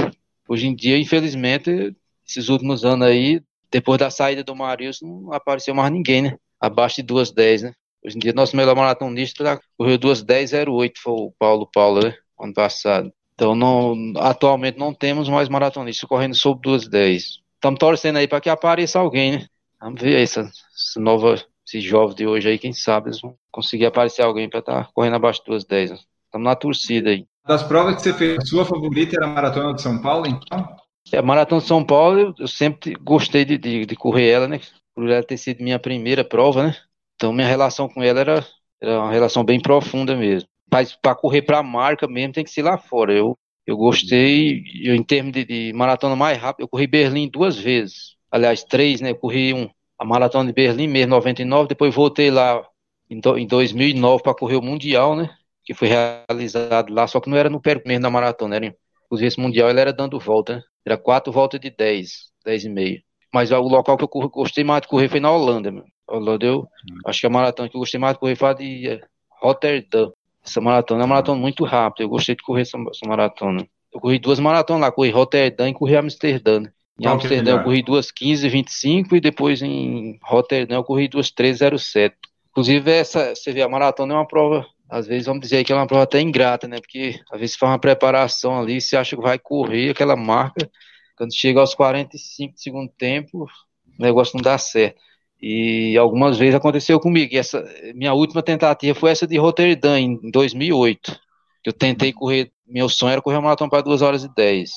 Hoje 0.48 0.68
em 0.68 0.76
dia, 0.76 0.98
infelizmente, 0.98 1.96
esses 2.28 2.50
últimos 2.50 2.86
anos 2.86 3.08
aí, 3.08 3.42
depois 3.72 4.00
da 4.00 4.10
saída 4.10 4.44
do 4.44 4.56
Marius, 4.56 5.02
não 5.02 5.34
apareceu 5.34 5.76
mais 5.76 5.92
ninguém, 5.92 6.22
né? 6.22 6.38
Abaixo 6.60 7.02
de 7.02 7.14
2,10, 7.14 7.64
né? 7.64 7.74
Hoje 8.06 8.16
em 8.16 8.20
dia, 8.20 8.34
nosso 8.34 8.56
melhor 8.56 8.76
maratonista 8.76 9.60
correu 9.78 9.98
2,10,08, 9.98 10.94
foi 10.98 11.14
o 11.14 11.34
Paulo 11.38 11.70
Paulo, 11.74 12.02
né? 12.02 12.16
Ano 12.40 12.54
passado. 12.54 13.12
Então, 13.34 13.56
não, 13.56 14.14
atualmente 14.18 14.80
não 14.80 14.94
temos 14.94 15.30
mais 15.30 15.50
maratonistas 15.50 16.08
correndo 16.08 16.36
sobre 16.36 16.70
2,10. 16.70 17.42
Estamos 17.56 17.80
torcendo 17.80 18.18
aí 18.18 18.28
para 18.28 18.42
que 18.42 18.50
apareça 18.50 19.00
alguém, 19.00 19.34
né? 19.34 19.48
Vamos 19.80 20.02
ver 20.02 20.22
essa, 20.22 20.42
essa 20.42 21.00
nova, 21.00 21.36
esses 21.66 21.84
jovens 21.84 22.16
de 22.16 22.26
hoje 22.26 22.50
aí, 22.50 22.58
quem 22.58 22.74
sabe 22.74 23.10
eles 23.10 23.22
vão 23.22 23.38
conseguir 23.52 23.86
aparecer 23.86 24.24
alguém 24.24 24.50
para 24.50 24.60
estar 24.60 24.86
tá 24.86 24.90
correndo 24.94 25.16
abaixo 25.16 25.44
de 25.44 25.52
2,10. 25.52 25.90
Né? 25.92 26.00
Estamos 26.26 26.46
na 26.46 26.56
torcida 26.56 27.10
aí. 27.10 27.28
Das 27.48 27.64
provas 27.64 27.96
que 27.96 28.02
você 28.02 28.14
fez, 28.14 28.38
a 28.38 28.46
sua 28.46 28.66
favorita 28.66 29.16
era 29.16 29.26
a 29.26 29.30
Maratona 29.30 29.74
de 29.74 29.82
São 29.82 30.02
Paulo, 30.02 30.28
então? 30.28 30.76
É, 31.12 31.18
a 31.18 31.22
Maratona 31.22 31.62
de 31.62 31.68
São 31.68 31.84
Paulo, 31.84 32.36
eu 32.38 32.48
sempre 32.48 32.94
gostei 32.96 33.46
de, 33.46 33.58
de, 33.58 33.86
de, 33.86 33.96
correr 33.96 34.30
ela, 34.30 34.48
né? 34.48 34.60
Por 34.94 35.10
ela 35.10 35.24
ter 35.24 35.38
sido 35.38 35.64
minha 35.64 35.80
primeira 35.80 36.26
prova, 36.26 36.68
né? 36.68 36.76
Então 37.16 37.32
minha 37.32 37.48
relação 37.48 37.88
com 37.88 38.04
ela 38.04 38.20
era, 38.20 38.46
era 38.82 39.00
uma 39.00 39.12
relação 39.12 39.44
bem 39.44 39.62
profunda 39.62 40.16
mesmo. 40.16 40.50
Mas 40.70 40.94
para 40.94 41.16
correr 41.16 41.42
para 41.42 41.60
a 41.60 41.64
marca 41.64 42.08
mesmo 42.08 42.34
tem 42.34 42.44
que 42.44 42.52
ser 42.52 42.64
lá 42.64 42.78
fora. 42.78 43.14
Eu, 43.14 43.38
eu 43.66 43.78
gostei, 43.78 44.64
eu, 44.84 44.94
em 44.94 45.04
termos 45.04 45.32
de, 45.32 45.46
de 45.46 45.74
maratona 45.74 46.16
mais 46.16 46.38
rápida, 46.38 46.64
eu 46.64 46.68
corri 46.68 46.86
Berlim 46.86 47.30
duas 47.30 47.58
vezes. 47.58 48.18
Aliás, 48.30 48.64
três, 48.66 49.00
né? 49.00 49.12
Eu 49.12 49.16
corri 49.16 49.54
um, 49.54 49.70
a 49.98 50.04
maratona 50.04 50.48
de 50.48 50.54
Berlim 50.54 50.88
mesmo, 50.88 51.12
99, 51.12 51.70
depois 51.70 51.96
voltei 51.96 52.30
lá 52.30 52.62
em, 53.10 53.20
do, 53.22 53.38
em 53.38 53.48
2009 53.48 54.22
para 54.22 54.36
correr 54.36 54.58
o 54.58 54.62
Mundial, 54.62 55.16
né? 55.16 55.30
Que 55.68 55.74
foi 55.74 55.90
realizado 55.90 56.94
lá, 56.94 57.06
só 57.08 57.20
que 57.20 57.30
não 57.30 57.36
era 57.36 57.50
no 57.50 57.60
percurso 57.60 58.00
da 58.00 58.10
maratona, 58.10 58.56
era, 58.56 58.74
inclusive 59.06 59.28
esse 59.28 59.40
mundial 59.40 59.70
ele 59.70 59.82
era 59.82 59.92
dando 59.92 60.18
volta, 60.18 60.56
né? 60.56 60.64
era 60.86 60.98
quatro 60.98 61.30
voltas 61.30 61.60
de 61.60 61.70
10, 61.70 62.10
10 62.46 62.64
e 62.64 62.70
meio. 62.70 63.02
Mas 63.34 63.52
o 63.52 63.60
local 63.60 63.98
que 63.98 64.04
eu 64.06 64.30
gostei 64.30 64.64
mais 64.64 64.82
de 64.82 64.88
correr 64.88 65.10
foi 65.10 65.20
na 65.20 65.30
Holanda, 65.30 65.70
meu. 65.70 65.84
Holanda 66.08 66.46
eu 66.46 66.60
hum. 66.60 67.00
acho 67.06 67.20
que 67.20 67.28
a 67.28 67.30
maratona 67.30 67.68
que 67.68 67.76
eu 67.76 67.82
gostei 67.82 68.00
mais 68.00 68.14
de 68.14 68.20
correr 68.22 68.38
foi 68.38 68.48
a 68.48 68.54
de 68.54 68.88
eh, 68.88 69.02
Rotterdam. 69.42 70.14
Essa 70.42 70.62
maratona 70.62 71.02
é 71.02 71.04
uma 71.04 71.16
maratona 71.16 71.38
muito 71.38 71.66
rápida, 71.66 72.06
eu 72.06 72.10
gostei 72.10 72.34
de 72.34 72.44
correr 72.44 72.62
essa, 72.62 72.78
essa 72.78 73.06
maratona. 73.06 73.68
Eu 73.94 74.00
corri 74.00 74.20
duas 74.20 74.40
maratonas 74.40 74.84
lá, 74.84 74.92
corri 74.92 75.10
Rotterdam 75.10 75.68
e 75.68 75.74
corri 75.74 75.98
Amsterdã. 75.98 76.62
Né? 76.62 76.72
Em 76.98 77.04
Qual 77.04 77.12
é 77.12 77.16
Amsterdã 77.16 77.58
eu 77.58 77.64
corri 77.64 77.84
2:15 77.84 78.48
25 78.48 79.18
e 79.18 79.20
depois 79.20 79.62
em 79.62 80.18
Rotterdam 80.24 80.78
eu 80.78 80.84
corri 80.86 81.10
2:307. 81.10 82.16
Inclusive 82.52 82.90
essa, 82.90 83.36
você 83.36 83.52
vê 83.52 83.62
a 83.62 83.68
maratona 83.68 84.14
é 84.14 84.18
uma 84.18 84.26
prova, 84.26 84.66
às 84.90 85.08
vezes 85.08 85.26
vamos 85.26 85.42
dizer 85.42 85.64
que 85.64 85.72
é 85.72 85.76
uma 85.76 85.88
prova 85.88 86.04
até 86.04 86.22
ingrata, 86.22 86.68
né? 86.68 86.80
Porque 86.80 87.20
às 87.32 87.40
vezes 87.40 87.56
faz 87.56 87.72
uma 87.72 87.80
preparação 87.80 88.60
ali, 88.60 88.80
você 88.80 88.96
acha 88.96 89.16
que 89.16 89.22
vai 89.22 89.38
correr 89.38 89.90
aquela 89.92 90.16
marca, 90.16 90.70
quando 91.18 91.36
chega 91.36 91.60
aos 91.60 91.74
45 91.74 92.54
do 92.54 92.60
segundo 92.60 92.92
tempo, 92.98 93.44
o 93.44 94.04
negócio 94.04 94.36
não 94.36 94.42
dá 94.42 94.58
certo. 94.58 95.02
E 95.42 95.98
algumas 95.98 96.38
vezes 96.38 96.56
aconteceu 96.56 97.00
comigo. 97.00 97.34
E 97.34 97.38
essa 97.38 97.64
minha 97.94 98.14
última 98.14 98.42
tentativa 98.42 98.98
foi 98.98 99.12
essa 99.12 99.28
de 99.28 99.38
Rotterdam 99.38 99.98
em 99.98 100.32
2008. 100.32 101.20
Eu 101.66 101.74
tentei 101.74 102.14
correr, 102.14 102.52
meu 102.66 102.88
sonho 102.88 103.12
era 103.12 103.22
correr 103.22 103.36
uma 103.36 103.44
maratona 103.44 103.70
para 103.70 103.82
2 103.82 104.02
horas 104.02 104.24
e 104.24 104.34
10. 104.34 104.72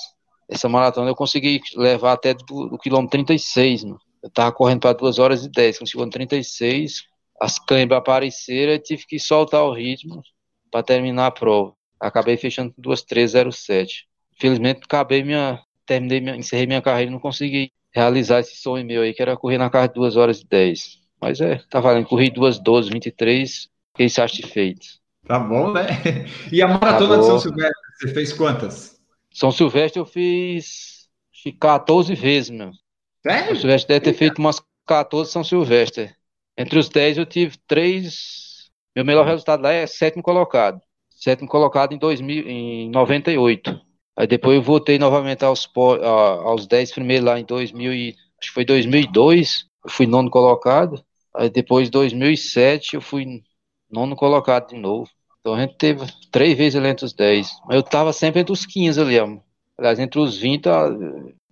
Essa 0.51 0.69
maratona 0.69 1.11
eu 1.11 1.15
consegui 1.15 1.61
levar 1.77 2.13
até 2.13 2.35
do, 2.35 2.69
do 2.69 2.79
quilômetro 2.79 3.13
36, 3.13 3.85
mano. 3.85 4.01
Eu 4.23 4.31
tava 4.31 4.53
correndo 4.53 4.81
para 4.81 4.93
2 4.93 5.19
horas 5.19 5.45
e 5.45 5.51
10, 5.51 5.79
quando 5.79 5.89
chegou 5.89 6.05
no 6.05 6.13
36, 6.13 7.05
as 7.41 7.59
câimbras 7.59 7.99
apareceram 7.99 8.75
e 8.75 8.79
tive 8.79 9.07
que 9.07 9.19
soltar 9.19 9.65
o 9.65 9.73
ritmo 9.73 10.23
para 10.71 10.83
terminar 10.83 11.27
a 11.27 11.31
prova. 11.31 11.75
Acabei 11.99 12.37
fechando 12.37 12.73
com 12.75 12.83
2:3:07. 12.83 14.07
Infelizmente, 14.37 14.83
acabei 14.85 15.25
minha 15.25 15.61
terminei 15.87 16.21
minha, 16.21 16.37
encerrei 16.37 16.67
minha 16.67 16.81
carreira 16.81 17.11
e 17.11 17.13
não 17.13 17.19
consegui 17.19 17.73
realizar 17.93 18.39
esse 18.39 18.57
sonho 18.57 18.87
meu 18.87 19.03
aí, 19.03 19.13
que 19.13 19.21
era 19.21 19.37
correr 19.37 19.59
na 19.59 19.69
casa 19.69 19.89
de 19.89 19.95
2 19.95 20.17
horas 20.17 20.41
e 20.41 20.47
10. 20.47 21.01
Mas 21.21 21.41
é, 21.41 21.61
tá 21.69 21.81
valendo, 21.81 22.07
corri 22.07 22.31
2 22.31 22.61
12 22.61 22.91
23, 22.91 23.69
fiquei 23.93 24.09
satisfeito. 24.09 24.87
Tá 25.27 25.39
bom, 25.39 25.73
né? 25.73 25.89
E 26.53 26.63
a 26.63 26.69
maratona 26.69 27.17
tá 27.17 27.21
de 27.21 27.27
São 27.27 27.39
Silvestre, 27.41 27.75
você 27.99 28.15
fez 28.15 28.33
quantas? 28.33 29.01
São 29.33 29.51
Silvestre 29.51 30.01
eu 30.01 30.07
fiz 30.07 31.09
14 31.61 32.15
vezes, 32.15 32.51
meu. 32.51 32.71
Sério? 33.23 33.49
São 33.49 33.57
Silvestre 33.57 33.89
deve 33.89 34.05
ter 34.05 34.15
feito 34.15 34.39
umas 34.39 34.63
14 34.87 35.31
São 35.31 35.43
Silvestre. 35.43 36.15
Entre 36.61 36.79
os 36.79 36.91
10 36.91 37.17
eu 37.17 37.25
tive 37.25 37.57
3. 37.67 38.69
Meu 38.95 39.03
melhor 39.03 39.25
resultado 39.25 39.63
lá 39.63 39.73
é 39.73 39.87
sétimo 39.87 40.23
colocado. 40.23 40.79
Sétimo 41.09 41.49
colocado 41.49 41.95
em, 41.95 41.99
2000, 41.99 42.47
em 42.47 42.91
98. 42.91 43.81
Aí 44.15 44.27
depois 44.27 44.57
eu 44.57 44.63
voltei 44.63 44.99
novamente 44.99 45.43
aos, 45.43 45.67
aos 46.45 46.67
10 46.67 46.93
primeiros 46.93 47.25
lá 47.25 47.41
em 47.41 47.47
2000 47.47 47.95
e, 47.95 48.15
acho 48.39 48.51
que 48.51 48.55
foi 48.55 48.67
2002. 48.67 49.65
Eu 49.83 49.91
fui 49.91 50.07
nono 50.07 50.29
colocado. 50.29 51.03
Aí 51.35 51.49
depois 51.49 51.89
2007 51.89 52.97
eu 52.97 53.01
fui 53.01 53.43
nono 53.91 54.15
colocado 54.15 54.69
de 54.69 54.77
novo. 54.77 55.09
Então 55.41 55.55
a 55.55 55.61
gente 55.63 55.79
teve 55.79 56.05
três 56.31 56.59
vezes 56.59 56.77
ali 56.77 56.89
entre 56.89 57.07
os 57.07 57.15
10. 57.15 57.49
Mas 57.65 57.77
eu 57.77 57.83
tava 57.83 58.13
sempre 58.13 58.43
entre 58.43 58.53
os 58.53 58.67
15 58.67 59.01
ali, 59.01 59.19
ó. 59.19 59.39
Aliás, 59.79 59.99
entre 59.99 60.21
os 60.21 60.37
20, 60.37 60.69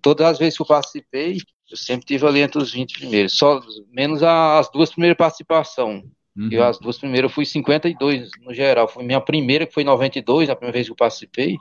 todas 0.02 0.26
as 0.26 0.38
vezes 0.38 0.58
que 0.58 0.62
eu 0.62 0.66
participei, 0.66 1.38
eu 1.70 1.76
sempre 1.76 2.06
tive 2.06 2.26
ali 2.26 2.40
entre 2.40 2.58
os 2.58 2.72
20 2.72 2.98
primeiros. 2.98 3.36
Só 3.36 3.60
menos 3.90 4.22
as 4.22 4.70
duas 4.70 4.90
primeiras 4.90 5.16
participações. 5.16 6.04
Uhum. 6.36 6.48
Eu, 6.50 6.62
as 6.62 6.78
duas 6.78 6.98
primeiras 6.98 7.30
eu 7.30 7.34
fui 7.34 7.44
52 7.44 8.30
no 8.44 8.54
geral. 8.54 8.88
Foi 8.88 9.04
minha 9.04 9.20
primeira, 9.20 9.66
que 9.66 9.74
foi 9.74 9.84
92, 9.84 10.48
a 10.48 10.56
primeira 10.56 10.74
vez 10.74 10.86
que 10.86 10.92
eu 10.92 10.96
participei. 10.96 11.56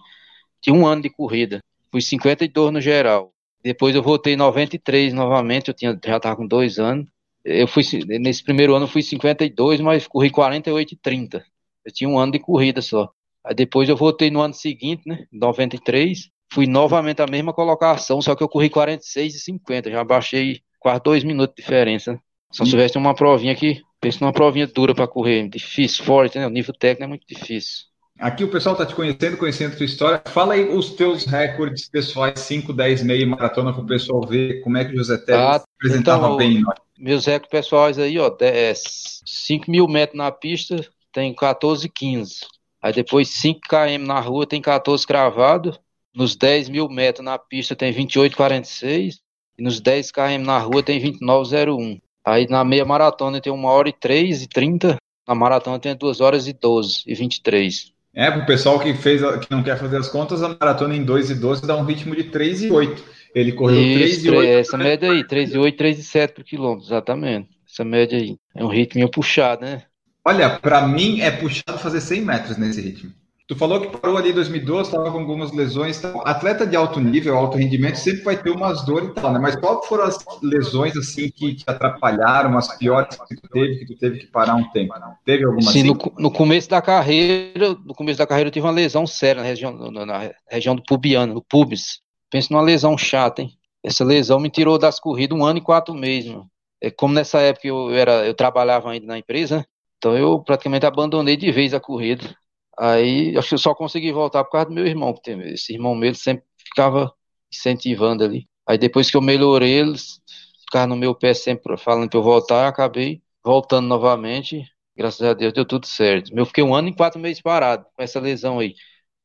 Tinha 0.61 0.75
um 0.75 0.85
ano 0.85 1.01
de 1.01 1.09
corrida. 1.09 1.63
Fui 1.91 2.01
52 2.01 2.71
no 2.71 2.81
geral. 2.81 3.33
Depois 3.63 3.95
eu 3.95 4.03
voltei 4.03 4.35
93 4.35 5.13
novamente, 5.13 5.67
eu 5.67 5.73
tinha, 5.73 5.99
já 6.05 6.17
estava 6.17 6.35
com 6.35 6.47
dois 6.47 6.79
anos. 6.79 7.07
Eu 7.43 7.67
fui, 7.67 7.83
nesse 8.19 8.43
primeiro 8.43 8.75
ano 8.75 8.85
eu 8.85 8.89
fui 8.89 9.01
52, 9.01 9.81
mas 9.81 10.07
corri 10.07 10.29
48 10.29 10.93
e 10.93 10.97
30. 10.97 11.45
Eu 11.83 11.91
tinha 11.91 12.09
um 12.09 12.19
ano 12.19 12.31
de 12.31 12.39
corrida 12.39 12.81
só. 12.81 13.09
Aí 13.43 13.55
depois 13.55 13.89
eu 13.89 13.95
voltei 13.95 14.29
no 14.29 14.41
ano 14.41 14.53
seguinte, 14.53 15.03
né? 15.05 15.25
93. 15.31 16.29
Fui 16.57 16.65
novamente 16.65 17.21
a 17.21 17.27
mesma 17.27 17.53
colocação, 17.53 18.19
só 18.19 18.33
que 18.33 18.41
eu 18.41 18.49
corri 18.49 18.67
46 18.67 19.35
e 19.35 19.39
50. 19.41 19.91
Já 19.91 20.03
baixei 20.03 20.61
quase 20.79 21.03
dois 21.03 21.23
minutos 21.23 21.55
de 21.55 21.61
diferença. 21.61 22.19
Só 22.51 22.65
se 22.65 22.71
tivesse 22.71 22.97
uma 22.97 23.13
provinha 23.13 23.53
aqui, 23.53 23.83
penso 24.01 24.21
numa 24.21 24.33
provinha 24.33 24.65
dura 24.65 24.95
para 24.95 25.07
correr, 25.07 25.47
difícil, 25.47 26.03
forte, 26.03 26.39
né? 26.39 26.47
O 26.47 26.49
nível 26.49 26.73
técnico 26.73 27.03
é 27.03 27.07
muito 27.07 27.27
difícil. 27.27 27.85
Aqui 28.17 28.43
o 28.43 28.47
pessoal 28.47 28.73
está 28.73 28.87
te 28.87 28.95
conhecendo, 28.95 29.37
conhecendo 29.37 29.73
a 29.73 29.77
tua 29.77 29.85
história. 29.85 30.23
Fala 30.29 30.55
aí 30.55 30.67
os 30.67 30.89
teus 30.95 31.25
recordes 31.25 31.87
pessoais, 31.87 32.39
5, 32.39 32.73
10, 32.73 33.03
meio 33.03 33.27
maratona, 33.27 33.71
para 33.71 33.83
o 33.83 33.85
pessoal 33.85 34.25
ver 34.25 34.59
como 34.61 34.79
é 34.79 34.85
que 34.85 34.95
o 34.95 34.97
José 34.97 35.15
Teles 35.19 35.39
ah, 35.39 35.63
apresentava 35.75 36.25
então, 36.25 36.37
bem. 36.37 36.63
Meus 36.97 37.27
recordes 37.27 37.51
pessoais 37.51 37.99
aí, 37.99 38.17
ó, 38.17 38.35
5 38.73 39.69
mil 39.69 39.87
metros 39.87 40.17
na 40.17 40.31
pista, 40.31 40.83
tem 41.13 41.35
14, 41.35 41.87
15. 41.87 42.47
Aí 42.81 42.93
depois 42.93 43.29
5 43.29 43.59
km 43.59 44.07
na 44.07 44.19
rua 44.19 44.47
tem 44.47 44.59
14 44.59 45.05
cravado. 45.05 45.77
Nos 46.17 46.35
10 46.35 46.69
mil 46.69 46.89
metros 46.89 47.23
na 47.23 47.37
pista 47.37 47.75
tem 47.75 47.91
28, 47.91 48.35
46. 48.35 49.19
E 49.59 49.63
nos 49.63 49.79
10 49.79 50.11
km 50.11 50.43
na 50.43 50.57
rua 50.57 50.81
tem 50.81 50.99
29,01. 50.99 52.01
Aí 52.25 52.47
na 52.49 52.63
meia 52.63 52.83
maratona 52.83 53.39
tem 53.39 53.53
1 53.53 53.65
hora 53.65 53.87
e 53.87 53.93
3 53.93 54.41
e 54.41 54.47
30. 54.47 54.97
Na 55.27 55.35
maratona 55.35 55.77
tem 55.77 55.95
2 55.95 56.19
horas 56.19 56.47
e 56.47 56.53
12 56.53 57.03
e 57.05 57.13
23. 57.13 57.93
É, 58.15 58.31
para 58.31 58.41
o 58.41 58.45
pessoal 58.47 58.79
que, 58.79 58.95
fez, 58.95 59.21
que 59.21 59.51
não 59.51 59.61
quer 59.61 59.77
fazer 59.77 59.97
as 59.97 60.09
contas, 60.09 60.41
a 60.41 60.49
maratona 60.49 60.95
em 60.95 61.03
2 61.03 61.29
e 61.29 61.35
12 61.35 61.67
dá 61.67 61.77
um 61.77 61.85
ritmo 61.85 62.15
de 62.15 62.23
3 62.23 62.63
e 62.63 62.71
8. 62.71 63.03
Ele 63.35 63.51
correu 63.51 63.79
Isso, 63.79 64.23
3 64.23 64.25
e 64.25 64.29
8. 64.31 64.49
Essa 64.53 64.77
média 64.77 65.11
aí, 65.11 65.23
3 65.23 65.53
e 65.53 65.57
8, 65.59 65.77
3 65.77 65.99
e 65.99 66.03
7 66.03 66.33
por 66.33 66.43
quilômetro, 66.43 66.87
exatamente. 66.87 67.49
Essa 67.71 67.85
média 67.85 68.17
aí. 68.17 68.35
É 68.55 68.65
um 68.65 68.69
ritmo 68.69 69.07
puxado, 69.11 69.63
né? 69.63 69.83
Olha, 70.25 70.49
para 70.49 70.87
mim 70.87 71.21
é 71.21 71.29
puxado 71.29 71.77
fazer 71.77 72.01
100 72.01 72.21
metros 72.21 72.57
nesse 72.57 72.81
ritmo. 72.81 73.13
Tu 73.47 73.55
falou 73.55 73.79
que 73.79 73.97
parou 73.97 74.17
ali 74.17 74.31
em 74.31 74.33
2012, 74.33 74.89
estava 74.89 75.09
com 75.09 75.19
algumas 75.19 75.53
lesões. 75.53 76.01
Tal. 76.01 76.21
Atleta 76.27 76.67
de 76.67 76.75
alto 76.75 76.99
nível, 76.99 77.37
alto 77.37 77.57
rendimento, 77.57 77.95
sempre 77.95 78.21
vai 78.21 78.35
ter 78.35 78.49
umas 78.49 78.85
dores 78.85 79.09
e 79.09 79.13
tal, 79.13 79.31
né? 79.31 79.39
Mas 79.39 79.55
qual 79.55 79.81
foram 79.83 80.03
as 80.03 80.17
lesões 80.43 80.97
assim 80.97 81.31
que 81.31 81.55
te 81.55 81.63
atrapalharam, 81.65 82.57
as 82.57 82.77
piores 82.77 83.17
que 83.25 83.35
tu 83.37 83.47
teve, 83.47 83.79
que 83.79 83.85
tu 83.85 83.97
teve 83.97 84.19
que 84.19 84.27
parar 84.27 84.55
um 84.55 84.69
tempo? 84.71 84.93
Não? 84.99 85.15
Teve 85.23 85.45
alguma 85.45 85.61
Sim, 85.61 85.79
assim? 85.79 85.87
no, 85.87 86.13
no, 86.19 86.29
começo 86.29 86.69
da 86.69 86.81
carreira, 86.81 87.69
no 87.69 87.95
começo 87.95 88.17
da 88.17 88.27
carreira 88.27 88.49
eu 88.49 88.51
tive 88.51 88.65
uma 88.65 88.73
lesão 88.73 89.07
séria 89.07 89.41
na 89.41 89.47
região, 89.47 89.71
na, 89.91 90.05
na 90.05 90.31
região 90.51 90.75
do 90.75 90.83
pubiano, 90.83 91.35
no 91.35 91.41
pubis. 91.41 92.01
Penso 92.29 92.51
numa 92.51 92.61
lesão 92.61 92.97
chata, 92.97 93.43
hein? 93.43 93.51
Essa 93.81 94.03
lesão 94.03 94.41
me 94.41 94.49
tirou 94.49 94.77
das 94.77 94.99
corridas 94.99 95.39
um 95.39 95.45
ano 95.45 95.59
e 95.59 95.63
quatro 95.63 95.93
meses, 95.93 96.31
mano. 96.31 96.49
É 96.81 96.91
como 96.91 97.13
nessa 97.13 97.39
época 97.39 97.65
eu 97.65 97.91
era, 97.95 98.27
eu 98.27 98.33
trabalhava 98.33 98.91
ainda 98.91 99.07
na 99.07 99.17
empresa, 99.17 99.65
então 99.97 100.17
eu 100.17 100.37
praticamente 100.41 100.85
abandonei 100.85 101.37
de 101.37 101.49
vez 101.49 101.73
a 101.73 101.79
corrida. 101.79 102.35
Aí 102.79 103.35
acho 103.37 103.49
que 103.49 103.53
eu 103.55 103.59
só 103.59 103.73
consegui 103.75 104.11
voltar 104.11 104.43
por 104.43 104.51
causa 104.51 104.67
do 104.67 104.73
meu 104.73 104.85
irmão, 104.85 105.13
esse 105.45 105.73
irmão 105.73 105.95
meu 105.95 106.13
sempre 106.15 106.45
ficava 106.57 107.11
incentivando 107.51 108.23
ali. 108.23 108.47
Aí 108.67 108.77
depois 108.77 109.09
que 109.09 109.17
eu 109.17 109.21
melhorei, 109.21 109.79
eles 109.79 110.21
ficavam 110.65 110.89
no 110.89 110.95
meu 110.97 111.15
pé 111.15 111.33
sempre 111.33 111.77
falando 111.77 112.09
para 112.09 112.19
eu 112.19 112.23
voltar, 112.23 112.67
acabei 112.67 113.21
voltando 113.43 113.87
novamente. 113.87 114.63
Graças 114.95 115.21
a 115.21 115.33
Deus 115.33 115.53
deu 115.53 115.65
tudo 115.65 115.85
certo. 115.87 116.31
Eu 116.35 116.45
fiquei 116.45 116.63
um 116.63 116.73
ano 116.75 116.89
e 116.89 116.95
quatro 116.95 117.19
meses 117.19 117.41
parado 117.41 117.85
com 117.95 118.03
essa 118.03 118.19
lesão 118.19 118.59
aí. 118.59 118.75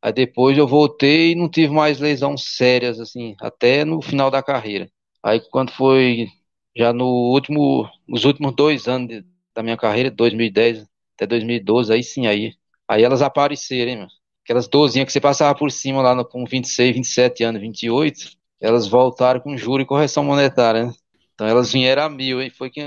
Aí 0.02 0.12
depois 0.12 0.58
eu 0.58 0.66
voltei 0.66 1.32
e 1.32 1.34
não 1.34 1.48
tive 1.48 1.72
mais 1.72 2.00
lesões 2.00 2.42
sérias, 2.56 2.98
assim, 3.00 3.36
até 3.40 3.84
no 3.84 4.02
final 4.02 4.30
da 4.30 4.42
carreira. 4.42 4.90
Aí 5.22 5.40
quando 5.50 5.70
foi 5.72 6.28
já 6.76 6.92
no 6.92 7.06
último, 7.06 7.88
nos 8.08 8.24
últimos 8.24 8.54
dois 8.54 8.88
anos 8.88 9.08
de, 9.08 9.24
da 9.54 9.62
minha 9.62 9.76
carreira, 9.76 10.10
2010 10.10 10.86
até 11.14 11.26
2012, 11.26 11.92
aí 11.92 12.02
sim, 12.02 12.26
aí, 12.26 12.54
aí 12.88 13.02
elas 13.02 13.22
apareceram, 13.22 13.92
hein, 13.92 14.08
Aquelas 14.44 14.66
dozinhas 14.66 15.06
que 15.06 15.12
você 15.12 15.20
passava 15.20 15.56
por 15.56 15.70
cima 15.70 16.02
lá 16.02 16.14
no, 16.14 16.24
com 16.24 16.44
26, 16.44 16.96
27 16.96 17.44
anos, 17.44 17.60
28, 17.60 18.30
elas 18.60 18.88
voltaram 18.88 19.40
com 19.40 19.56
juro 19.56 19.82
e 19.82 19.86
correção 19.86 20.24
monetária, 20.24 20.86
né? 20.86 20.92
Então 21.34 21.46
elas 21.46 21.72
vieram 21.72 22.02
a 22.02 22.08
mil 22.08 22.42
e 22.42 22.50
foi 22.50 22.68
que 22.68 22.80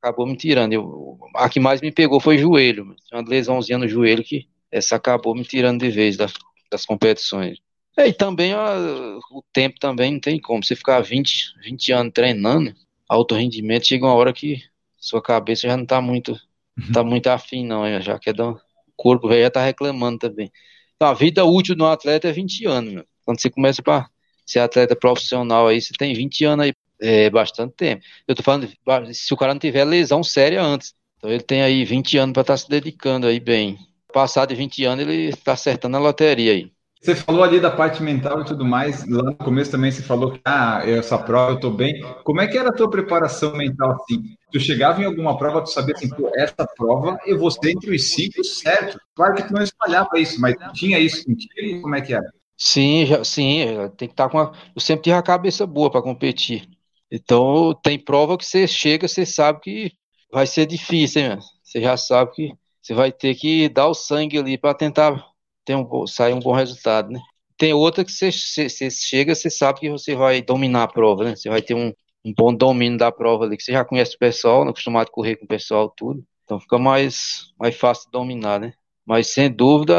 acabou 0.00 0.26
me 0.26 0.36
tirando. 0.36 0.72
Eu, 0.72 1.18
a 1.36 1.48
que 1.48 1.60
mais 1.60 1.80
me 1.80 1.92
pegou 1.92 2.20
foi 2.20 2.38
joelho, 2.38 2.94
uma 3.12 3.22
lesãozinha 3.22 3.78
no 3.78 3.88
joelho 3.88 4.24
que 4.24 4.48
essa 4.70 4.96
acabou 4.96 5.34
me 5.34 5.44
tirando 5.44 5.80
de 5.80 5.90
vez 5.90 6.16
das, 6.16 6.32
das 6.70 6.84
competições. 6.84 7.58
É, 7.96 8.08
e 8.08 8.12
também 8.12 8.54
ó, 8.54 9.18
o 9.30 9.42
tempo 9.52 9.78
também 9.78 10.12
não 10.12 10.20
tem 10.20 10.40
como. 10.40 10.64
Você 10.64 10.74
ficar 10.74 11.00
20, 11.00 11.54
20 11.62 11.92
anos 11.92 12.12
treinando, 12.12 12.74
alto 13.08 13.34
rendimento, 13.34 13.86
chega 13.86 14.04
uma 14.04 14.14
hora 14.14 14.32
que 14.32 14.60
sua 14.96 15.22
cabeça 15.22 15.68
já 15.68 15.76
não 15.76 15.86
tá 15.86 16.00
muito, 16.00 16.32
uhum. 16.32 16.92
tá 16.92 17.04
muito 17.04 17.28
afim, 17.28 17.64
não, 17.64 18.00
já 18.00 18.18
quer 18.18 18.34
dar. 18.34 18.65
Corpo 18.96 19.32
já 19.32 19.50
tá 19.50 19.64
reclamando 19.64 20.18
também. 20.18 20.50
Então, 20.96 21.08
a 21.08 21.14
vida 21.14 21.44
útil 21.44 21.76
do 21.76 21.84
atleta 21.86 22.28
é 22.28 22.32
20 22.32 22.66
anos, 22.66 22.92
meu. 22.92 23.04
Quando 23.24 23.40
você 23.40 23.50
começa 23.50 23.82
para 23.82 24.08
ser 24.46 24.60
atleta 24.60 24.96
profissional 24.96 25.68
aí, 25.68 25.80
você 25.80 25.92
tem 25.98 26.14
20 26.14 26.44
anos 26.44 26.66
aí, 26.66 26.72
é 27.00 27.28
bastante 27.28 27.74
tempo. 27.74 28.02
Eu 28.26 28.34
tô 28.34 28.42
falando, 28.42 28.68
se 29.12 29.34
o 29.34 29.36
cara 29.36 29.52
não 29.52 29.60
tiver 29.60 29.84
lesão 29.84 30.22
séria 30.22 30.62
antes, 30.62 30.94
então 31.18 31.30
ele 31.30 31.42
tem 31.42 31.62
aí 31.62 31.84
20 31.84 32.16
anos 32.18 32.32
para 32.32 32.42
estar 32.42 32.54
tá 32.54 32.58
se 32.58 32.68
dedicando 32.68 33.26
aí 33.26 33.40
bem. 33.40 33.78
Passado 34.12 34.50
de 34.50 34.54
20 34.54 34.84
anos, 34.84 35.06
ele 35.06 35.28
está 35.28 35.52
acertando 35.52 35.96
a 35.96 36.00
loteria 36.00 36.52
aí. 36.52 36.72
Você 37.02 37.14
falou 37.14 37.44
ali 37.44 37.60
da 37.60 37.70
parte 37.70 38.02
mental 38.02 38.40
e 38.40 38.44
tudo 38.44 38.64
mais. 38.64 39.06
Lá 39.08 39.22
no 39.22 39.34
começo 39.36 39.70
também 39.70 39.92
você 39.92 40.02
falou 40.02 40.32
que, 40.32 40.40
ah, 40.44 40.80
essa 40.84 41.18
prova 41.18 41.52
eu 41.52 41.60
tô 41.60 41.70
bem. 41.70 42.00
Como 42.24 42.40
é 42.40 42.46
que 42.46 42.56
era 42.56 42.70
a 42.70 42.72
tua 42.72 42.90
preparação 42.90 43.54
mental 43.54 43.92
assim? 43.92 44.34
Tu 44.56 44.60
chegava 44.60 45.02
em 45.02 45.04
alguma 45.04 45.36
prova, 45.36 45.62
tu 45.62 45.68
sabia 45.68 45.94
assim, 45.94 46.08
pô, 46.08 46.32
essa 46.34 46.66
prova 46.78 47.18
eu 47.26 47.38
vou 47.38 47.50
ser 47.50 47.72
entre 47.72 47.94
os 47.94 48.04
cinco 48.04 48.42
certo. 48.42 48.98
Claro 49.14 49.34
que 49.34 49.46
tu 49.46 49.52
não 49.52 49.62
espalhava 49.62 50.18
isso, 50.18 50.40
mas 50.40 50.54
tinha 50.72 50.98
isso 50.98 51.26
contigo? 51.26 51.82
Como 51.82 51.94
é 51.94 52.00
que 52.00 52.14
era? 52.14 52.24
Sim, 52.56 53.04
já, 53.04 53.22
sim, 53.22 53.66
tem 53.98 54.08
que 54.08 54.14
estar 54.14 54.24
tá 54.24 54.30
com 54.30 54.38
a, 54.38 54.52
eu 54.74 54.80
sempre 54.80 55.02
tive 55.02 55.14
a 55.14 55.22
cabeça 55.22 55.66
boa 55.66 55.90
para 55.90 56.00
competir. 56.00 56.66
Então, 57.10 57.78
tem 57.82 58.02
prova 58.02 58.38
que 58.38 58.46
você 58.46 58.66
chega, 58.66 59.06
você 59.06 59.26
sabe 59.26 59.60
que 59.60 59.92
vai 60.32 60.46
ser 60.46 60.64
difícil, 60.64 61.20
hein, 61.20 61.38
Você 61.62 61.82
já 61.82 61.94
sabe 61.98 62.32
que 62.32 62.52
você 62.80 62.94
vai 62.94 63.12
ter 63.12 63.34
que 63.34 63.68
dar 63.68 63.88
o 63.88 63.94
sangue 63.94 64.38
ali 64.38 64.56
para 64.56 64.72
tentar 64.72 65.22
ter 65.66 65.76
um, 65.76 66.06
sair 66.06 66.32
um 66.32 66.40
bom 66.40 66.54
resultado, 66.54 67.10
né? 67.10 67.20
Tem 67.58 67.74
outra 67.74 68.02
que 68.02 68.10
você, 68.10 68.32
você, 68.32 68.70
você, 68.70 68.90
chega, 68.90 69.34
você 69.34 69.50
sabe 69.50 69.80
que 69.80 69.90
você 69.90 70.14
vai 70.14 70.40
dominar 70.40 70.84
a 70.84 70.88
prova, 70.88 71.24
né? 71.24 71.36
Você 71.36 71.50
vai 71.50 71.60
ter 71.60 71.74
um, 71.74 71.92
um 72.26 72.34
bom 72.34 72.52
domínio 72.52 72.98
da 72.98 73.12
prova 73.12 73.44
ali, 73.44 73.56
que 73.56 73.62
você 73.62 73.70
já 73.70 73.84
conhece 73.84 74.16
o 74.16 74.18
pessoal, 74.18 74.64
né? 74.64 74.70
acostumado 74.70 75.06
a 75.06 75.12
correr 75.12 75.36
com 75.36 75.44
o 75.44 75.48
pessoal, 75.48 75.88
tudo. 75.88 76.24
Então 76.42 76.58
fica 76.58 76.76
mais, 76.76 77.52
mais 77.58 77.76
fácil 77.76 78.06
de 78.06 78.10
dominar, 78.10 78.58
né? 78.58 78.72
Mas 79.06 79.28
sem 79.28 79.48
dúvida, 79.48 79.94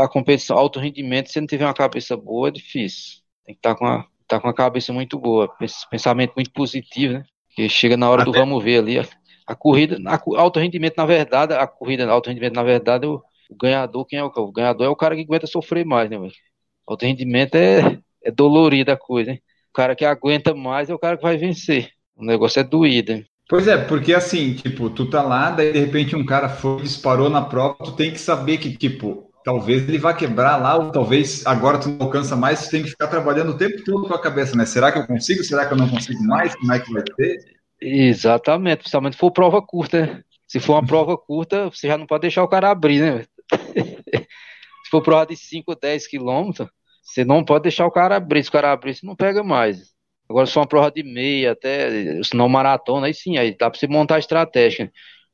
a 0.00 0.08
competição, 0.08 0.56
alto 0.56 0.78
rendimento, 0.78 1.28
se 1.28 1.40
não 1.40 1.46
tiver 1.48 1.64
uma 1.64 1.74
cabeça 1.74 2.16
boa, 2.16 2.48
é 2.48 2.50
difícil. 2.52 3.20
Tem 3.44 3.54
que 3.54 3.58
estar 3.58 3.74
tá 3.74 3.78
com 3.78 3.86
a, 3.86 4.06
tá 4.28 4.40
com 4.40 4.48
a 4.48 4.54
cabeça 4.54 4.92
muito 4.92 5.18
boa, 5.18 5.52
pensamento 5.90 6.34
muito 6.36 6.52
positivo, 6.52 7.14
né? 7.14 7.24
Que 7.50 7.68
chega 7.68 7.96
na 7.96 8.08
hora 8.08 8.22
Até... 8.22 8.30
do 8.30 8.38
vamos 8.38 8.62
ver 8.62 8.78
ali. 8.78 9.00
A, 9.00 9.06
a 9.48 9.56
corrida, 9.56 9.98
a, 10.06 10.40
alto 10.40 10.60
rendimento, 10.60 10.96
na 10.96 11.04
verdade, 11.04 11.52
a 11.52 11.66
corrida 11.66 12.08
alto 12.08 12.28
rendimento, 12.28 12.54
na 12.54 12.62
verdade, 12.62 13.06
o, 13.06 13.20
o 13.50 13.56
ganhador, 13.56 14.06
quem 14.06 14.20
é 14.20 14.24
o, 14.24 14.30
o 14.32 14.52
ganhador 14.52 14.86
é 14.86 14.90
o 14.90 14.96
cara 14.96 15.16
que 15.16 15.22
aguenta 15.22 15.48
sofrer 15.48 15.84
mais, 15.84 16.08
né, 16.08 16.16
velho? 16.16 16.32
Alto 16.86 17.04
rendimento 17.04 17.56
é, 17.56 17.98
é 18.24 18.30
dolorido 18.30 18.92
a 18.92 18.96
coisa, 18.96 19.32
hein? 19.32 19.42
O 19.72 19.74
cara 19.74 19.96
que 19.96 20.04
aguenta 20.04 20.54
mais 20.54 20.90
é 20.90 20.94
o 20.94 20.98
cara 20.98 21.16
que 21.16 21.22
vai 21.22 21.38
vencer. 21.38 21.88
O 22.14 22.22
negócio 22.22 22.60
é 22.60 22.62
doído, 22.62 23.12
hein? 23.12 23.26
Pois 23.48 23.66
é, 23.66 23.78
porque 23.78 24.12
assim, 24.12 24.52
tipo, 24.52 24.90
tu 24.90 25.08
tá 25.08 25.22
lá, 25.22 25.50
daí 25.50 25.72
de 25.72 25.78
repente 25.78 26.14
um 26.14 26.26
cara 26.26 26.50
foi, 26.50 26.82
disparou 26.82 27.30
na 27.30 27.40
prova, 27.40 27.76
tu 27.82 27.92
tem 27.92 28.12
que 28.12 28.18
saber 28.18 28.58
que, 28.58 28.76
tipo, 28.76 29.30
talvez 29.42 29.88
ele 29.88 29.96
vá 29.96 30.12
quebrar 30.12 30.58
lá, 30.58 30.76
ou 30.76 30.92
talvez 30.92 31.46
agora 31.46 31.78
tu 31.78 31.88
não 31.88 32.02
alcança 32.02 32.36
mais, 32.36 32.66
tu 32.66 32.70
tem 32.70 32.82
que 32.82 32.90
ficar 32.90 33.06
trabalhando 33.06 33.52
o 33.52 33.56
tempo 33.56 33.82
todo 33.82 34.06
com 34.06 34.14
a 34.14 34.20
cabeça, 34.20 34.54
né? 34.54 34.66
Será 34.66 34.92
que 34.92 34.98
eu 34.98 35.06
consigo? 35.06 35.42
Será 35.42 35.64
que 35.64 35.72
eu 35.72 35.78
não 35.78 35.88
consigo 35.88 36.22
mais? 36.24 36.54
Como 36.54 36.70
é 36.70 36.78
que 36.78 36.92
vai 36.92 37.02
ser? 37.16 37.38
Exatamente, 37.80 38.80
principalmente 38.80 39.14
se 39.14 39.18
for 39.18 39.30
prova 39.30 39.62
curta. 39.62 40.06
Né? 40.06 40.22
Se 40.46 40.60
for 40.60 40.74
uma 40.74 40.86
prova 40.86 41.16
curta, 41.16 41.70
você 41.70 41.88
já 41.88 41.96
não 41.96 42.06
pode 42.06 42.20
deixar 42.20 42.44
o 42.44 42.48
cara 42.48 42.70
abrir, 42.70 43.00
né? 43.00 43.24
se 44.84 44.90
for 44.90 45.02
prova 45.02 45.26
de 45.26 45.34
5, 45.34 45.74
10 45.74 46.06
quilômetros, 46.06 46.68
você 47.12 47.24
não 47.24 47.44
pode 47.44 47.64
deixar 47.64 47.86
o 47.86 47.90
cara 47.90 48.16
abrir. 48.16 48.42
Se 48.42 48.48
o 48.48 48.52
cara 48.52 48.72
abrir, 48.72 48.94
você 48.94 49.06
não 49.06 49.14
pega 49.14 49.42
mais. 49.44 49.92
Agora, 50.28 50.46
for 50.46 50.60
uma 50.60 50.66
prova 50.66 50.90
de 50.90 51.02
meia, 51.02 51.52
até, 51.52 52.22
se 52.22 52.34
não 52.34 52.48
maratona, 52.48 53.06
aí 53.06 53.14
sim, 53.14 53.36
aí 53.36 53.54
dá 53.56 53.68
pra 53.70 53.78
você 53.78 53.86
montar 53.86 54.18
estratégia. 54.18 54.90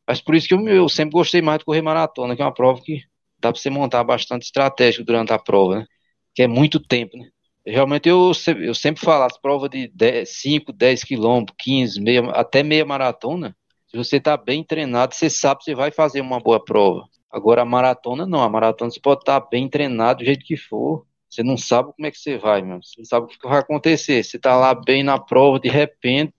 Mas 0.06 0.20
por 0.20 0.34
isso 0.34 0.48
que 0.48 0.54
eu, 0.54 0.68
eu 0.68 0.88
sempre 0.88 1.12
gostei 1.12 1.40
mais 1.40 1.60
de 1.60 1.64
correr 1.64 1.82
maratona, 1.82 2.34
que 2.34 2.42
é 2.42 2.44
uma 2.44 2.52
prova 2.54 2.80
que 2.82 3.02
dá 3.38 3.52
pra 3.52 3.60
você 3.60 3.70
montar 3.70 4.02
bastante 4.02 4.42
estratégia 4.44 5.04
durante 5.04 5.32
a 5.32 5.38
prova, 5.38 5.80
né? 5.80 5.86
Que 6.34 6.42
é 6.42 6.48
muito 6.48 6.80
tempo, 6.80 7.16
né? 7.16 7.28
Realmente 7.64 8.08
eu, 8.08 8.32
eu 8.60 8.74
sempre 8.74 9.04
falo, 9.04 9.24
as 9.24 9.38
provas 9.38 9.70
de 9.70 9.88
10, 9.94 10.28
5, 10.40 10.72
10 10.72 11.04
quilômetros, 11.04 11.56
15, 11.60 12.00
meia, 12.00 12.22
até 12.30 12.62
meia 12.62 12.84
maratona, 12.84 13.54
se 13.86 13.96
você 13.96 14.16
está 14.16 14.36
bem 14.36 14.64
treinado, 14.64 15.14
você 15.14 15.30
sabe 15.30 15.60
que 15.60 15.64
você 15.66 15.74
vai 15.74 15.90
fazer 15.92 16.20
uma 16.22 16.40
boa 16.40 16.64
prova. 16.64 17.04
Agora 17.30 17.62
a 17.62 17.64
maratona 17.64 18.26
não, 18.26 18.42
a 18.42 18.48
maratona 18.48 18.90
você 18.90 19.00
pode 19.00 19.20
estar 19.20 19.40
tá 19.40 19.48
bem 19.48 19.68
treinado 19.68 20.20
do 20.20 20.24
jeito 20.24 20.44
que 20.44 20.56
for, 20.56 21.06
você 21.28 21.42
não 21.42 21.56
sabe 21.56 21.92
como 21.94 22.06
é 22.06 22.10
que 22.10 22.18
você 22.18 22.38
vai, 22.38 22.62
meu. 22.62 22.80
Você 22.82 22.94
não 22.98 23.04
sabe 23.04 23.26
o 23.26 23.28
que 23.28 23.48
vai 23.48 23.58
acontecer. 23.58 24.22
Você 24.24 24.36
está 24.36 24.56
lá 24.56 24.74
bem 24.74 25.02
na 25.02 25.18
prova, 25.18 25.60
de 25.60 25.68
repente, 25.68 26.32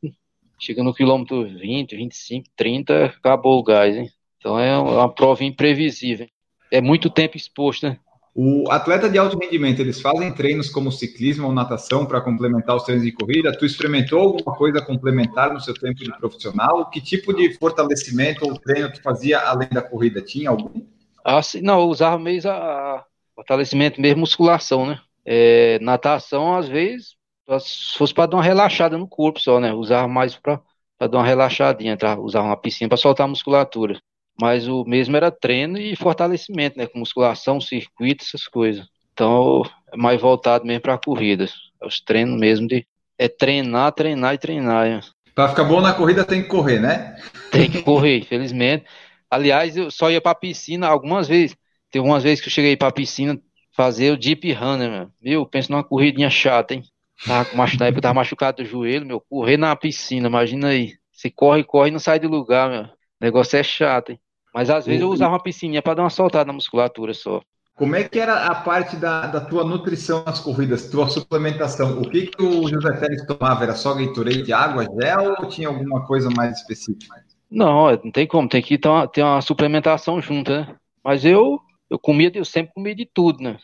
chega 0.59 0.83
no 0.83 0.93
quilômetro 0.93 1.43
20, 1.43 1.95
25, 1.95 2.47
30, 2.55 3.05
acabou 3.05 3.59
o 3.59 3.63
gás, 3.63 3.95
hein? 3.95 4.09
Então 4.37 4.59
é 4.59 4.77
uma 4.77 5.09
prova 5.09 5.43
imprevisível. 5.43 6.27
É 6.71 6.81
muito 6.81 7.09
tempo 7.09 7.37
exposto, 7.37 7.87
né? 7.87 7.99
O 8.33 8.71
atleta 8.71 9.09
de 9.09 9.17
alto 9.17 9.37
rendimento, 9.37 9.81
eles 9.81 9.99
fazem 9.99 10.31
treinos 10.33 10.69
como 10.69 10.91
ciclismo 10.91 11.47
ou 11.47 11.53
natação 11.53 12.05
para 12.05 12.21
complementar 12.21 12.75
os 12.75 12.83
treinos 12.83 13.03
de 13.03 13.11
corrida? 13.11 13.51
Tu 13.51 13.65
experimentou 13.65 14.19
alguma 14.19 14.55
coisa 14.55 14.81
complementar 14.81 15.51
no 15.53 15.59
seu 15.59 15.73
tempo 15.73 15.95
de 15.95 16.17
profissional? 16.17 16.89
Que 16.89 17.01
tipo 17.01 17.33
de 17.33 17.53
fortalecimento 17.57 18.45
ou 18.45 18.57
treino 18.57 18.93
tu 18.93 19.01
fazia 19.01 19.39
além 19.39 19.67
da 19.69 19.81
corrida? 19.81 20.21
Tinha 20.21 20.51
algum? 20.51 20.81
Ah, 21.25 21.41
sim, 21.41 21.61
não, 21.61 21.81
eu 21.81 21.87
usava 21.87 22.17
mesmo 22.17 22.49
a 22.51 23.03
fortalecimento 23.39 24.01
mesmo 24.01 24.19
musculação, 24.19 24.85
né? 24.85 24.99
É, 25.25 25.79
natação, 25.79 26.57
às 26.57 26.67
vezes, 26.67 27.15
se 27.61 27.97
fosse 27.97 28.13
para 28.13 28.25
dar 28.25 28.37
uma 28.37 28.43
relaxada 28.43 28.97
no 28.97 29.07
corpo 29.07 29.39
só, 29.39 29.59
né? 29.59 29.71
Usava 29.73 30.07
mais 30.07 30.35
para 30.35 30.61
dar 30.99 31.17
uma 31.17 31.25
relaxadinha, 31.25 31.95
tá? 31.95 32.19
usar 32.19 32.41
uma 32.41 32.57
piscina 32.57 32.89
para 32.89 32.97
soltar 32.97 33.25
a 33.25 33.29
musculatura. 33.29 33.99
Mas 34.39 34.67
o 34.67 34.83
mesmo 34.83 35.15
era 35.15 35.31
treino 35.31 35.77
e 35.77 35.95
fortalecimento, 35.95 36.77
né? 36.77 36.85
Com 36.85 36.99
musculação, 36.99 37.61
circuito, 37.61 38.25
essas 38.25 38.45
coisas. 38.45 38.85
Então, 39.13 39.63
é 39.91 39.97
mais 39.97 40.19
voltado 40.19 40.65
mesmo 40.65 40.81
para 40.81 40.97
corridas. 40.97 41.53
É 41.81 41.87
os 41.87 42.01
treinos 42.01 42.37
mesmo 42.37 42.67
de. 42.67 42.85
É 43.17 43.27
treinar, 43.27 43.91
treinar 43.91 44.33
e 44.33 44.37
treinar. 44.37 44.85
Né? 44.85 45.01
Para 45.33 45.49
ficar 45.49 45.63
bom 45.65 45.81
na 45.81 45.93
corrida 45.93 46.23
tem 46.25 46.41
que 46.41 46.47
correr, 46.47 46.79
né? 46.79 47.15
Tem 47.51 47.69
que 47.69 47.81
correr, 47.83 48.19
infelizmente. 48.19 48.85
Aliás, 49.29 49.75
eu 49.75 49.91
só 49.91 50.09
ia 50.09 50.21
para 50.21 50.35
piscina 50.35 50.87
algumas 50.87 51.27
vezes. 51.27 51.55
Tem 51.91 52.01
umas 52.01 52.23
vezes 52.23 52.41
que 52.41 52.47
eu 52.47 52.51
cheguei 52.51 52.77
para 52.77 52.91
piscina 52.91 53.39
fazer 53.75 54.11
o 54.11 54.17
deep 54.17 54.51
runner, 54.53 54.89
meu. 54.89 55.09
Viu? 55.21 55.45
Pensa 55.45 55.71
numa 55.71 55.83
corridinha 55.83 56.29
chata, 56.29 56.73
hein? 56.73 56.83
Tava, 57.25 57.49
na 57.77 57.85
época 57.87 58.01
tava 58.01 58.13
machucado 58.13 58.63
do 58.63 58.69
joelho, 58.69 59.05
meu. 59.05 59.21
Correr 59.21 59.57
na 59.57 59.75
piscina, 59.75 60.27
imagina 60.27 60.69
aí. 60.69 60.93
Você 61.11 61.29
corre, 61.29 61.63
corre 61.63 61.89
e 61.89 61.91
não 61.91 61.99
sai 61.99 62.19
do 62.19 62.27
lugar, 62.27 62.69
meu. 62.69 62.83
O 62.83 62.87
negócio 63.21 63.57
é 63.57 63.63
chato, 63.63 64.11
hein? 64.11 64.19
Mas 64.53 64.69
às 64.69 64.85
vezes 64.85 65.01
eu 65.01 65.09
usava 65.09 65.33
uma 65.33 65.43
piscininha 65.43 65.81
para 65.81 65.95
dar 65.95 66.03
uma 66.03 66.09
soltada 66.09 66.45
na 66.45 66.53
musculatura 66.53 67.13
só. 67.13 67.41
Como 67.75 67.95
é 67.95 68.03
que 68.03 68.19
era 68.19 68.47
a 68.47 68.55
parte 68.55 68.97
da, 68.97 69.27
da 69.27 69.39
tua 69.39 69.63
nutrição 69.63 70.21
nas 70.25 70.39
corridas, 70.39 70.89
tua 70.89 71.07
suplementação? 71.07 72.01
O 72.01 72.09
que, 72.09 72.27
que 72.27 72.43
o 72.43 72.67
José 72.67 72.93
Félix 72.97 73.25
tomava? 73.25 73.63
Era 73.63 73.73
só 73.73 73.93
Gatorade, 73.93 74.51
água, 74.51 74.85
gel 75.01 75.35
ou 75.39 75.47
tinha 75.47 75.69
alguma 75.69 76.05
coisa 76.05 76.29
mais 76.29 76.57
específica? 76.57 77.15
Não, 77.49 77.89
não 78.03 78.11
tem 78.11 78.27
como, 78.27 78.49
tem 78.49 78.61
que 78.61 78.77
ter 78.77 78.89
uma, 78.89 79.07
ter 79.07 79.23
uma 79.23 79.41
suplementação 79.41 80.21
junto, 80.21 80.51
né? 80.51 80.75
Mas 81.01 81.23
eu, 81.23 81.61
eu 81.89 81.99
comia, 81.99 82.31
eu 82.33 82.45
sempre 82.45 82.73
comia 82.73 82.95
de 82.95 83.05
tudo, 83.05 83.43
né? 83.43 83.57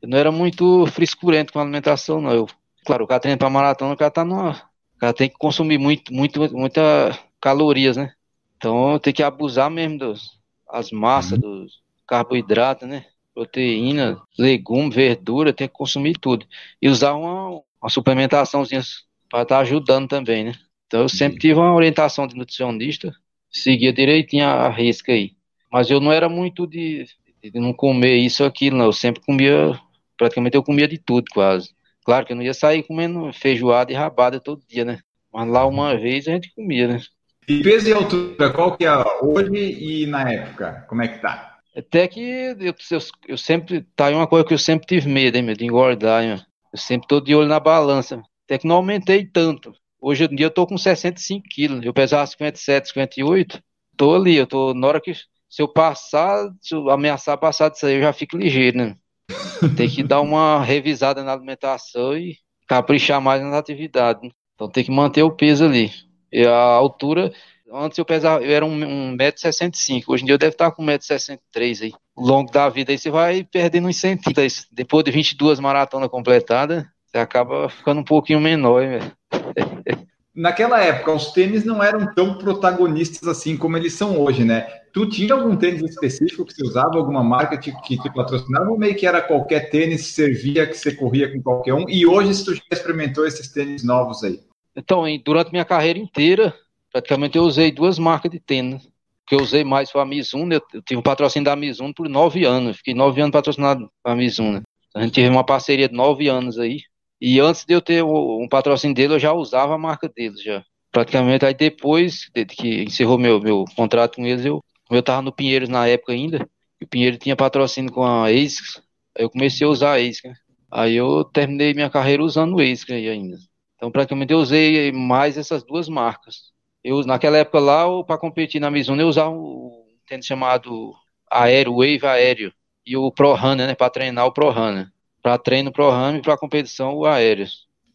Eu 0.00 0.08
não 0.08 0.18
era 0.18 0.32
muito 0.32 0.86
frescurento 0.86 1.52
com 1.52 1.58
a 1.58 1.62
alimentação, 1.62 2.20
não. 2.20 2.32
Eu, 2.32 2.46
claro, 2.84 3.04
o 3.04 3.06
cara 3.06 3.20
treina 3.20 3.38
para 3.38 3.50
maratona, 3.50 3.94
o 3.94 3.96
cara 3.96 4.10
tá 4.10 4.24
numa, 4.24 4.52
o 4.96 4.98
cara 4.98 5.12
tem 5.12 5.28
que 5.28 5.36
consumir 5.38 5.78
muito, 5.78 6.12
muito, 6.12 6.40
muita 6.56 7.18
calorias, 7.40 7.96
né? 7.96 8.12
Então 8.56 8.98
tem 8.98 9.12
que 9.12 9.22
abusar 9.22 9.70
mesmo 9.70 9.98
das 9.98 10.42
as 10.72 10.90
massas, 10.90 11.32
uhum. 11.32 11.40
dos 11.40 11.82
carboidratos, 12.06 12.88
né? 12.88 13.04
Proteína, 13.34 14.20
legume, 14.38 14.90
verdura, 14.90 15.52
tem 15.52 15.68
que 15.68 15.74
consumir 15.74 16.14
tudo. 16.18 16.46
E 16.80 16.88
usar 16.88 17.12
uma, 17.14 17.60
uma 17.80 17.90
suplementaçãozinha 17.90 18.80
para 19.28 19.42
estar 19.42 19.56
tá 19.56 19.60
ajudando 19.60 20.08
também, 20.08 20.44
né? 20.44 20.54
Então 20.86 21.02
eu 21.02 21.08
sempre 21.08 21.38
tive 21.38 21.54
uma 21.54 21.74
orientação 21.74 22.26
de 22.26 22.34
nutricionista, 22.34 23.14
seguia 23.50 23.92
direitinho 23.92 24.46
a 24.46 24.68
risca 24.68 25.12
aí. 25.12 25.32
Mas 25.70 25.90
eu 25.90 26.00
não 26.00 26.12
era 26.12 26.28
muito 26.28 26.66
de, 26.66 27.06
de 27.50 27.58
não 27.58 27.72
comer 27.72 28.16
isso 28.16 28.44
aquilo, 28.44 28.76
não. 28.76 28.86
Eu 28.86 28.92
sempre 28.92 29.22
comia, 29.24 29.78
praticamente 30.16 30.56
eu 30.56 30.62
comia 30.62 30.88
de 30.88 30.98
tudo 30.98 31.30
quase. 31.32 31.70
Claro 32.04 32.26
que 32.26 32.32
eu 32.32 32.36
não 32.36 32.42
ia 32.42 32.54
sair 32.54 32.82
comendo 32.82 33.32
feijoada 33.32 33.92
e 33.92 33.94
rabada 33.94 34.40
todo 34.40 34.66
dia, 34.68 34.84
né? 34.84 34.98
Mas 35.32 35.48
lá 35.48 35.66
uma 35.66 35.96
vez 35.96 36.26
a 36.28 36.32
gente 36.32 36.52
comia, 36.54 36.88
né? 36.88 37.00
E 37.48 37.62
peso 37.62 37.88
e 37.88 37.92
altura, 37.92 38.52
qual 38.52 38.76
que 38.76 38.84
é 38.84 38.92
hoje 39.22 39.56
e 39.56 40.06
na 40.06 40.30
época? 40.30 40.84
Como 40.88 41.02
é 41.02 41.08
que 41.08 41.20
tá? 41.20 41.58
Até 41.76 42.06
que 42.06 42.20
eu, 42.20 42.56
eu, 42.60 43.00
eu 43.28 43.38
sempre. 43.38 43.82
Tá 43.96 44.06
aí 44.06 44.14
uma 44.14 44.26
coisa 44.26 44.46
que 44.46 44.54
eu 44.54 44.58
sempre 44.58 44.86
tive 44.86 45.08
medo, 45.08 45.36
hein, 45.36 45.42
meu, 45.42 45.56
de 45.56 45.64
engordar, 45.64 46.22
hein, 46.22 46.40
Eu 46.72 46.78
sempre 46.78 47.08
tô 47.08 47.20
de 47.20 47.34
olho 47.34 47.48
na 47.48 47.58
balança. 47.58 48.22
Até 48.44 48.58
que 48.58 48.66
não 48.66 48.76
aumentei 48.76 49.24
tanto. 49.24 49.72
Hoje 50.00 50.24
em 50.24 50.36
dia 50.36 50.46
eu 50.46 50.50
tô 50.50 50.66
com 50.66 50.76
65 50.76 51.48
quilos. 51.48 51.84
Eu 51.84 51.94
pesava 51.94 52.26
57, 52.26 52.88
58. 52.88 53.62
Tô 53.96 54.14
ali, 54.14 54.36
eu 54.36 54.46
tô. 54.46 54.74
Na 54.74 54.86
hora 54.86 55.00
que. 55.00 55.12
Se 55.52 55.60
eu 55.60 55.68
passar, 55.68 56.50
se 56.62 56.74
eu 56.74 56.88
ameaçar 56.88 57.36
passar 57.36 57.68
disso 57.68 57.84
aí, 57.84 57.96
eu 57.96 58.00
já 58.00 58.12
fico 58.14 58.38
ligeiro, 58.38 58.78
né? 58.78 58.96
Tem 59.76 59.86
que 59.86 60.02
dar 60.02 60.22
uma 60.22 60.64
revisada 60.64 61.22
na 61.22 61.34
alimentação 61.34 62.16
e 62.16 62.38
caprichar 62.66 63.20
mais 63.20 63.42
nas 63.42 63.52
atividades. 63.52 64.22
Né? 64.22 64.30
Então 64.54 64.66
tem 64.70 64.82
que 64.82 64.90
manter 64.90 65.22
o 65.22 65.30
peso 65.30 65.66
ali. 65.66 65.92
E 66.32 66.46
a 66.46 66.56
altura, 66.56 67.30
antes 67.70 67.98
eu 67.98 68.04
pesava, 68.04 68.42
eu 68.42 68.50
era 68.50 68.64
1,65m, 68.64 70.04
hoje 70.06 70.22
em 70.22 70.26
dia 70.26 70.34
eu 70.36 70.38
devo 70.38 70.52
estar 70.52 70.70
com 70.70 70.86
1,63m 70.86 71.82
aí. 71.82 71.92
Ao 72.16 72.24
longo 72.24 72.50
da 72.50 72.70
vida 72.70 72.90
aí 72.90 72.96
você 72.96 73.10
vai 73.10 73.44
perdendo 73.44 73.88
uns 73.88 73.98
centímetros. 73.98 74.66
Depois 74.72 75.04
de 75.04 75.10
22 75.10 75.60
maratonas 75.60 76.08
completadas, 76.08 76.82
você 77.04 77.18
acaba 77.18 77.68
ficando 77.68 78.00
um 78.00 78.04
pouquinho 78.04 78.40
menor, 78.40 78.88
velho. 78.88 79.12
Naquela 80.34 80.82
época, 80.82 81.12
os 81.12 81.30
tênis 81.30 81.62
não 81.62 81.82
eram 81.82 82.10
tão 82.14 82.38
protagonistas 82.38 83.28
assim 83.28 83.54
como 83.54 83.76
eles 83.76 83.92
são 83.92 84.18
hoje, 84.18 84.44
né? 84.44 84.81
Tu 84.92 85.08
tinha 85.08 85.32
algum 85.34 85.56
tênis 85.56 85.82
específico 85.82 86.44
que 86.44 86.52
você 86.52 86.62
usava, 86.62 86.98
alguma 86.98 87.24
marca 87.24 87.56
que 87.56 87.72
te 87.98 88.12
patrocinava, 88.12 88.70
ou 88.70 88.78
meio 88.78 88.94
que 88.94 89.06
era 89.06 89.22
qualquer 89.22 89.70
tênis 89.70 90.08
servia, 90.08 90.66
que 90.66 90.74
você 90.74 90.94
corria 90.94 91.32
com 91.32 91.42
qualquer 91.42 91.72
um? 91.72 91.88
E 91.88 92.06
hoje, 92.06 92.34
se 92.34 92.44
tu 92.44 92.54
já 92.54 92.62
experimentou 92.70 93.26
esses 93.26 93.48
tênis 93.48 93.82
novos 93.82 94.22
aí? 94.22 94.40
Então, 94.76 95.04
durante 95.24 95.50
minha 95.50 95.64
carreira 95.64 95.98
inteira, 95.98 96.54
praticamente 96.92 97.38
eu 97.38 97.44
usei 97.44 97.72
duas 97.72 97.98
marcas 97.98 98.30
de 98.30 98.38
tênis. 98.38 98.86
que 99.26 99.34
eu 99.34 99.40
usei 99.40 99.64
mais 99.64 99.90
foi 99.90 100.02
a 100.02 100.04
Mizuno. 100.04 100.52
Eu, 100.52 100.60
eu 100.74 100.82
tive 100.82 100.98
um 100.98 101.02
patrocínio 101.02 101.46
da 101.46 101.56
Mizuno 101.56 101.94
por 101.94 102.08
nove 102.08 102.44
anos. 102.44 102.76
Fiquei 102.76 102.92
nove 102.92 103.20
anos 103.20 103.32
patrocinado 103.32 103.90
a 104.04 104.14
Mizuno. 104.14 104.62
A 104.94 105.02
gente 105.02 105.14
teve 105.14 105.28
uma 105.28 105.44
parceria 105.44 105.88
de 105.88 105.94
nove 105.94 106.28
anos 106.28 106.58
aí. 106.58 106.80
E 107.18 107.40
antes 107.40 107.64
de 107.64 107.72
eu 107.72 107.80
ter 107.80 108.02
um 108.02 108.48
patrocínio 108.48 108.94
dele, 108.94 109.14
eu 109.14 109.18
já 109.18 109.32
usava 109.32 109.74
a 109.74 109.78
marca 109.78 110.08
deles 110.08 110.42
já. 110.42 110.62
Praticamente 110.90 111.46
aí 111.46 111.54
depois 111.54 112.28
de 112.34 112.44
que 112.44 112.82
encerrou 112.82 113.16
meu, 113.16 113.40
meu 113.40 113.64
contrato 113.76 114.16
com 114.16 114.26
eles, 114.26 114.44
eu, 114.44 114.60
eu 114.96 115.02
tava 115.02 115.22
no 115.22 115.32
Pinheiros 115.32 115.68
na 115.68 115.86
época 115.86 116.12
ainda. 116.12 116.48
E 116.80 116.84
o 116.84 116.88
Pinheiro 116.88 117.16
tinha 117.18 117.36
patrocínio 117.36 117.92
com 117.92 118.02
a 118.02 118.26
ASICS. 118.26 118.82
Aí 119.16 119.24
eu 119.24 119.30
comecei 119.30 119.66
a 119.66 119.70
usar 119.70 119.92
a 119.92 119.96
ASICS. 119.96 120.24
Né? 120.24 120.34
Aí 120.70 120.94
eu 120.96 121.24
terminei 121.24 121.74
minha 121.74 121.90
carreira 121.90 122.22
usando 122.22 122.56
o 122.56 122.60
ASICS 122.60 122.90
ainda. 122.90 123.36
Então 123.76 123.90
praticamente 123.90 124.32
eu 124.32 124.38
usei 124.38 124.92
mais 124.92 125.36
essas 125.36 125.62
duas 125.64 125.88
marcas. 125.88 126.52
Eu, 126.84 127.04
naquela 127.04 127.38
época 127.38 127.60
lá, 127.60 127.84
para 128.04 128.18
competir 128.18 128.60
na 128.60 128.70
Mizuno, 128.70 129.00
eu 129.00 129.08
usava 129.08 129.30
um 129.30 129.84
tênis 130.06 130.26
chamado 130.26 130.92
Aero, 131.30 131.76
Wave 131.76 132.06
Aéreo. 132.06 132.52
E 132.84 132.96
o 132.96 133.12
Pro 133.12 133.34
Runner, 133.34 133.66
né? 133.66 133.74
Para 133.74 133.90
treinar 133.90 134.26
o 134.26 134.32
Pro 134.32 134.50
Runner 134.50 134.90
para 135.22 135.38
treino 135.38 135.70
pro 135.70 135.88
ramo 135.88 136.18
e 136.18 136.22
para 136.22 136.36
competição 136.36 136.94
o 136.96 137.06
aéreo. 137.06 137.46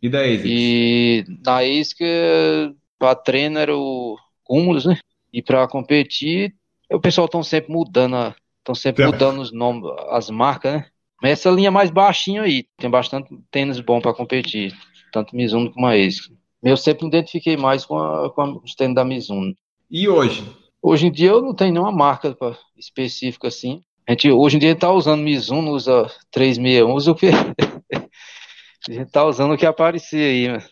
E 0.02 0.10
da 0.10 0.22
ASICS? 0.22 0.46
E 0.46 1.26
na 1.46 1.58
ASICS, 1.58 2.74
para 2.98 3.16
treino 3.16 3.60
era 3.60 3.76
o 3.76 4.18
Cúmulos, 4.44 4.86
né? 4.86 4.98
E 5.34 5.42
para 5.42 5.68
competir, 5.68 6.56
o 6.92 7.00
pessoal 7.00 7.26
estão 7.26 7.44
sempre 7.44 7.72
mudando, 7.72 8.34
estão 8.60 8.76
sempre 8.76 9.04
é. 9.04 9.06
mudando 9.08 9.40
os 9.40 9.52
nomes, 9.52 9.90
as 10.10 10.30
marcas, 10.30 10.74
né? 10.74 10.86
Mas 11.22 11.32
essa 11.32 11.50
linha 11.50 11.72
mais 11.72 11.90
baixinha 11.90 12.44
aí, 12.44 12.66
tem 12.78 12.90
bastante 12.90 13.30
tênis 13.50 13.80
bom 13.80 14.00
para 14.00 14.14
competir, 14.14 14.74
tanto 15.12 15.36
Mizuno 15.36 15.72
como 15.72 15.88
a 15.88 15.94
ASICS. 15.94 16.32
Eu 16.62 16.78
sempre 16.78 17.04
me 17.04 17.10
identifiquei 17.10 17.58
mais 17.58 17.86
com, 17.86 17.98
a, 17.98 18.30
com 18.32 18.62
os 18.64 18.76
tênis 18.76 18.96
da 18.96 19.04
Mizuno. 19.04 19.56
E 19.90 20.08
hoje? 20.08 20.46
Hoje 20.82 21.08
em 21.08 21.12
dia 21.12 21.30
eu 21.30 21.42
não 21.42 21.56
tenho 21.56 21.74
nenhuma 21.74 21.92
marca 21.92 22.36
pra, 22.36 22.56
específica 22.78 23.48
assim. 23.48 23.82
A 24.08 24.12
gente, 24.12 24.32
hoje 24.32 24.58
em 24.58 24.60
dia 24.60 24.70
a 24.70 24.72
gente 24.74 24.82
tá 24.82 24.92
usando 24.92 25.22
Mizuno, 25.22 25.72
usa 25.72 26.08
361, 26.32 26.94
usa 26.94 27.12
o 27.12 27.16
que. 27.16 27.28
a 28.90 28.92
gente 28.92 29.12
tá 29.12 29.26
usando 29.26 29.54
o 29.54 29.58
que 29.58 29.66
aparecer 29.66 30.24
aí, 30.24 30.48
né? 30.48 30.64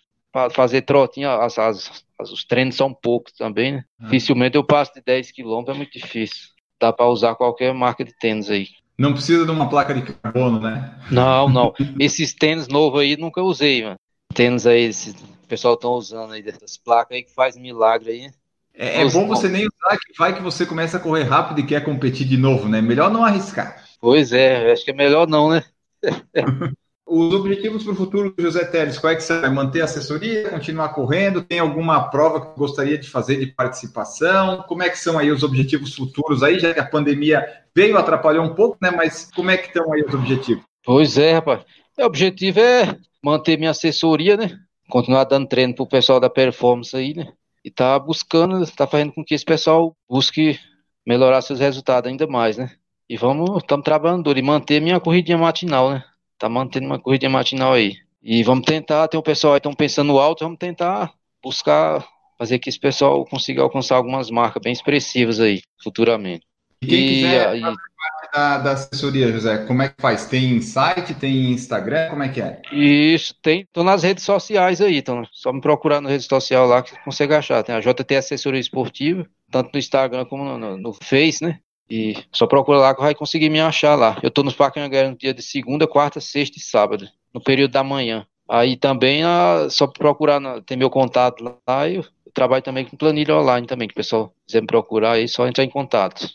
Fazer 0.51 0.81
trotinho, 0.81 1.29
as, 1.29 1.57
as, 1.57 2.03
as, 2.19 2.31
os 2.31 2.43
treinos 2.43 2.75
são 2.75 2.93
poucos 2.93 3.33
também, 3.33 3.73
né? 3.73 3.85
Ah. 3.99 4.05
Dificilmente 4.05 4.57
eu 4.57 4.63
passo 4.63 4.93
de 4.93 5.01
10 5.01 5.31
km, 5.31 5.63
é 5.67 5.73
muito 5.73 5.97
difícil. 5.97 6.49
Dá 6.79 6.91
para 6.91 7.07
usar 7.07 7.35
qualquer 7.35 7.73
marca 7.73 8.03
de 8.03 8.13
tênis 8.17 8.49
aí. 8.49 8.67
Não 8.97 9.13
precisa 9.13 9.45
de 9.45 9.51
uma 9.51 9.69
placa 9.69 9.93
de 9.93 10.01
carbono, 10.01 10.59
né? 10.59 10.93
Não, 11.09 11.49
não. 11.49 11.73
Esses 11.99 12.33
tênis 12.33 12.67
novos 12.67 13.01
aí 13.01 13.15
nunca 13.17 13.41
usei, 13.41 13.83
mano. 13.83 13.95
Tênis 14.33 14.67
aí, 14.67 14.83
esse, 14.83 15.11
o 15.11 15.47
pessoal 15.47 15.75
estão 15.75 15.91
usando 15.91 16.33
aí 16.33 16.41
dessas 16.41 16.75
placas 16.75 17.15
aí 17.15 17.23
que 17.23 17.33
faz 17.33 17.55
milagre 17.55 18.11
aí. 18.11 18.31
É, 18.73 19.01
é 19.01 19.09
bom 19.09 19.25
você 19.25 19.47
nem 19.47 19.61
usar, 19.65 19.97
que 19.97 20.17
vai 20.17 20.35
que 20.35 20.41
você 20.41 20.65
começa 20.65 20.97
a 20.97 20.99
correr 20.99 21.23
rápido 21.23 21.61
e 21.61 21.65
quer 21.65 21.83
competir 21.83 22.27
de 22.27 22.35
novo, 22.35 22.67
né? 22.67 22.81
Melhor 22.81 23.09
não 23.09 23.23
arriscar. 23.23 23.85
Pois 24.01 24.33
é, 24.33 24.71
acho 24.71 24.83
que 24.83 24.91
é 24.91 24.93
melhor 24.93 25.27
não, 25.27 25.49
né? 25.49 25.63
Os 27.17 27.33
objetivos 27.33 27.83
para 27.83 27.93
o 27.93 27.95
futuro 27.95 28.33
do 28.35 28.43
José 28.43 28.65
Teles, 28.65 28.99
qual 28.99 29.13
é 29.13 29.15
que 29.15 29.23
vai 29.23 29.49
manter 29.49 29.79
a 29.79 29.85
assessoria, 29.85 30.49
continuar 30.49 30.89
correndo? 30.89 31.41
Tem 31.41 31.59
alguma 31.59 32.09
prova 32.09 32.41
que 32.41 32.59
gostaria 32.59 32.97
de 32.97 33.09
fazer 33.09 33.37
de 33.37 33.47
participação? 33.47 34.63
Como 34.67 34.83
é 34.83 34.89
que 34.89 34.99
são 34.99 35.17
aí 35.17 35.31
os 35.31 35.41
objetivos 35.41 35.95
futuros 35.95 36.43
aí, 36.43 36.59
já 36.59 36.73
que 36.73 36.79
a 36.81 36.85
pandemia 36.85 37.45
veio 37.73 37.97
atrapalhar 37.97 38.41
um 38.41 38.53
pouco, 38.53 38.77
né? 38.81 38.91
Mas 38.91 39.31
como 39.33 39.49
é 39.49 39.55
que 39.55 39.67
estão 39.67 39.93
aí 39.93 40.01
os 40.01 40.13
objetivos? 40.13 40.65
Pois 40.83 41.17
é, 41.17 41.35
rapaz. 41.35 41.61
O 41.97 42.03
objetivo 42.03 42.59
é 42.59 42.97
manter 43.23 43.57
minha 43.57 43.71
assessoria, 43.71 44.35
né? 44.35 44.59
Continuar 44.89 45.23
dando 45.23 45.47
treino 45.47 45.73
para 45.73 45.83
o 45.83 45.87
pessoal 45.87 46.19
da 46.19 46.29
performance 46.29 46.93
aí, 46.97 47.13
né? 47.13 47.31
e 47.65 47.71
tá 47.71 47.97
buscando, 47.97 48.63
tá 48.73 48.85
fazendo 48.85 49.11
com 49.11 49.25
que 49.25 49.33
esse 49.33 49.43
pessoal 49.43 49.95
busque 50.07 50.59
melhorar 51.03 51.41
seus 51.41 51.59
resultados 51.59 52.11
ainda 52.11 52.27
mais, 52.27 52.57
né? 52.57 52.69
E 53.09 53.17
vamos, 53.17 53.57
estamos 53.57 53.83
trabalhando 53.83 54.37
e 54.37 54.41
manter 54.43 54.79
minha 54.79 54.99
corridinha 54.99 55.37
matinal, 55.37 55.89
né? 55.89 56.03
Tá 56.37 56.49
mantendo 56.49 56.85
uma 56.85 56.99
corridinha 56.99 57.29
matinal 57.29 57.73
aí. 57.73 57.95
E 58.21 58.43
vamos 58.43 58.65
tentar, 58.65 59.07
tem 59.07 59.19
um 59.19 59.23
pessoal 59.23 59.53
aí 59.53 59.57
estão 59.57 59.73
pensando 59.73 60.17
alto, 60.19 60.43
vamos 60.43 60.57
tentar 60.57 61.13
buscar 61.43 62.03
fazer 62.37 62.59
que 62.59 62.69
esse 62.69 62.79
pessoal 62.79 63.23
consiga 63.25 63.61
alcançar 63.61 63.95
algumas 63.95 64.29
marcas 64.29 64.61
bem 64.63 64.73
expressivas 64.73 65.39
aí, 65.39 65.61
futuramente. 65.81 66.45
E 66.81 66.87
quem 66.87 67.07
quiser 67.07 67.55
e, 67.55 67.61
fazer 67.61 67.75
parte 67.75 68.33
da, 68.33 68.57
da, 68.57 68.71
assessoria, 68.71 69.31
José, 69.31 69.65
como 69.65 69.81
é 69.81 69.89
que 69.89 70.01
faz? 70.01 70.25
Tem 70.25 70.61
site, 70.61 71.13
tem 71.13 71.51
Instagram, 71.51 72.09
como 72.09 72.23
é 72.23 72.29
que 72.29 72.41
é? 72.41 72.61
Isso, 72.71 73.33
tem, 73.41 73.61
Estou 73.61 73.83
nas 73.83 74.03
redes 74.03 74.23
sociais 74.23 74.81
aí, 74.81 74.97
então 74.97 75.23
só 75.31 75.53
me 75.53 75.61
procurar 75.61 76.01
na 76.01 76.09
rede 76.09 76.23
social 76.23 76.67
lá 76.67 76.81
que 76.81 76.97
consegue 77.03 77.33
achar. 77.33 77.63
Tem 77.63 77.75
a 77.75 77.79
JT 77.79 78.15
Assessoria 78.15 78.59
Esportiva, 78.59 79.25
tanto 79.49 79.69
no 79.73 79.79
Instagram 79.79 80.25
como 80.25 80.43
no, 80.43 80.57
no, 80.57 80.77
no 80.77 80.93
Face, 80.93 81.43
né? 81.43 81.59
E 81.89 82.15
só 82.31 82.47
procura 82.47 82.79
lá 82.79 82.95
que 82.95 83.01
vai 83.01 83.13
conseguir 83.13 83.49
me 83.49 83.59
achar 83.59 83.95
lá. 83.95 84.17
Eu 84.23 84.29
estou 84.29 84.43
nos 84.43 84.55
Parques 84.55 84.81
no 84.81 85.15
dia 85.15 85.33
de 85.33 85.41
segunda, 85.41 85.87
quarta, 85.87 86.19
sexta 86.19 86.57
e 86.57 86.61
sábado, 86.61 87.07
no 87.33 87.41
período 87.41 87.71
da 87.71 87.83
manhã. 87.83 88.25
Aí 88.49 88.75
também, 88.75 89.23
a, 89.23 89.67
só 89.69 89.87
procurar, 89.87 90.39
tem 90.61 90.77
meu 90.77 90.89
contato 90.89 91.43
lá 91.67 91.89
eu 91.89 92.03
trabalho 92.35 92.61
também 92.61 92.85
com 92.85 92.97
planilha 92.97 93.35
online 93.35 93.65
também, 93.65 93.87
que 93.87 93.93
o 93.93 93.95
pessoal 93.95 94.35
quiser 94.45 94.61
me 94.61 94.67
procurar 94.67 95.13
aí, 95.13 95.27
só 95.27 95.47
entrar 95.47 95.63
em 95.63 95.69
contato. 95.69 96.29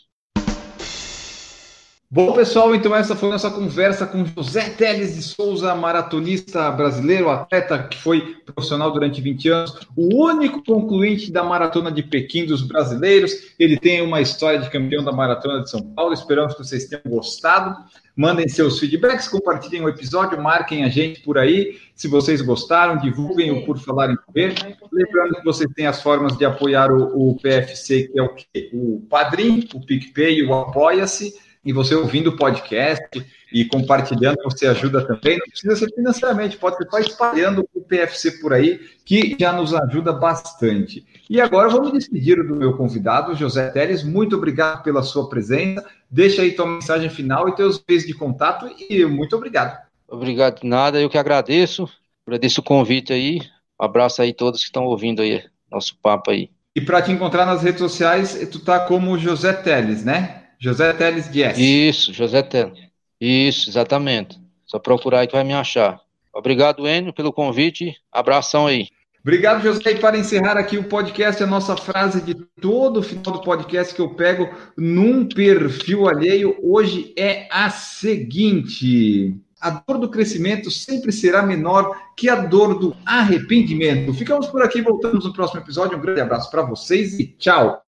Bom, 2.13 2.33
pessoal, 2.33 2.75
então 2.75 2.93
essa 2.93 3.15
foi 3.15 3.29
nossa 3.29 3.49
conversa 3.49 4.05
com 4.05 4.25
José 4.25 4.71
Teles 4.71 5.15
de 5.15 5.21
Souza, 5.21 5.73
maratonista 5.73 6.69
brasileiro, 6.69 7.29
atleta 7.29 7.81
que 7.83 7.97
foi 7.97 8.35
profissional 8.45 8.91
durante 8.91 9.21
20 9.21 9.47
anos, 9.47 9.87
o 9.95 10.25
único 10.25 10.61
concluinte 10.61 11.31
da 11.31 11.41
maratona 11.41 11.89
de 11.89 12.03
Pequim 12.03 12.45
dos 12.45 12.63
brasileiros. 12.63 13.53
Ele 13.57 13.79
tem 13.79 14.01
uma 14.01 14.19
história 14.19 14.59
de 14.59 14.69
campeão 14.69 15.05
da 15.05 15.13
maratona 15.13 15.63
de 15.63 15.69
São 15.69 15.81
Paulo. 15.81 16.13
Esperamos 16.13 16.53
que 16.53 16.65
vocês 16.65 16.83
tenham 16.83 17.03
gostado. 17.07 17.77
Mandem 18.13 18.49
seus 18.49 18.77
feedbacks, 18.77 19.29
compartilhem 19.29 19.81
o 19.81 19.87
episódio, 19.87 20.37
marquem 20.43 20.83
a 20.83 20.89
gente 20.89 21.21
por 21.21 21.37
aí. 21.37 21.77
Se 21.95 22.09
vocês 22.09 22.41
gostaram, 22.41 22.97
divulguem 22.97 23.51
o 23.51 23.63
Por 23.63 23.79
Falar 23.79 24.11
em 24.11 24.17
Correr. 24.17 24.53
Lembrando 24.91 25.35
que 25.35 25.45
vocês 25.45 25.71
têm 25.73 25.87
as 25.87 26.01
formas 26.01 26.37
de 26.37 26.43
apoiar 26.43 26.91
o, 26.91 27.29
o 27.29 27.37
PFC, 27.37 28.09
que 28.09 28.19
é 28.19 28.21
o 28.21 28.35
quê? 28.35 28.69
O 28.73 29.01
Padrim, 29.09 29.65
o 29.73 29.79
PicPay 29.79 30.43
o 30.43 30.53
Apoia-se 30.53 31.33
e 31.63 31.71
você 31.71 31.93
ouvindo 31.95 32.31
o 32.31 32.35
podcast 32.35 33.23
e 33.53 33.65
compartilhando, 33.65 34.37
você 34.43 34.65
ajuda 34.67 35.05
também. 35.05 35.37
Não 35.37 35.45
precisa 35.47 35.75
ser 35.75 35.93
financeiramente, 35.93 36.57
pode 36.57 36.77
ser 36.77 36.89
só 36.89 36.99
espalhando 36.99 37.67
o 37.73 37.81
PFC 37.81 38.39
por 38.39 38.53
aí, 38.53 38.79
que 39.05 39.35
já 39.39 39.53
nos 39.53 39.73
ajuda 39.73 40.13
bastante. 40.13 41.05
E 41.29 41.39
agora 41.39 41.69
vamos 41.69 41.91
despedir 41.93 42.43
do 42.45 42.55
meu 42.55 42.75
convidado, 42.75 43.35
José 43.35 43.69
Teres. 43.69 44.03
Muito 44.03 44.35
obrigado 44.35 44.83
pela 44.83 45.03
sua 45.03 45.29
presença. 45.29 45.85
Deixa 46.09 46.41
aí 46.41 46.51
tua 46.51 46.65
mensagem 46.65 47.09
final 47.09 47.47
e 47.47 47.55
teus 47.55 47.83
meios 47.87 48.05
de 48.05 48.13
contato 48.13 48.69
e 48.89 49.05
muito 49.05 49.35
obrigado. 49.35 49.77
Obrigado, 50.07 50.61
nada, 50.63 50.99
eu 50.99 51.09
que 51.09 51.17
agradeço. 51.17 51.87
Agradeço 52.25 52.61
o 52.61 52.63
convite 52.63 53.13
aí. 53.13 53.39
Um 53.79 53.85
abraço 53.85 54.21
aí 54.21 54.31
a 54.31 54.33
todos 54.33 54.59
que 54.61 54.65
estão 54.65 54.83
ouvindo 54.85 55.21
aí 55.21 55.43
nosso 55.71 55.97
papo 56.01 56.31
aí. 56.31 56.49
E 56.75 56.81
para 56.81 57.01
te 57.01 57.11
encontrar 57.11 57.45
nas 57.45 57.63
redes 57.63 57.79
sociais, 57.79 58.47
tu 58.51 58.59
tá 58.59 58.79
como 58.79 59.17
José 59.17 59.53
Teles, 59.53 60.03
né? 60.03 60.40
José 60.61 60.93
Teles 60.93 61.31
Dias. 61.31 61.57
Isso, 61.57 62.13
José 62.13 62.43
Teles. 62.43 62.77
Isso, 63.19 63.67
exatamente. 63.67 64.39
Só 64.63 64.77
procurar 64.77 65.21
aí 65.21 65.27
que 65.27 65.33
vai 65.33 65.43
me 65.43 65.53
achar. 65.53 65.99
Obrigado, 66.31 66.87
Enio, 66.87 67.11
pelo 67.11 67.33
convite. 67.33 67.95
Abração 68.11 68.67
aí. 68.67 68.87
Obrigado, 69.23 69.63
José. 69.63 69.91
E 69.91 69.95
para 69.95 70.17
encerrar 70.17 70.57
aqui 70.57 70.77
o 70.77 70.83
podcast, 70.83 71.41
a 71.43 71.47
nossa 71.47 71.75
frase 71.75 72.21
de 72.21 72.35
todo 72.61 73.01
final 73.01 73.33
do 73.33 73.41
podcast 73.41 73.93
que 73.93 74.01
eu 74.01 74.13
pego 74.13 74.49
num 74.77 75.27
perfil 75.27 76.07
alheio 76.07 76.55
hoje 76.61 77.11
é 77.17 77.47
a 77.51 77.69
seguinte: 77.71 79.35
a 79.59 79.71
dor 79.71 79.97
do 79.97 80.09
crescimento 80.09 80.69
sempre 80.69 81.11
será 81.11 81.41
menor 81.41 81.95
que 82.15 82.29
a 82.29 82.35
dor 82.35 82.79
do 82.79 82.95
arrependimento. 83.05 84.13
Ficamos 84.13 84.47
por 84.47 84.61
aqui, 84.61 84.81
voltamos 84.81 85.25
no 85.25 85.33
próximo 85.33 85.59
episódio. 85.59 85.97
Um 85.97 86.01
grande 86.01 86.21
abraço 86.21 86.49
para 86.51 86.61
vocês 86.61 87.19
e 87.19 87.25
tchau. 87.25 87.81